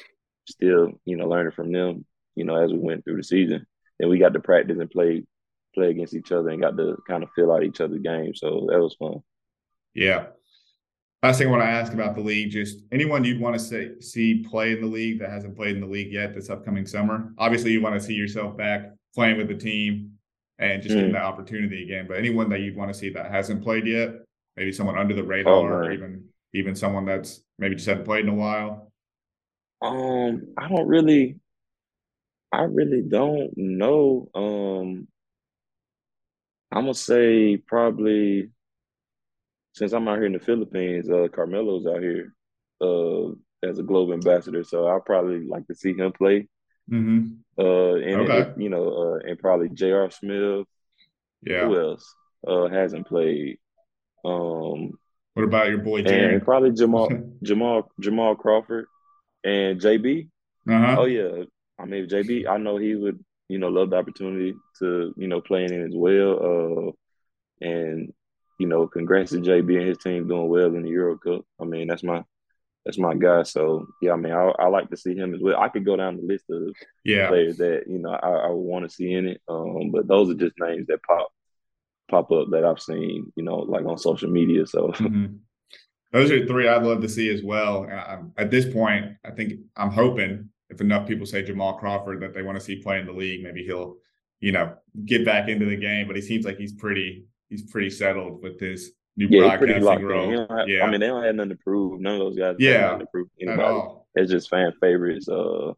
still 0.49 0.93
you 1.05 1.17
know 1.17 1.29
learning 1.29 1.53
from 1.53 1.73
them. 1.73 2.05
You 2.35 2.45
know 2.45 2.57
as 2.57 2.73
we 2.73 2.79
went 2.79 3.05
through 3.05 3.17
the 3.17 3.25
season, 3.25 3.67
and 3.99 4.11
we 4.11 4.19
got 4.19 4.35
to 4.35 4.41
practice 4.41 4.79
and 4.79 4.91
play 4.91 5.25
play 5.75 5.91
against 5.91 6.15
each 6.15 6.33
other 6.33 6.51
and 6.51 6.63
got 6.63 6.77
to 6.77 6.97
kind 7.09 7.23
of 7.23 7.31
fill 7.35 7.53
out 7.53 7.65
each 7.65 7.81
other's 7.81 8.01
games. 8.01 8.41
So 8.41 8.67
that 8.71 8.81
was 8.81 8.97
fun. 8.99 9.23
Yeah, 9.97 10.27
Last 11.27 11.39
thing 11.39 11.49
I 11.49 11.51
want 11.51 11.63
to 11.65 11.69
ask 11.69 11.93
about 11.93 12.15
the 12.15 12.21
league, 12.21 12.51
just 12.51 12.85
anyone 12.93 13.25
you'd 13.25 13.41
want 13.41 13.55
to 13.55 13.59
say, 13.59 13.99
see 14.01 14.45
play 14.49 14.71
in 14.71 14.81
the 14.81 14.87
league 14.87 15.19
that 15.19 15.31
hasn't 15.31 15.57
played 15.57 15.75
in 15.75 15.81
the 15.81 15.87
league 15.89 16.13
yet 16.13 16.35
this 16.35 16.51
upcoming 16.51 16.87
summer. 16.87 17.33
Obviously, 17.37 17.73
you 17.73 17.81
want 17.81 17.95
to 17.95 18.01
see 18.01 18.15
yourself 18.15 18.57
back 18.57 18.93
playing 19.13 19.37
with 19.37 19.49
the 19.49 19.57
team 19.57 20.13
and 20.61 20.81
just 20.81 20.95
mm. 20.95 20.99
getting 20.99 21.15
that 21.15 21.25
opportunity 21.25 21.83
again. 21.83 22.07
But 22.07 22.19
anyone 22.19 22.49
that 22.51 22.61
you'd 22.61 22.77
want 22.77 22.93
to 22.93 22.99
see 22.99 23.09
that 23.11 23.31
hasn't 23.31 23.65
played 23.65 23.89
yet, 23.89 24.11
maybe 24.57 24.71
someone 24.71 24.97
under 24.97 25.15
the 25.15 25.25
radar, 25.25 25.53
oh, 25.53 25.65
or 25.65 25.91
even 25.91 26.27
even 26.53 26.77
someone 26.77 27.07
that's 27.07 27.41
maybe 27.59 27.75
just 27.75 27.89
hadn't 27.89 28.05
played 28.05 28.25
in 28.25 28.31
a 28.31 28.35
while. 28.35 28.93
Um, 29.83 30.55
I 30.57 30.69
don't 30.69 30.87
really, 30.87 31.41
I 32.53 32.63
really 32.63 33.03
don't 33.03 33.51
know. 33.57 34.29
Um, 34.33 35.09
I'm 36.71 36.83
gonna 36.83 36.95
say 36.95 37.57
probably 37.57 38.51
since 39.77 39.93
I'm 39.93 40.09
out 40.09 40.17
here 40.17 40.27
in 40.27 40.33
the 40.33 40.39
Philippines, 40.39 41.11
uh, 41.11 41.29
Carmelo's 41.31 41.87
out 41.87 42.01
here 42.01 42.33
uh, 42.81 43.29
as 43.63 43.79
a 43.79 43.83
globe 43.83 44.11
ambassador, 44.11 44.65
so 44.65 44.87
I'll 44.87 45.01
probably 45.01 45.47
like 45.47 45.67
to 45.67 45.75
see 45.75 45.93
him 45.93 46.13
play. 46.13 46.49
Mm-hmm. 46.91 47.27
Uh, 47.59 47.95
and 47.97 48.21
okay. 48.23 48.39
it, 48.39 48.55
you 48.59 48.71
know, 48.71 48.89
uh, 48.89 49.29
and 49.29 49.39
probably 49.39 49.69
J.R. 49.69 50.11
Smith. 50.11 50.67
Yeah. 51.43 51.67
Who 51.67 51.79
else 51.79 52.15
uh, 52.47 52.69
hasn't 52.69 53.07
played? 53.07 53.59
Um, 54.25 54.93
What 55.35 55.45
about 55.45 55.69
your 55.69 55.79
boy? 55.79 56.01
And 56.01 56.43
probably 56.43 56.73
Jamal 56.73 57.11
Jamal 57.43 57.93
Jamal 58.01 58.35
Crawford 58.35 58.87
and 59.45 59.81
JB. 59.81 60.29
Uh-huh. 60.69 60.97
Oh 60.99 61.05
yeah. 61.05 61.45
I 61.79 61.85
mean 61.85 62.09
JB, 62.09 62.49
I 62.49 62.57
know 62.57 62.79
he 62.79 62.97
would, 62.97 63.23
you 63.49 63.59
know, 63.59 63.69
love 63.69 63.91
the 63.91 63.97
opportunity 63.97 64.55
to, 64.79 65.15
you 65.17 65.29
know, 65.29 65.41
play 65.41 65.65
in 65.65 65.85
as 65.85 65.93
well. 65.95 66.33
Uh 66.43 67.65
and 67.65 68.13
you 68.59 68.67
know, 68.67 68.87
congrats 68.87 69.31
to 69.31 69.39
JB 69.39 69.79
and 69.79 69.89
his 69.89 69.99
team 69.99 70.29
doing 70.29 70.49
well 70.49 70.75
in 70.75 70.83
the 70.83 70.91
Euro 70.91 71.19
Cup. 71.19 71.45
I 71.61 71.65
mean, 71.65 71.89
that's 71.89 72.03
my 72.03 72.25
that's 72.85 72.99
my 72.99 73.15
guy. 73.15 73.43
So 73.43 73.87
yeah, 74.01 74.13
I 74.13 74.17
mean, 74.17 74.33
I, 74.33 74.53
I 74.59 74.69
like 74.69 74.91
to 74.91 74.97
see 74.97 75.15
him 75.15 75.35
as 75.35 75.41
well. 75.43 75.61
I 75.61 75.69
could 75.69 75.85
go 75.85 75.97
down 75.97 76.17
the 76.17 76.23
list 76.23 76.45
of 76.51 76.75
yeah. 77.05 77.29
players 77.29 77.59
that 77.59 77.85
you 77.87 77.99
know 77.99 78.11
I, 78.11 78.29
I 78.29 78.51
want 78.51 78.89
to 78.89 78.95
see 78.95 79.13
in 79.13 79.27
it. 79.27 79.41
Um, 79.49 79.91
but 79.93 80.07
those 80.07 80.31
are 80.31 80.35
just 80.35 80.55
names 80.59 80.87
that 80.87 81.03
pop 81.03 81.29
pop 82.09 82.31
up 82.33 82.49
that 82.51 82.65
I've 82.65 82.81
seen, 82.81 83.33
you 83.37 83.43
know, 83.43 83.57
like 83.57 83.85
on 83.85 83.99
social 83.99 84.31
media. 84.31 84.67
So 84.67 84.89
mm-hmm. 84.95 85.37
those 86.13 86.31
are 86.31 86.47
three 86.47 86.69
I'd 86.69 86.83
love 86.83 87.03
to 87.03 87.09
see 87.09 87.29
as 87.29 87.43
well. 87.43 87.87
at 88.37 88.51
this 88.51 88.73
point, 88.73 89.17
I 89.25 89.31
think 89.31 89.55
I'm 89.77 89.91
hoping 89.91 90.51
if 90.71 90.81
enough 90.81 91.07
people 91.07 91.27
say 91.27 91.43
Jamal 91.43 91.79
Crawford 91.79 92.23
that 92.23 92.35
they 92.35 92.43
want 92.43 92.59
to 92.59 92.65
see 92.65 92.83
play 92.83 92.99
in 92.99 93.07
the 93.07 93.13
league, 93.13 93.43
maybe 93.43 93.65
he'll, 93.65 93.97
you 94.41 94.53
know, 94.53 94.75
get 95.05 95.25
back 95.25 95.49
into 95.49 95.67
the 95.67 95.77
game. 95.77 96.07
But 96.07 96.17
he 96.17 96.23
seems 96.23 96.45
like 96.45 96.57
he's 96.57 96.73
pretty 96.73 97.27
he's 97.49 97.63
pretty 97.63 97.91
settled 97.91 98.43
with 98.43 98.61
his 98.61 98.93
new 99.17 99.29
yeah, 99.31 99.57
broadcasting 99.57 100.05
role. 100.05 100.47
Have, 100.51 100.69
yeah, 100.69 100.85
I 100.85 100.91
mean 100.91 101.01
they 101.01 101.07
don't 101.07 101.25
have 101.25 101.35
nothing 101.35 101.51
to 101.51 101.57
prove. 101.57 102.01
None 102.01 102.15
of 102.15 102.21
those 102.21 102.37
guys 102.37 102.57
yeah, 102.59 102.73
have 102.73 102.83
nothing 102.93 103.01
to 103.01 103.11
prove 103.11 103.29
anybody. 103.41 103.89
It's 104.15 104.31
just 104.31 104.51
fan 104.51 104.73
favorites. 104.81 105.29
Uh, 105.29 105.73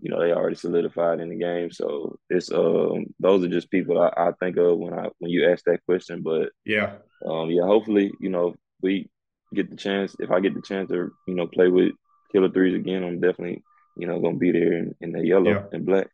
you 0.00 0.10
know 0.10 0.20
they 0.20 0.32
already 0.32 0.56
solidified 0.56 1.20
in 1.20 1.28
the 1.28 1.36
game, 1.36 1.70
so 1.70 2.18
it's 2.30 2.50
um 2.50 3.06
those 3.20 3.44
are 3.44 3.48
just 3.48 3.70
people 3.70 4.00
I, 4.00 4.10
I 4.16 4.32
think 4.40 4.56
of 4.56 4.78
when 4.78 4.94
I 4.94 5.08
when 5.18 5.30
you 5.30 5.50
ask 5.50 5.64
that 5.64 5.84
question. 5.84 6.22
But 6.22 6.50
yeah, 6.64 6.96
um 7.26 7.50
yeah, 7.50 7.62
hopefully 7.62 8.12
you 8.20 8.30
know 8.30 8.54
we 8.80 9.10
get 9.54 9.70
the 9.70 9.76
chance. 9.76 10.16
If 10.18 10.30
I 10.30 10.40
get 10.40 10.54
the 10.54 10.62
chance 10.62 10.88
to 10.90 11.12
you 11.26 11.34
know 11.34 11.46
play 11.46 11.68
with 11.68 11.92
Killer 12.32 12.50
Threes 12.50 12.74
again, 12.74 13.04
I'm 13.04 13.20
definitely 13.20 13.62
you 13.96 14.06
know 14.06 14.18
gonna 14.20 14.38
be 14.38 14.50
there 14.50 14.72
in, 14.72 14.94
in 15.00 15.12
the 15.12 15.24
yellow 15.24 15.50
yeah. 15.50 15.62
and 15.72 15.84
black. 15.84 16.08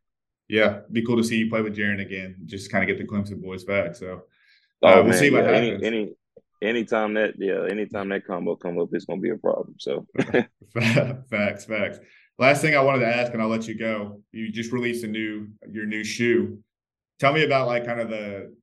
Yeah, 0.48 0.80
be 0.90 1.04
cool 1.04 1.18
to 1.18 1.24
see 1.24 1.36
you 1.36 1.50
play 1.50 1.62
with 1.62 1.76
Jaron 1.76 2.00
again. 2.00 2.36
Just 2.46 2.72
kind 2.72 2.82
of 2.82 2.88
get 2.88 2.98
the 2.98 3.10
Clemson 3.10 3.40
boys 3.40 3.64
back. 3.64 3.94
So 3.94 4.22
oh, 4.82 4.94
we'll 4.96 5.04
man, 5.04 5.18
see 5.18 5.30
what 5.30 5.44
yeah, 5.44 5.50
happens. 5.52 5.82
Any, 5.82 5.96
any 5.96 6.14
anytime 6.62 7.14
that 7.14 7.34
yeah, 7.38 7.66
anytime 7.70 8.08
that 8.10 8.26
combo 8.26 8.56
come 8.56 8.78
up, 8.78 8.88
it's 8.92 9.04
gonna 9.04 9.20
be 9.20 9.30
a 9.30 9.36
problem. 9.36 9.74
So 9.78 10.06
facts, 11.30 11.64
facts. 11.64 11.98
Last 12.38 12.62
thing 12.62 12.76
I 12.76 12.82
wanted 12.82 13.00
to 13.00 13.16
ask, 13.16 13.32
and 13.32 13.42
I'll 13.42 13.48
let 13.48 13.66
you 13.66 13.76
go. 13.76 14.22
You 14.32 14.50
just 14.50 14.72
released 14.72 15.04
a 15.04 15.08
new 15.08 15.48
your 15.70 15.86
new 15.86 16.04
shoe. 16.04 16.58
Tell 17.18 17.32
me 17.32 17.44
about 17.44 17.66
like 17.66 17.84
kind 17.84 18.00
of 18.00 18.08
the 18.10 18.54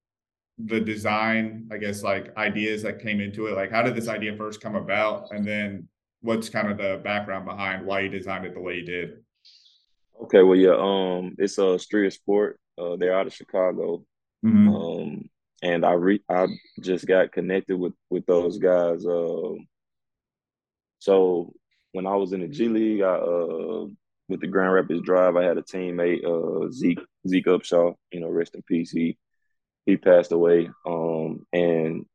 the 0.58 0.80
design, 0.80 1.68
I 1.72 1.78
guess, 1.78 2.02
like 2.02 2.36
ideas 2.38 2.84
that 2.84 3.02
came 3.02 3.20
into 3.20 3.48
it. 3.48 3.56
Like, 3.56 3.72
how 3.72 3.82
did 3.82 3.96
this 3.96 4.08
idea 4.08 4.38
first 4.38 4.62
come 4.62 4.76
about, 4.76 5.32
and 5.32 5.46
then 5.46 5.90
what's 6.22 6.50
kind 6.50 6.72
of 6.72 6.78
the 6.78 7.02
background 7.04 7.46
behind 7.46 7.86
why 7.86 8.02
you 8.02 8.10
designed 8.10 8.46
it 8.46 8.54
the 8.54 8.62
way 8.62 8.76
you 8.76 8.86
did? 8.86 9.18
Okay, 10.24 10.42
well, 10.44 10.56
yeah, 10.58 10.76
um, 10.78 11.36
it's 11.38 11.58
a 11.58 11.78
street 11.78 12.14
sport. 12.14 12.58
Uh, 12.78 12.96
they're 12.96 13.18
out 13.18 13.28
of 13.28 13.34
Chicago. 13.34 14.06
Mm-hmm. 14.46 14.70
Um, 14.70 15.30
and 15.62 15.86
I 15.86 15.94
re 15.94 16.22
I 16.30 16.48
just 16.82 17.06
got 17.06 17.32
connected 17.32 17.78
with 17.78 17.94
with 18.10 18.26
those 18.26 18.58
guys. 18.58 19.06
Uh, 19.06 19.54
so 21.00 21.54
when 21.92 22.08
I 22.08 22.16
was 22.16 22.34
in 22.34 22.42
the 22.42 22.48
G 22.48 22.68
League, 22.68 23.02
I 23.02 23.16
uh, 23.16 23.86
with 24.28 24.42
the 24.42 24.48
Grand 24.48 24.74
Rapids 24.74 25.02
Drive, 25.02 25.36
I 25.36 25.44
had 25.44 25.58
a 25.58 25.62
teammate, 25.62 26.26
uh, 26.26 26.72
Zeke 26.72 27.00
Zeke 27.28 27.46
Upshaw. 27.46 27.96
You 28.12 28.20
know, 28.20 28.30
rest 28.30 28.56
in 28.56 28.64
peace. 28.64 28.92
He 28.92 29.18
he 29.86 29.98
passed 29.98 30.32
away. 30.32 30.70
Um, 30.86 31.46
and 31.54 32.06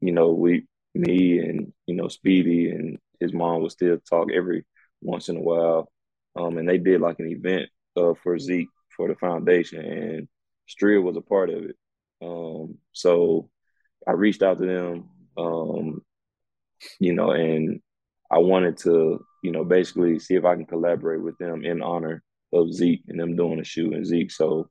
you 0.00 0.12
know, 0.12 0.30
we 0.30 0.66
me 0.94 1.38
and 1.38 1.72
you 1.86 1.94
know 1.94 2.08
Speedy 2.08 2.70
and 2.70 2.98
his 3.20 3.32
mom 3.32 3.62
would 3.62 3.72
still 3.72 3.98
talk 4.08 4.28
every 4.32 4.64
once 5.02 5.28
in 5.28 5.36
a 5.36 5.40
while. 5.40 5.90
Um, 6.36 6.58
and 6.58 6.68
they 6.68 6.78
did 6.78 7.00
like 7.00 7.18
an 7.18 7.30
event 7.30 7.70
uh, 7.96 8.12
for 8.22 8.38
Zeke 8.38 8.68
for 8.96 9.08
the 9.08 9.14
foundation, 9.14 9.84
and 9.84 10.28
Stria 10.68 11.02
was 11.02 11.16
a 11.16 11.20
part 11.20 11.50
of 11.50 11.64
it. 11.64 11.76
Um, 12.22 12.78
so 12.92 13.50
I 14.06 14.12
reached 14.12 14.42
out 14.42 14.58
to 14.58 14.66
them, 14.66 15.08
um, 15.36 16.02
you 16.98 17.12
know, 17.12 17.30
and 17.30 17.80
I 18.30 18.38
wanted 18.38 18.78
to, 18.78 19.24
you 19.42 19.50
know, 19.50 19.64
basically 19.64 20.18
see 20.18 20.34
if 20.34 20.44
I 20.44 20.54
can 20.54 20.66
collaborate 20.66 21.22
with 21.22 21.38
them 21.38 21.64
in 21.64 21.82
honor 21.82 22.22
of 22.52 22.72
Zeke 22.72 23.02
and 23.08 23.18
them 23.18 23.36
doing 23.36 23.60
a 23.60 23.64
shoe 23.64 23.92
and 23.92 24.06
Zeke. 24.06 24.30
So, 24.30 24.68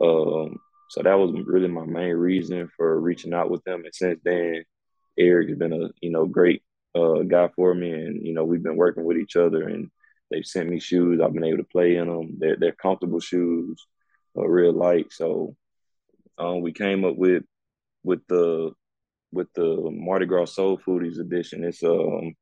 um, 0.00 0.58
so 0.90 1.02
that 1.02 1.18
was 1.18 1.34
really 1.46 1.68
my 1.68 1.84
main 1.86 2.14
reason 2.14 2.68
for 2.76 3.00
reaching 3.00 3.32
out 3.32 3.50
with 3.50 3.62
them. 3.64 3.84
And 3.84 3.94
since 3.94 4.20
then, 4.24 4.64
Eric 5.18 5.48
has 5.48 5.58
been 5.58 5.72
a 5.72 5.90
you 6.00 6.10
know 6.10 6.26
great 6.26 6.62
uh, 6.94 7.22
guy 7.22 7.48
for 7.54 7.74
me, 7.74 7.90
and 7.92 8.26
you 8.26 8.34
know 8.34 8.44
we've 8.44 8.62
been 8.62 8.76
working 8.76 9.04
with 9.04 9.16
each 9.16 9.36
other, 9.36 9.68
and 9.68 9.90
they've 10.30 10.44
sent 10.44 10.68
me 10.68 10.80
shoes. 10.80 11.20
I've 11.20 11.32
been 11.32 11.44
able 11.44 11.58
to 11.58 11.64
play 11.64 11.96
in 11.96 12.08
them. 12.08 12.36
They're 12.38 12.56
they're 12.56 12.72
comfortable 12.72 13.20
shoes, 13.20 13.86
uh, 14.36 14.46
real 14.46 14.72
light. 14.72 15.12
So 15.12 15.56
um, 16.38 16.60
we 16.60 16.72
came 16.72 17.04
up 17.04 17.16
with 17.16 17.44
with 18.04 18.20
the 18.28 18.72
with 19.32 19.48
the 19.54 19.90
Mardi 19.90 20.26
Gras 20.26 20.46
Soul 20.46 20.78
Foodies 20.78 21.18
edition. 21.18 21.64
It's 21.64 21.82
um 21.82 22.34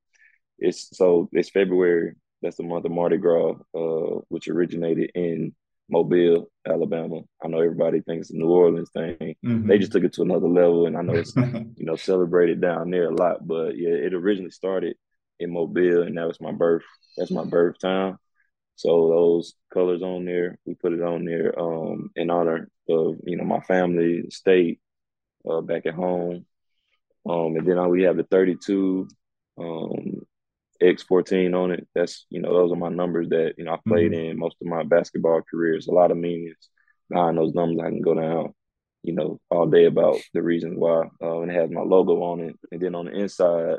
it's 0.59 0.96
so 0.96 1.29
it's 1.33 1.50
February. 1.50 2.14
That's 2.42 2.57
the 2.57 2.62
month 2.62 2.85
of 2.85 2.92
Mardi 2.92 3.18
Gras, 3.18 3.55
uh, 3.74 4.20
which 4.29 4.48
originated 4.48 5.11
in 5.14 5.55
Mobile, 5.90 6.50
Alabama. 6.66 7.20
I 7.42 7.48
know 7.48 7.59
everybody 7.59 8.00
thinks 8.00 8.29
it's 8.29 8.35
a 8.35 8.38
New 8.38 8.48
Orleans 8.48 8.90
thing. 8.92 9.16
Mm-hmm. 9.44 9.68
They 9.68 9.79
just 9.79 9.92
took 9.92 10.05
it 10.05 10.12
to 10.14 10.22
another 10.22 10.48
level, 10.48 10.87
and 10.87 10.96
I 10.96 11.03
know 11.03 11.14
it's 11.14 11.37
you 11.37 11.85
know 11.85 11.96
celebrated 11.96 12.61
down 12.61 12.90
there 12.90 13.11
a 13.11 13.14
lot. 13.14 13.46
But 13.46 13.76
yeah, 13.76 13.90
it 13.90 14.14
originally 14.14 14.50
started 14.50 14.96
in 15.38 15.53
Mobile, 15.53 16.03
and 16.03 16.16
that 16.16 16.29
was 16.29 16.40
my 16.40 16.53
birth. 16.53 16.85
That's 17.16 17.31
my 17.31 17.44
birth 17.44 17.76
town. 17.81 18.18
So 18.76 19.11
those 19.11 19.55
colors 19.74 20.03
on 20.03 20.24
there, 20.24 20.59
we 20.64 20.74
put 20.74 20.94
it 20.94 21.03
on 21.03 21.26
there 21.26 21.59
um, 21.59 22.11
in 22.16 22.31
honor 22.31 22.70
of 22.90 23.16
you 23.24 23.37
know 23.37 23.44
my 23.44 23.61
family, 23.61 24.24
state, 24.31 24.81
uh, 25.48 25.61
back 25.61 25.87
at 25.87 25.94
home, 25.94 26.44
um, 27.29 27.57
and 27.57 27.66
then 27.66 27.88
we 27.88 28.03
have 28.03 28.16
the 28.16 28.24
32 28.24 29.09
um, 29.59 30.20
X14 30.83 31.55
on 31.55 31.70
it. 31.72 31.88
That's 31.94 32.26
you 32.31 32.40
know 32.40 32.53
those 32.53 32.72
are 32.72 32.76
my 32.76 32.88
numbers 32.88 33.29
that 33.31 33.55
you 33.57 33.64
know 33.64 33.72
I 33.72 33.79
played 33.87 34.12
mm-hmm. 34.12 34.31
in 34.31 34.38
most 34.38 34.57
of 34.61 34.66
my 34.66 34.83
basketball 34.83 35.42
careers. 35.48 35.87
A 35.87 35.92
lot 35.92 36.11
of 36.11 36.16
meanings 36.16 36.57
behind 37.09 37.38
those 37.38 37.55
numbers. 37.55 37.81
I 37.85 37.90
can 37.90 38.03
go 38.03 38.14
down, 38.14 38.55
you 39.03 39.14
know, 39.14 39.40
all 39.50 39.66
day 39.66 39.87
about 39.87 40.16
the 40.35 40.42
reasons 40.42 40.74
why. 40.76 41.09
Uh, 41.22 41.40
and 41.40 41.50
it 41.50 41.55
has 41.55 41.70
my 41.70 41.83
logo 41.83 42.22
on 42.22 42.40
it, 42.40 42.57
and 42.72 42.81
then 42.81 42.94
on 42.94 43.07
the 43.07 43.12
inside, 43.12 43.79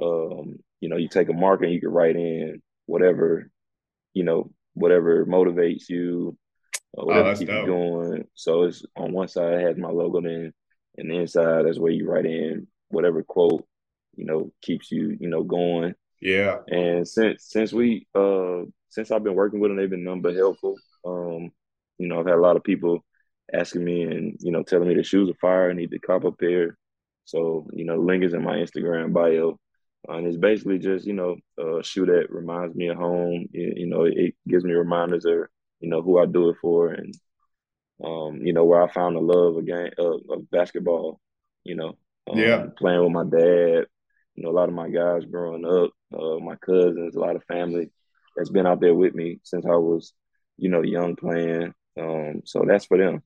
um, 0.00 0.58
you 0.80 0.88
know, 0.88 0.96
you 0.96 1.08
take 1.08 1.28
a 1.28 1.32
marker 1.34 1.64
and 1.64 1.72
you 1.74 1.80
can 1.80 1.90
write 1.90 2.16
in 2.16 2.62
whatever 2.86 3.50
you 4.14 4.24
know, 4.24 4.50
whatever 4.74 5.24
motivates 5.26 5.88
you, 5.88 6.36
whatever 6.92 7.30
oh, 7.30 7.40
you 7.40 7.46
going. 7.46 8.24
So 8.34 8.64
it's 8.64 8.84
on 8.96 9.12
one 9.12 9.28
side 9.28 9.54
it 9.54 9.66
has 9.66 9.76
my 9.76 9.88
logo 9.88 10.20
then, 10.20 10.52
and 10.96 11.10
the 11.10 11.16
inside 11.16 11.64
that's 11.64 11.78
where 11.78 11.92
you 11.92 12.08
write 12.08 12.26
in 12.26 12.66
whatever 12.88 13.22
quote, 13.22 13.66
you 14.16 14.24
know, 14.24 14.52
keeps 14.60 14.90
you, 14.90 15.16
you 15.18 15.28
know, 15.28 15.42
going. 15.42 15.94
Yeah. 16.20 16.58
And 16.68 17.06
since 17.08 17.46
since 17.48 17.72
we 17.72 18.06
uh 18.14 18.62
since 18.90 19.10
I've 19.10 19.24
been 19.24 19.34
working 19.34 19.60
with 19.60 19.70
them, 19.70 19.76
they've 19.76 19.90
been 19.90 20.04
nothing 20.04 20.22
but 20.22 20.36
helpful. 20.36 20.76
Um, 21.04 21.50
you 21.98 22.08
know, 22.08 22.20
I've 22.20 22.26
had 22.26 22.36
a 22.36 22.40
lot 22.40 22.56
of 22.56 22.64
people 22.64 23.04
asking 23.52 23.84
me 23.84 24.02
and 24.02 24.36
you 24.40 24.52
know 24.52 24.62
telling 24.62 24.88
me 24.88 24.94
the 24.94 25.02
shoes 25.02 25.30
are 25.30 25.34
fire, 25.40 25.70
I 25.70 25.74
need 25.74 25.90
to 25.90 25.98
cop 25.98 26.24
a 26.24 26.32
pair. 26.32 26.78
So 27.24 27.68
you 27.72 27.84
know, 27.84 27.96
link 27.96 28.24
is 28.24 28.34
in 28.34 28.44
my 28.44 28.56
Instagram 28.56 29.12
bio. 29.12 29.58
Uh, 30.08 30.14
and 30.14 30.26
it's 30.26 30.36
basically 30.36 30.78
just 30.78 31.06
you 31.06 31.12
know 31.12 31.36
a 31.58 31.82
shoe 31.82 32.06
that 32.06 32.26
reminds 32.30 32.74
me 32.74 32.88
of 32.88 32.96
home. 32.98 33.46
You, 33.52 33.72
you 33.76 33.86
know, 33.86 34.04
it, 34.04 34.34
gives 34.48 34.64
me 34.64 34.72
reminders 34.72 35.24
of 35.24 35.46
you 35.82 35.90
know 35.90 36.00
who 36.00 36.18
I 36.18 36.26
do 36.26 36.48
it 36.50 36.56
for, 36.62 36.88
and 36.92 37.14
um, 38.02 38.40
you 38.46 38.52
know 38.52 38.64
where 38.64 38.82
I 38.82 38.90
found 38.90 39.16
the 39.16 39.20
love 39.20 39.56
again 39.56 39.90
of, 39.98 40.20
of 40.30 40.50
basketball. 40.50 41.20
You 41.64 41.74
know, 41.74 41.98
um, 42.30 42.38
yeah, 42.38 42.66
playing 42.78 43.02
with 43.02 43.12
my 43.12 43.24
dad. 43.24 43.86
You 44.34 44.44
know, 44.44 44.50
a 44.50 44.56
lot 44.58 44.68
of 44.68 44.74
my 44.74 44.88
guys 44.88 45.24
growing 45.26 45.66
up, 45.66 45.90
uh, 46.18 46.38
my 46.38 46.54
cousins, 46.56 47.16
a 47.16 47.20
lot 47.20 47.36
of 47.36 47.44
family 47.44 47.90
that's 48.34 48.48
been 48.48 48.66
out 48.66 48.80
there 48.80 48.94
with 48.94 49.14
me 49.14 49.40
since 49.42 49.66
I 49.66 49.76
was, 49.76 50.14
you 50.56 50.70
know, 50.70 50.80
young 50.80 51.16
playing. 51.16 51.74
Um, 52.00 52.42
so 52.46 52.64
that's 52.66 52.86
for 52.86 52.96
them, 52.96 53.22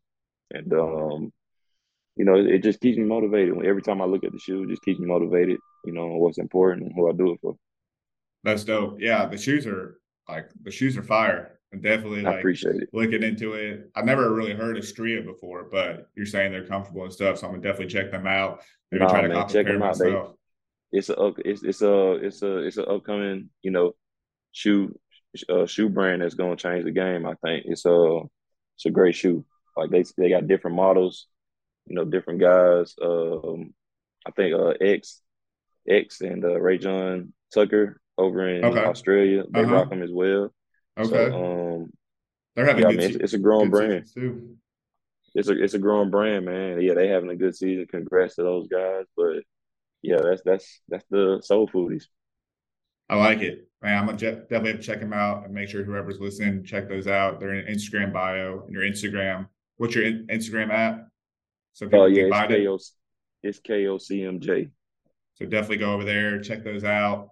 and 0.51 0.73
um, 0.73 1.33
you 2.17 2.25
know, 2.25 2.35
it, 2.37 2.63
just 2.63 2.81
keeps 2.81 2.97
me 2.97 3.05
motivated. 3.05 3.55
Every 3.65 3.83
time 3.83 4.01
I 4.01 4.07
look 4.07 4.25
at 4.25 4.33
the 4.33 4.39
shoe, 4.39 4.65
it 4.65 4.71
just 4.71 4.83
keeps 4.83 4.99
me 4.99 5.07
motivated. 5.07 5.59
You 5.85 5.93
know, 5.93 6.07
what's 6.17 6.39
important 6.39 6.87
and 6.87 6.93
who 6.97 7.09
I 7.09 7.13
do 7.13 7.33
it 7.33 7.41
for. 7.43 7.57
That's 8.43 8.65
dope. 8.65 8.97
Yeah, 8.99 9.27
the 9.27 9.37
shoes 9.37 9.67
are 9.67 9.99
like 10.27 10.49
the 10.63 10.71
shoes 10.71 10.97
are 10.97 11.03
fire. 11.03 11.56
And 11.77 11.83
definitely 11.83 12.23
like 12.23 12.37
I 12.37 12.39
appreciate 12.39 12.77
it. 12.77 12.89
looking 12.93 13.23
into 13.23 13.55
it. 13.55 13.91
I've 13.95 14.05
never 14.05 14.33
really 14.33 14.55
heard 14.55 14.77
of 14.77 14.85
Stria 14.85 15.25
before, 15.25 15.69
but 15.71 16.09
you're 16.17 16.27
saying 16.27 16.53
they're 16.53 16.67
comfortable 16.67 17.05
and 17.05 17.13
stuff. 17.13 17.39
So 17.39 17.47
I'm 17.47 17.53
gonna 17.53 17.63
definitely 17.63 17.93
check 17.93 18.11
them 18.11 18.27
out. 18.27 18.63
Maybe 18.91 19.05
nah, 19.05 19.11
try 19.11 19.23
to 19.23 19.29
man, 19.29 19.49
check 19.49 19.67
them 19.67 19.83
out. 19.83 19.99
They, 19.99 20.21
it's 20.93 21.11
a 21.11 21.33
it's 21.45 21.63
it's 21.63 21.83
a 21.83 22.13
it's 22.13 22.43
a 22.43 22.57
it's 22.59 22.77
an 22.77 22.87
upcoming 22.89 23.51
you 23.63 23.71
know 23.71 23.95
shoe 24.53 24.99
uh, 25.49 25.67
shoe 25.67 25.89
brand 25.89 26.23
that's 26.23 26.35
gonna 26.35 26.57
change 26.57 26.85
the 26.85 26.91
game. 26.91 27.27
I 27.27 27.35
think 27.45 27.65
it's 27.67 27.85
a 27.85 28.21
it's 28.77 28.87
a 28.87 28.91
great 28.91 29.15
shoe. 29.15 29.45
Like 29.77 29.91
they 29.91 30.05
they 30.17 30.31
got 30.31 30.47
different 30.47 30.77
models 30.77 31.27
you 31.87 31.95
know, 31.95 32.05
different 32.05 32.41
guys. 32.41 32.95
Um, 33.01 33.73
I 34.27 34.31
think 34.33 34.55
uh, 34.55 34.75
X 34.81 35.23
X 35.89 36.21
and 36.21 36.45
uh, 36.45 36.49
Rayjon 36.49 37.33
Tucker 37.55 38.01
over 38.19 38.49
in 38.49 38.65
okay. 38.65 38.85
Australia. 38.85 39.45
They 39.49 39.61
uh-huh. 39.61 39.73
rock 39.73 39.91
them 39.91 40.03
as 40.03 40.11
well. 40.13 40.53
Okay. 40.99 41.31
So, 41.31 41.45
um, 41.45 41.93
they're 42.55 42.67
having. 42.67 42.83
Yeah, 42.83 42.89
I 42.89 42.93
mean, 42.93 43.01
it's, 43.01 43.17
it's, 43.17 43.33
a 43.35 43.39
growing 43.39 43.71
brand. 43.71 44.07
Too. 44.13 44.57
It's 45.35 45.49
a 45.49 45.63
it's 45.63 45.75
a 45.75 45.79
growing 45.79 46.11
brand, 46.11 46.47
man. 46.47 46.81
Yeah, 46.81 46.95
they 46.95 47.09
having 47.09 47.31
a 47.31 47.37
good 47.37 47.55
season. 47.55 47.87
Congrats 47.91 48.37
to 48.37 48.43
those 48.43 48.69
guys. 48.69 49.05
But 49.17 49.43
yeah, 50.03 50.21
that's 50.23 50.43
that's 50.43 50.81
that's 50.89 51.05
the 51.11 51.41
soul 51.45 51.69
foodies. 51.69 52.05
I 53.09 53.17
like 53.17 53.41
it, 53.41 53.69
man. 53.83 53.99
I'm 53.99 54.07
gonna 54.07 54.19
definitely 54.19 54.71
have 54.71 54.81
to 54.81 54.87
check 54.87 55.01
them 55.01 55.13
out 55.13 55.45
and 55.45 55.53
make 55.55 55.69
sure 55.69 55.85
whoever's 55.85 56.19
listening 56.19 56.65
check 56.65 56.89
those 56.89 57.07
out. 57.07 57.39
They're 57.39 57.55
in 57.55 57.73
Instagram 57.73 58.13
bio 58.13 58.63
and 58.65 58.73
your 58.73 58.83
Instagram. 58.83 59.49
What's 59.77 59.95
your 59.95 60.05
Instagram 60.05 60.71
at? 60.71 61.07
So 61.75 61.89
oh 61.93 62.07
yeah, 62.07 62.25
it's, 62.25 62.49
K-O- 62.49 62.79
it's 63.43 63.61
KOCMJ. 63.61 64.71
So 65.35 65.45
definitely 65.45 65.77
go 65.77 65.93
over 65.93 66.05
there, 66.05 66.41
check 66.41 66.65
those 66.65 66.85
out. 66.85 67.29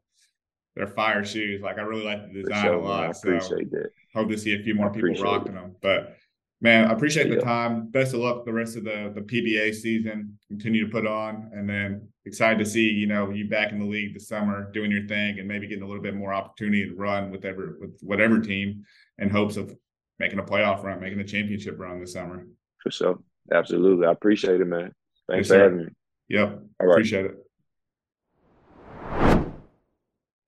They're 0.76 0.86
fire 0.86 1.24
shoes. 1.24 1.62
Like 1.62 1.78
I 1.78 1.82
really 1.82 2.04
like 2.04 2.32
the 2.32 2.42
design 2.42 2.64
sure, 2.64 2.74
a 2.74 2.82
lot. 2.82 3.00
Man. 3.00 3.06
I 3.06 3.10
appreciate 3.10 3.70
so 3.70 3.76
that. 3.78 3.90
Hope 4.14 4.28
to 4.28 4.38
see 4.38 4.54
a 4.54 4.62
few 4.62 4.74
more 4.74 4.90
people 4.90 5.14
rocking 5.22 5.52
it. 5.52 5.54
them. 5.54 5.76
But 5.80 6.16
man, 6.60 6.86
I 6.86 6.92
appreciate 6.92 7.28
yeah. 7.28 7.36
the 7.36 7.40
time. 7.42 7.90
Best 7.90 8.14
of 8.14 8.20
luck 8.20 8.44
the 8.44 8.52
rest 8.52 8.76
of 8.76 8.84
the 8.84 9.12
the 9.14 9.20
PBA 9.20 9.74
season. 9.74 10.38
Continue 10.48 10.86
to 10.86 10.90
put 10.90 11.06
on, 11.06 11.50
and 11.54 11.68
then 11.68 12.08
excited 12.26 12.58
to 12.58 12.66
see 12.66 12.88
you 12.88 13.06
know 13.06 13.30
you 13.30 13.48
back 13.48 13.70
in 13.70 13.78
the 13.78 13.86
league 13.86 14.14
this 14.14 14.28
summer 14.28 14.70
doing 14.72 14.90
your 14.90 15.06
thing 15.06 15.38
and 15.38 15.46
maybe 15.46 15.68
getting 15.68 15.84
a 15.84 15.86
little 15.86 16.02
bit 16.02 16.14
more 16.14 16.32
opportunity 16.32 16.88
to 16.88 16.94
run 16.94 17.30
with 17.30 17.44
ever 17.44 17.76
with 17.80 17.96
whatever 18.00 18.40
team 18.40 18.84
in 19.18 19.30
hopes 19.30 19.56
of 19.56 19.76
making 20.18 20.38
a 20.38 20.42
playoff 20.42 20.82
run, 20.82 21.00
making 21.00 21.20
a 21.20 21.24
championship 21.24 21.78
run 21.78 22.00
this 22.00 22.12
summer. 22.12 22.46
For 22.82 22.90
sure. 22.90 23.18
Absolutely. 23.52 24.06
I 24.06 24.12
appreciate 24.12 24.60
it, 24.60 24.66
man. 24.66 24.92
Thanks 25.28 25.48
yes, 25.48 25.56
for 25.56 25.62
having 25.62 25.78
me. 25.78 25.88
Yep. 26.28 26.62
All 26.80 26.86
right. 26.86 26.92
Appreciate 26.92 27.26
it. 27.26 27.43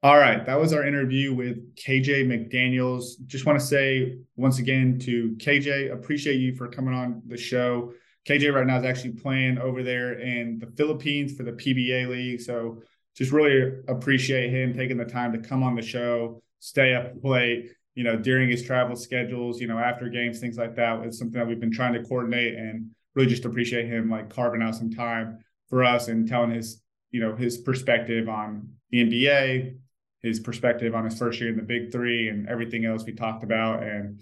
All 0.06 0.18
right, 0.18 0.46
that 0.46 0.60
was 0.60 0.72
our 0.72 0.86
interview 0.86 1.34
with 1.34 1.74
KJ 1.74 2.28
McDaniels. 2.28 3.14
Just 3.26 3.44
want 3.44 3.58
to 3.58 3.66
say 3.66 4.18
once 4.36 4.60
again 4.60 5.00
to 5.00 5.34
KJ, 5.38 5.92
appreciate 5.92 6.36
you 6.36 6.54
for 6.54 6.68
coming 6.68 6.94
on 6.94 7.22
the 7.26 7.36
show. 7.36 7.92
KJ 8.24 8.54
right 8.54 8.64
now 8.64 8.78
is 8.78 8.84
actually 8.84 9.14
playing 9.14 9.58
over 9.58 9.82
there 9.82 10.20
in 10.20 10.60
the 10.60 10.68
Philippines 10.76 11.36
for 11.36 11.42
the 11.42 11.50
PBA 11.50 12.08
League. 12.08 12.40
So 12.40 12.82
just 13.16 13.32
really 13.32 13.80
appreciate 13.88 14.50
him 14.50 14.74
taking 14.74 14.96
the 14.96 15.04
time 15.04 15.32
to 15.32 15.40
come 15.40 15.64
on 15.64 15.74
the 15.74 15.82
show, 15.82 16.40
stay 16.60 16.94
up 16.94 17.14
late, 17.24 17.72
you 17.96 18.04
know, 18.04 18.14
during 18.16 18.48
his 18.48 18.62
travel 18.62 18.94
schedules, 18.94 19.60
you 19.60 19.66
know, 19.66 19.80
after 19.80 20.08
games, 20.08 20.38
things 20.38 20.56
like 20.56 20.76
that. 20.76 21.00
It's 21.00 21.18
something 21.18 21.40
that 21.40 21.48
we've 21.48 21.58
been 21.58 21.72
trying 21.72 21.94
to 21.94 22.04
coordinate 22.04 22.54
and 22.54 22.92
really 23.16 23.28
just 23.28 23.44
appreciate 23.44 23.86
him 23.86 24.08
like 24.08 24.30
carving 24.30 24.62
out 24.62 24.76
some 24.76 24.92
time 24.92 25.40
for 25.68 25.82
us 25.82 26.06
and 26.06 26.28
telling 26.28 26.52
his, 26.52 26.80
you 27.10 27.18
know, 27.18 27.34
his 27.34 27.58
perspective 27.58 28.28
on 28.28 28.68
the 28.90 29.02
NBA, 29.02 29.78
his 30.22 30.40
perspective 30.40 30.94
on 30.94 31.04
his 31.04 31.18
first 31.18 31.40
year 31.40 31.50
in 31.50 31.56
the 31.56 31.62
big 31.62 31.92
three 31.92 32.28
and 32.28 32.48
everything 32.48 32.84
else 32.84 33.04
we 33.04 33.12
talked 33.12 33.44
about. 33.44 33.82
And 33.82 34.20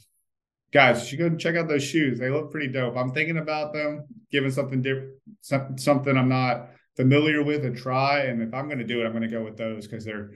guys, 0.73 1.01
you 1.03 1.09
should 1.09 1.19
go 1.19 1.37
check 1.37 1.57
out 1.57 1.69
those 1.69 1.85
shoes. 1.85 2.19
They 2.19 2.31
look 2.31 2.51
pretty 2.51 2.69
dope. 2.69 2.97
I'm 2.97 3.13
thinking 3.13 3.39
about 3.39 3.73
them, 3.73 4.05
giving 4.31 4.51
something 4.51 4.83
different, 4.83 5.15
something 5.41 6.17
I'm 6.17 6.29
not 6.29 6.71
familiar 6.97 7.43
with 7.43 7.65
a 7.65 7.71
try. 7.71 8.23
And 8.23 8.43
if 8.43 8.53
I'm 8.53 8.67
going 8.67 8.79
to 8.79 8.85
do 8.85 9.01
it, 9.01 9.07
I'm 9.07 9.13
going 9.13 9.23
to 9.23 9.29
go 9.29 9.45
with 9.45 9.57
those 9.57 9.87
because 9.87 10.05
they're 10.05 10.33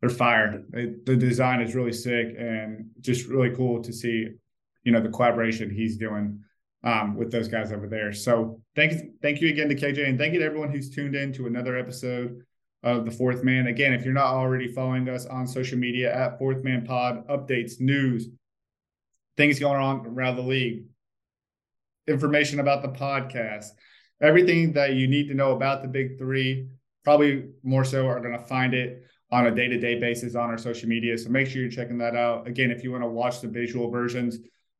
they're 0.00 0.10
fire. 0.10 0.62
They, 0.70 0.92
the 1.04 1.16
design 1.16 1.60
is 1.60 1.74
really 1.74 1.92
sick 1.92 2.28
and 2.38 2.90
just 3.00 3.26
really 3.26 3.50
cool 3.56 3.82
to 3.82 3.92
see, 3.92 4.28
you 4.84 4.92
know, 4.92 5.00
the 5.00 5.08
collaboration 5.08 5.70
he's 5.70 5.96
doing 5.96 6.44
um, 6.84 7.16
with 7.16 7.32
those 7.32 7.48
guys 7.48 7.72
over 7.72 7.88
there. 7.88 8.12
So 8.12 8.60
thank 8.76 8.92
you, 8.92 9.12
thank 9.20 9.40
you 9.40 9.48
again 9.48 9.68
to 9.68 9.74
KJ, 9.74 10.08
and 10.08 10.16
thank 10.16 10.34
you 10.34 10.38
to 10.38 10.44
everyone 10.44 10.70
who's 10.70 10.90
tuned 10.90 11.16
in 11.16 11.32
to 11.32 11.46
another 11.46 11.76
episode 11.76 12.42
of 12.82 13.04
the 13.04 13.10
Fourth 13.10 13.42
Man. 13.42 13.66
Again, 13.66 13.92
if 13.92 14.04
you're 14.04 14.14
not 14.14 14.34
already 14.34 14.68
following 14.68 15.08
us 15.08 15.26
on 15.26 15.46
social 15.46 15.78
media 15.78 16.14
at 16.14 16.38
Fourth 16.38 16.62
Man 16.62 16.84
Pod, 16.84 17.26
updates, 17.28 17.80
news, 17.80 18.28
things 19.36 19.58
going 19.58 19.80
on 19.80 20.06
around 20.06 20.36
the 20.36 20.42
league, 20.42 20.84
information 22.06 22.60
about 22.60 22.82
the 22.82 22.88
podcast, 22.88 23.66
everything 24.22 24.72
that 24.72 24.94
you 24.94 25.08
need 25.08 25.28
to 25.28 25.34
know 25.34 25.52
about 25.52 25.82
the 25.82 25.88
Big 25.88 26.18
Three, 26.18 26.68
probably 27.04 27.46
more 27.62 27.84
so 27.84 28.06
are 28.06 28.20
going 28.20 28.38
to 28.38 28.44
find 28.44 28.74
it 28.74 29.02
on 29.30 29.46
a 29.46 29.54
day-to-day 29.54 30.00
basis 30.00 30.34
on 30.34 30.48
our 30.48 30.58
social 30.58 30.88
media. 30.88 31.16
So 31.18 31.28
make 31.28 31.46
sure 31.46 31.60
you're 31.60 31.70
checking 31.70 31.98
that 31.98 32.16
out. 32.16 32.46
Again, 32.46 32.70
if 32.70 32.82
you 32.82 32.92
want 32.92 33.04
to 33.04 33.08
watch 33.08 33.40
the 33.40 33.48
visual 33.48 33.90
versions 33.90 34.38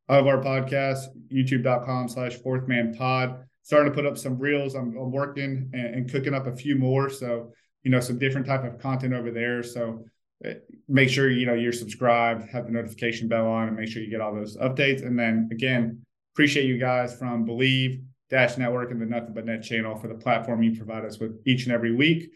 of 0.09 0.27
our 0.27 0.39
podcast, 0.39 1.05
youtube.com 1.33 2.09
slash 2.09 2.37
fourth 2.37 2.67
man 2.67 2.95
pod. 2.95 3.45
Starting 3.63 3.93
to 3.93 3.95
put 3.95 4.07
up 4.07 4.17
some 4.17 4.39
reels. 4.39 4.75
I'm, 4.75 4.97
I'm 4.97 5.13
working 5.13 5.71
and, 5.75 5.95
and, 5.95 6.11
cooking 6.11 6.33
up 6.33 6.47
a 6.47 6.57
few 6.57 6.77
more. 6.77 7.11
So, 7.11 7.53
you 7.89 7.93
know, 7.93 8.01
some 8.01 8.19
different 8.19 8.47
type 8.47 8.65
of 8.65 8.79
content 8.79 9.15
over 9.15 9.31
there. 9.31 9.63
So 9.63 10.05
eh, 10.45 10.57
make 10.89 11.09
sure, 11.09 11.31
you 11.31 11.47
know, 11.47 11.55
you're 11.55 11.73
subscribed, 11.73 12.47
have 12.51 12.67
the 12.67 12.71
notification 12.71 13.29
bell 13.29 13.47
on 13.47 13.67
and 13.67 13.77
make 13.79 13.89
sure 13.89 14.03
you 14.03 14.11
get 14.11 14.21
all 14.21 14.35
those 14.35 14.59
updates. 14.59 15.07
And 15.07 15.19
then 15.19 15.49
again, 15.51 16.05
appreciate 16.35 16.67
you 16.67 16.77
guys 16.77 17.19
from 17.19 17.47
Bleav 17.47 18.05
Dash 18.29 18.59
Network 18.59 18.91
and 18.91 19.01
the 19.01 19.07
Nothing 19.07 19.33
But 19.33 19.47
Net 19.47 19.63
channel 19.63 19.97
for 19.97 20.07
the 20.07 20.17
platform 20.17 20.63
you 20.63 20.77
provide 20.77 21.07
us 21.07 21.19
with 21.19 21.41
each 21.47 21.65
and 21.65 21.73
every 21.73 21.95
week. 21.95 22.31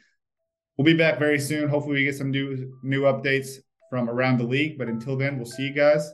We'll 0.79 0.87
be 0.87 0.95
back 0.95 1.19
very 1.19 1.39
soon. 1.39 1.69
Hopefully, 1.69 1.97
we 1.97 2.05
get 2.05 2.17
some 2.17 2.31
new 2.31 2.73
new 2.83 3.03
updates 3.03 3.59
from 3.91 4.09
around 4.09 4.39
the 4.39 4.45
league. 4.45 4.79
But 4.79 4.89
until 4.89 5.19
then, 5.19 5.37
we'll 5.37 5.45
see 5.45 5.65
you 5.65 5.75
guys 5.75 6.11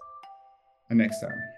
next 0.90 1.20
time. 1.20 1.57